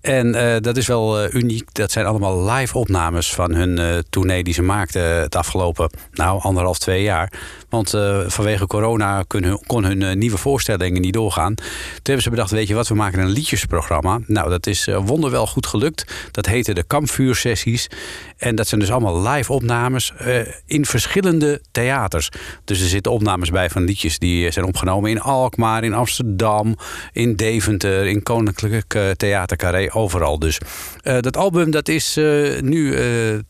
En 0.00 0.34
eh, 0.34 0.60
dat 0.60 0.76
is 0.76 0.86
wel 0.86 1.20
eh, 1.20 1.34
uniek. 1.34 1.74
Dat 1.74 1.90
zijn 1.90 2.06
allemaal 2.06 2.50
live 2.50 2.78
opnames 2.78 3.34
van 3.34 3.54
hun 3.54 3.78
eh 3.78 3.98
tournee 4.10 4.44
die 4.44 4.54
ze 4.54 4.62
maakten 4.62 5.02
het 5.02 5.36
afgelopen 5.36 5.90
nou, 6.12 6.40
anderhalf, 6.40 6.78
twee 6.78 7.02
jaar. 7.02 7.32
Want 7.68 7.90
vanwege 8.26 8.66
corona 8.66 9.24
kon 9.26 9.42
hun, 9.42 9.60
kon 9.66 9.84
hun 9.84 10.18
nieuwe 10.18 10.36
voorstellingen 10.36 11.00
niet 11.00 11.12
doorgaan. 11.12 11.54
Toen 11.54 11.66
hebben 12.02 12.22
ze 12.22 12.30
bedacht, 12.30 12.50
weet 12.50 12.68
je 12.68 12.74
wat, 12.74 12.88
we 12.88 12.94
maken 12.94 13.18
een 13.18 13.28
liedjesprogramma. 13.28 14.20
Nou, 14.26 14.50
dat 14.50 14.66
is 14.66 14.88
wonderwel 15.04 15.46
goed 15.46 15.66
gelukt. 15.66 16.12
Dat 16.30 16.46
heette 16.46 16.74
de 16.74 16.82
Kampvuursessies. 16.82 17.88
En 18.36 18.54
dat 18.54 18.68
zijn 18.68 18.80
dus 18.80 18.90
allemaal 18.90 19.28
live 19.28 19.52
opnames 19.52 20.12
in 20.66 20.86
verschillende 20.86 21.60
theaters. 21.70 22.28
Dus 22.64 22.80
er 22.80 22.88
zitten 22.88 23.12
opnames 23.12 23.50
bij 23.50 23.70
van 23.70 23.84
liedjes 23.84 24.18
die 24.18 24.50
zijn 24.50 24.66
opgenomen 24.66 25.10
in 25.10 25.20
Alkmaar, 25.20 25.84
in 25.84 25.94
Amsterdam, 25.94 26.76
in 27.12 27.36
Deventer, 27.36 28.06
in 28.06 28.22
Koninklijk 28.22 28.98
Theater 29.16 29.56
Carré, 29.56 29.89
overal 29.92 30.38
dus. 30.38 30.58
Eh, 31.02 31.18
dat 31.20 31.36
album 31.36 31.70
dat 31.70 31.88
is 31.88 32.16
eh, 32.16 32.60
nu 32.60 32.94
eh, 32.94 33.00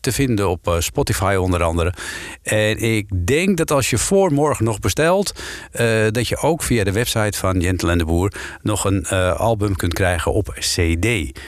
te 0.01 0.13
vinden 0.13 0.49
op 0.49 0.77
Spotify 0.79 1.37
onder 1.39 1.63
andere. 1.63 1.95
En 2.43 2.79
ik 2.79 3.27
denk 3.27 3.57
dat 3.57 3.71
als 3.71 3.91
je 3.91 3.99
voor 3.99 4.33
morgen 4.33 4.65
nog 4.65 4.79
bestelt, 4.79 5.35
dat 6.11 6.29
je 6.29 6.37
ook 6.37 6.63
via 6.63 6.85
de 6.85 6.93
website 6.93 7.39
van 7.39 7.61
Jentel 7.61 7.91
en 7.91 7.99
de 7.99 8.05
Boer 8.05 8.33
nog 8.63 8.85
een 8.85 9.07
album 9.37 9.77
kunt 9.77 9.95
krijgen 9.95 10.33
op 10.33 10.55
CD. 10.59 11.39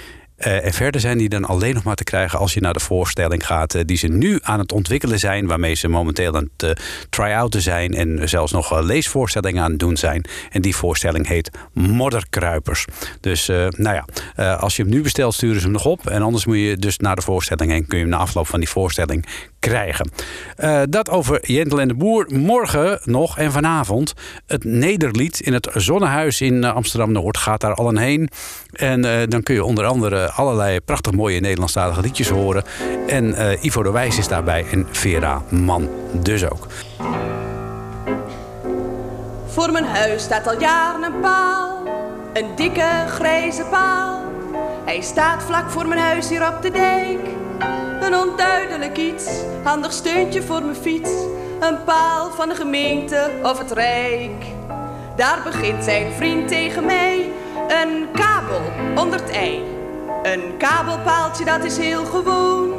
Eh, 0.43 0.65
en 0.65 0.73
verder 0.73 1.01
zijn 1.01 1.19
die 1.19 1.29
dan 1.29 1.45
alleen 1.45 1.75
nog 1.75 1.83
maar 1.83 1.95
te 1.95 2.05
krijgen 2.05 2.39
als 2.39 2.55
je 2.55 2.61
naar 2.61 2.73
de 2.73 2.81
voorstelling 2.81 3.47
gaat. 3.47 3.75
eh, 3.75 3.83
die 3.85 3.97
ze 3.97 4.07
nu 4.07 4.39
aan 4.43 4.59
het 4.59 4.73
ontwikkelen 4.73 5.19
zijn. 5.19 5.47
Waarmee 5.47 5.75
ze 5.75 5.89
momenteel 5.89 6.37
aan 6.37 6.49
het 6.57 6.77
eh, 6.79 6.85
try-outen 7.11 7.63
zijn. 7.63 7.95
En 7.95 8.29
zelfs 8.29 8.53
nog 8.53 8.81
leesvoorstellingen 8.81 9.63
aan 9.63 9.71
het 9.71 9.79
doen 9.79 9.97
zijn. 9.97 10.25
En 10.51 10.63
die 10.63 10.77
voorstelling 10.77 11.27
heet 11.27 11.51
Modderkruipers. 11.73 12.85
Dus 13.21 13.47
nou 13.47 14.03
ja, 14.35 14.55
als 14.55 14.77
je 14.77 14.83
hem 14.83 14.91
nu 14.91 15.03
bestelt, 15.03 15.35
sturen 15.35 15.57
ze 15.57 15.63
hem 15.63 15.73
nog 15.73 15.85
op. 15.85 16.07
En 16.07 16.23
anders 16.23 16.47
moet 16.47 16.57
je 16.57 16.77
dus 16.77 16.99
naar 16.99 17.17
de 17.17 17.23
voorstelling 17.23 17.71
heen. 17.71 17.87
Kun 17.87 17.99
je 17.99 18.05
hem 18.05 18.13
na 18.13 18.19
afloop 18.19 18.47
van 18.47 18.61
die 18.61 18.69
voorstelling 18.69 19.27
krijgen. 19.63 20.11
Eh, 20.57 20.81
dat 20.89 21.11
over 21.11 21.51
Jentel 21.51 21.81
en 21.81 21.89
de 21.89 21.95
Boer. 21.95 22.27
Morgen 22.29 23.01
nog 23.05 23.39
en 23.39 23.53
vanavond 23.53 24.13
het 24.47 24.65
Nederlied 24.65 25.41
in 25.41 25.53
het 25.53 25.69
Zonnehuis 25.75 26.41
in 26.41 26.65
eh, 26.65 26.75
Amsterdam-Noord. 26.75 27.37
Gaat 27.37 27.61
daar 27.61 27.75
al 27.75 27.89
een 27.89 27.99
heen. 27.99 28.29
En 28.73 29.05
eh, 29.05 29.29
dan 29.29 29.43
kun 29.43 29.55
je 29.55 29.65
onder 29.65 29.85
andere 29.85 30.31
allerlei 30.31 30.81
prachtig 30.81 31.13
mooie 31.13 31.41
Nederlandstalige 31.41 32.01
liedjes 32.01 32.29
horen. 32.29 32.65
En 33.07 33.35
Ivo 33.61 33.83
de 33.83 33.91
Wijs 33.91 34.19
is 34.19 34.29
daarbij 34.29 34.65
en 34.71 34.87
Vera 34.91 35.43
Man 35.49 35.89
dus 36.13 36.45
ook. 36.45 36.67
Voor 39.47 39.73
mijn 39.73 39.85
huis 39.85 40.23
staat 40.23 40.47
al 40.47 40.61
jaren 40.61 41.03
een 41.03 41.21
paal, 41.21 41.87
een 42.33 42.47
dikke 42.57 43.05
grijze 43.09 43.65
paal. 43.71 44.21
Hij 44.85 45.01
staat 45.01 45.43
vlak 45.43 45.71
voor 45.71 45.87
mijn 45.89 46.01
huis 46.01 46.29
hier 46.29 46.49
op 46.49 46.63
de 46.63 46.71
dijk. 46.71 47.42
Een 48.03 48.17
onduidelijk 48.17 48.99
iets, 48.99 49.27
handig 49.63 49.93
steuntje 49.93 50.43
voor 50.43 50.63
mijn 50.63 50.77
fiets. 50.77 51.11
Een 51.61 51.85
paal 51.85 52.31
van 52.31 52.49
de 52.49 52.55
gemeente 52.55 53.31
of 53.43 53.59
het 53.59 53.71
Rijk. 53.71 54.45
Daar 55.17 55.41
begint 55.45 55.85
zijn 55.85 56.13
vriend 56.13 56.49
tegen 56.49 56.85
mij, 56.85 57.33
een 57.69 58.09
kabel 58.13 58.61
onder 59.03 59.21
het 59.21 59.31
ei. 59.31 59.63
Een 60.23 60.57
kabelpaaltje 60.59 61.45
dat 61.45 61.65
is 61.65 61.77
heel 61.77 62.05
gewoon. 62.05 62.71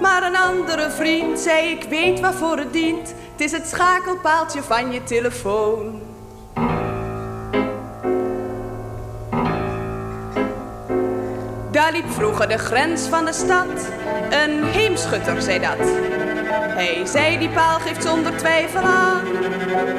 Maar 0.00 0.22
een 0.22 0.36
andere 0.36 0.90
vriend 0.90 1.38
zei 1.38 1.68
ik 1.68 1.82
weet 1.82 2.20
waarvoor 2.20 2.58
het 2.58 2.72
dient. 2.72 3.14
Het 3.32 3.40
is 3.40 3.52
het 3.52 3.68
schakelpaaltje 3.68 4.62
van 4.62 4.92
je 4.92 5.04
telefoon. 5.04 6.00
Daar 11.70 11.92
liep 11.92 12.10
vroeger 12.10 12.48
de 12.48 12.58
grens 12.58 13.02
van 13.02 13.24
de 13.24 13.32
stad. 13.32 13.97
Een 14.30 14.64
heemschutter 14.64 15.42
zei 15.42 15.58
dat. 15.58 15.86
Hij 16.50 17.06
zei 17.06 17.38
die 17.38 17.48
paal 17.48 17.78
geeft 17.78 18.02
zonder 18.02 18.36
twijfel 18.36 18.80
aan 18.80 19.24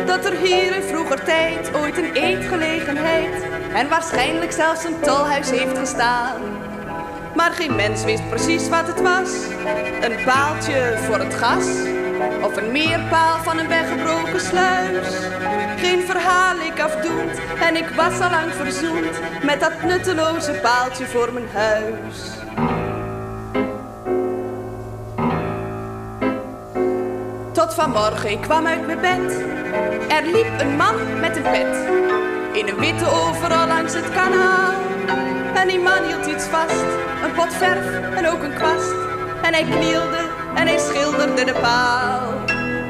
dat 0.05 0.25
er 0.25 0.37
hier 0.37 0.75
in 0.75 0.81
vroeger 0.81 1.23
tijd 1.23 1.75
ooit 1.75 1.97
een 1.97 2.13
eetgelegenheid 2.13 3.43
en 3.73 3.89
waarschijnlijk 3.89 4.51
zelfs 4.51 4.83
een 4.83 4.99
tolhuis 4.99 5.49
heeft 5.49 5.77
gestaan. 5.77 6.41
Maar 7.35 7.51
geen 7.51 7.75
mens 7.75 8.03
wist 8.03 8.29
precies 8.29 8.69
wat 8.69 8.87
het 8.87 9.01
was. 9.01 9.31
Een 10.01 10.23
paaltje 10.25 10.97
voor 10.97 11.19
het 11.19 11.33
gas. 11.33 11.65
Of 12.43 12.57
een 12.57 12.71
meerpaal 12.71 13.37
van 13.43 13.59
een 13.59 13.67
weggebroken 13.67 14.39
sluis. 14.39 15.07
Geen 15.77 16.01
verhaal 16.01 16.55
ik 16.55 16.81
afdoend. 16.81 17.39
En 17.61 17.75
ik 17.75 17.89
was 17.95 18.19
al 18.19 18.29
lang 18.29 18.53
verzoend. 18.53 19.19
Met 19.43 19.59
dat 19.59 19.83
nutteloze 19.83 20.51
paaltje 20.51 21.05
voor 21.05 21.33
mijn 21.33 21.49
huis. 21.53 22.38
Tot 27.69 27.77
vanmorgen, 27.77 28.31
ik 28.31 28.41
kwam 28.41 28.67
uit 28.67 28.85
mijn 28.85 29.01
bed. 29.01 29.41
Er 30.07 30.23
liep 30.25 30.59
een 30.59 30.75
man 30.75 31.19
met 31.19 31.35
een 31.35 31.43
pet. 31.43 31.75
In 32.53 32.67
een 32.67 32.79
witte 32.79 33.05
overal 33.05 33.67
langs 33.67 33.93
het 33.93 34.11
kanaal. 34.11 34.73
En 35.53 35.67
die 35.67 35.79
man 35.79 36.03
hield 36.07 36.25
iets 36.25 36.45
vast. 36.45 36.89
Een 37.23 37.31
pot 37.35 37.53
verf 37.53 37.85
en 38.15 38.27
ook 38.27 38.43
een 38.43 38.53
kwast. 38.53 38.93
En 39.41 39.53
hij 39.53 39.63
knielde 39.63 40.23
en 40.55 40.67
hij 40.67 40.77
schilderde 40.77 41.43
de 41.45 41.53
paal. 41.61 42.33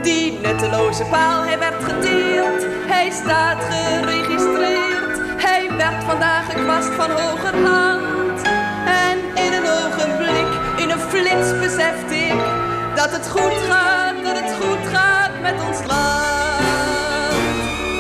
Die 0.02 0.40
nutteloze 0.40 1.04
paal, 1.04 1.44
hij 1.44 1.60
werd 1.60 1.84
gedeeld. 1.84 2.66
Hij 2.88 3.10
staat 3.10 3.64
geregistreerd. 3.70 5.18
Hij 5.38 5.70
werd 5.78 6.04
vandaag 6.04 6.46
gekwast 6.52 6.94
van 6.94 7.12
hogerhand. 7.12 8.42
En 8.86 9.44
in 9.44 9.54
een 9.54 9.70
ogenblik, 9.84 10.50
in 10.78 10.90
een 10.90 11.00
flits 11.00 11.60
besefte 11.60 12.16
ik 12.16 12.59
dat 13.00 13.12
het 13.12 13.28
goed 13.30 13.54
gaat, 13.70 14.24
dat 14.24 14.40
het 14.40 14.56
goed 14.62 14.88
gaat 14.94 15.32
met 15.42 15.54
ons 15.68 15.78
land. 15.78 16.64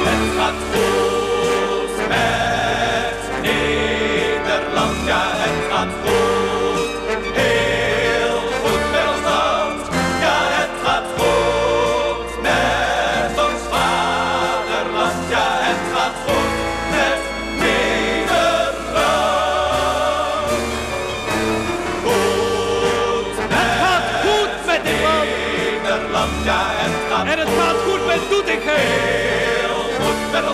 Het 0.07 0.23
gaat 0.37 0.61
goed 0.71 2.07
met 2.07 3.41
Nederland, 3.41 4.95
ja 5.05 5.21
het 5.33 5.71
gaat 5.71 5.87
goed. 6.03 6.18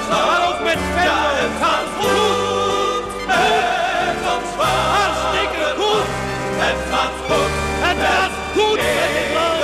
Goed. 0.06 0.16
Maar 0.16 0.42
ook 0.50 0.60
met 0.64 0.78
Venlo. 0.94 1.20
het 1.44 1.56
gaat 1.62 1.88
goed 2.00 3.06
met 3.28 4.18
ons 4.34 4.50
vaderland. 4.58 4.96
Hartstikke 4.98 5.66
goed. 5.82 6.08
Het 6.64 6.80
gaat 6.92 7.16
goed. 7.28 7.52
Het 7.88 7.98
gaat 8.08 8.32
goed 8.56 8.76
met 8.76 9.12
dit 9.18 9.34
land. 9.34 9.64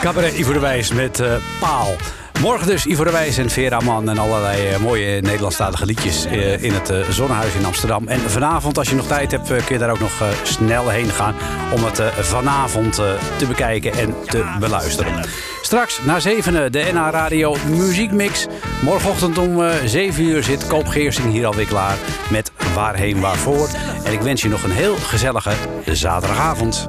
Cabaret 0.00 0.34
Ivo 0.34 0.52
de 0.52 0.58
Wijs 0.58 0.92
met 0.92 1.20
eh, 1.20 1.34
Paal. 1.60 1.96
Morgen 2.44 2.66
dus 2.66 2.86
Ivo 2.86 3.04
de 3.04 3.10
Wijs 3.10 3.38
en 3.38 3.50
Vera 3.50 3.80
Mann 3.80 4.08
en 4.08 4.18
allerlei 4.18 4.68
eh, 4.68 4.78
mooie 4.78 5.20
Nederlandstalige 5.20 5.86
liedjes 5.86 6.24
eh, 6.24 6.62
in 6.62 6.72
het 6.72 6.90
eh, 6.90 7.08
Zonnehuis 7.08 7.54
in 7.54 7.64
Amsterdam. 7.64 8.08
En 8.08 8.20
vanavond, 8.20 8.78
als 8.78 8.88
je 8.88 8.94
nog 8.94 9.06
tijd 9.06 9.30
hebt, 9.30 9.46
kun 9.46 9.64
je 9.68 9.78
daar 9.78 9.90
ook 9.90 10.00
nog 10.00 10.22
snel 10.42 10.88
heen 10.88 11.08
gaan 11.08 11.34
om 11.72 11.84
het 11.84 12.02
vanavond 12.20 12.94
te 13.36 13.46
bekijken 13.48 13.92
en 13.92 14.14
te 14.26 14.44
beluisteren. 14.60 15.24
Straks 15.62 16.00
na 16.04 16.20
zevenen 16.20 16.72
de 16.72 16.90
NH 16.92 17.08
Radio 17.10 17.56
Muziekmix. 17.68 18.46
Morgenochtend 18.82 19.38
om 19.38 19.62
eh 19.62 19.74
7 19.84 20.24
uur 20.24 20.42
zit 20.42 20.66
Koop 20.66 20.86
Geersing 20.86 21.32
hier 21.32 21.46
alweer 21.46 21.66
klaar 21.66 21.96
met 22.30 22.52
Waarheen 22.74 23.20
Waarvoor. 23.20 23.68
En 24.04 24.12
ik 24.12 24.20
wens 24.20 24.42
je 24.42 24.48
nog 24.48 24.62
een 24.62 24.70
heel 24.70 24.96
gezellige 24.96 25.52
zaterdagavond. 25.84 26.88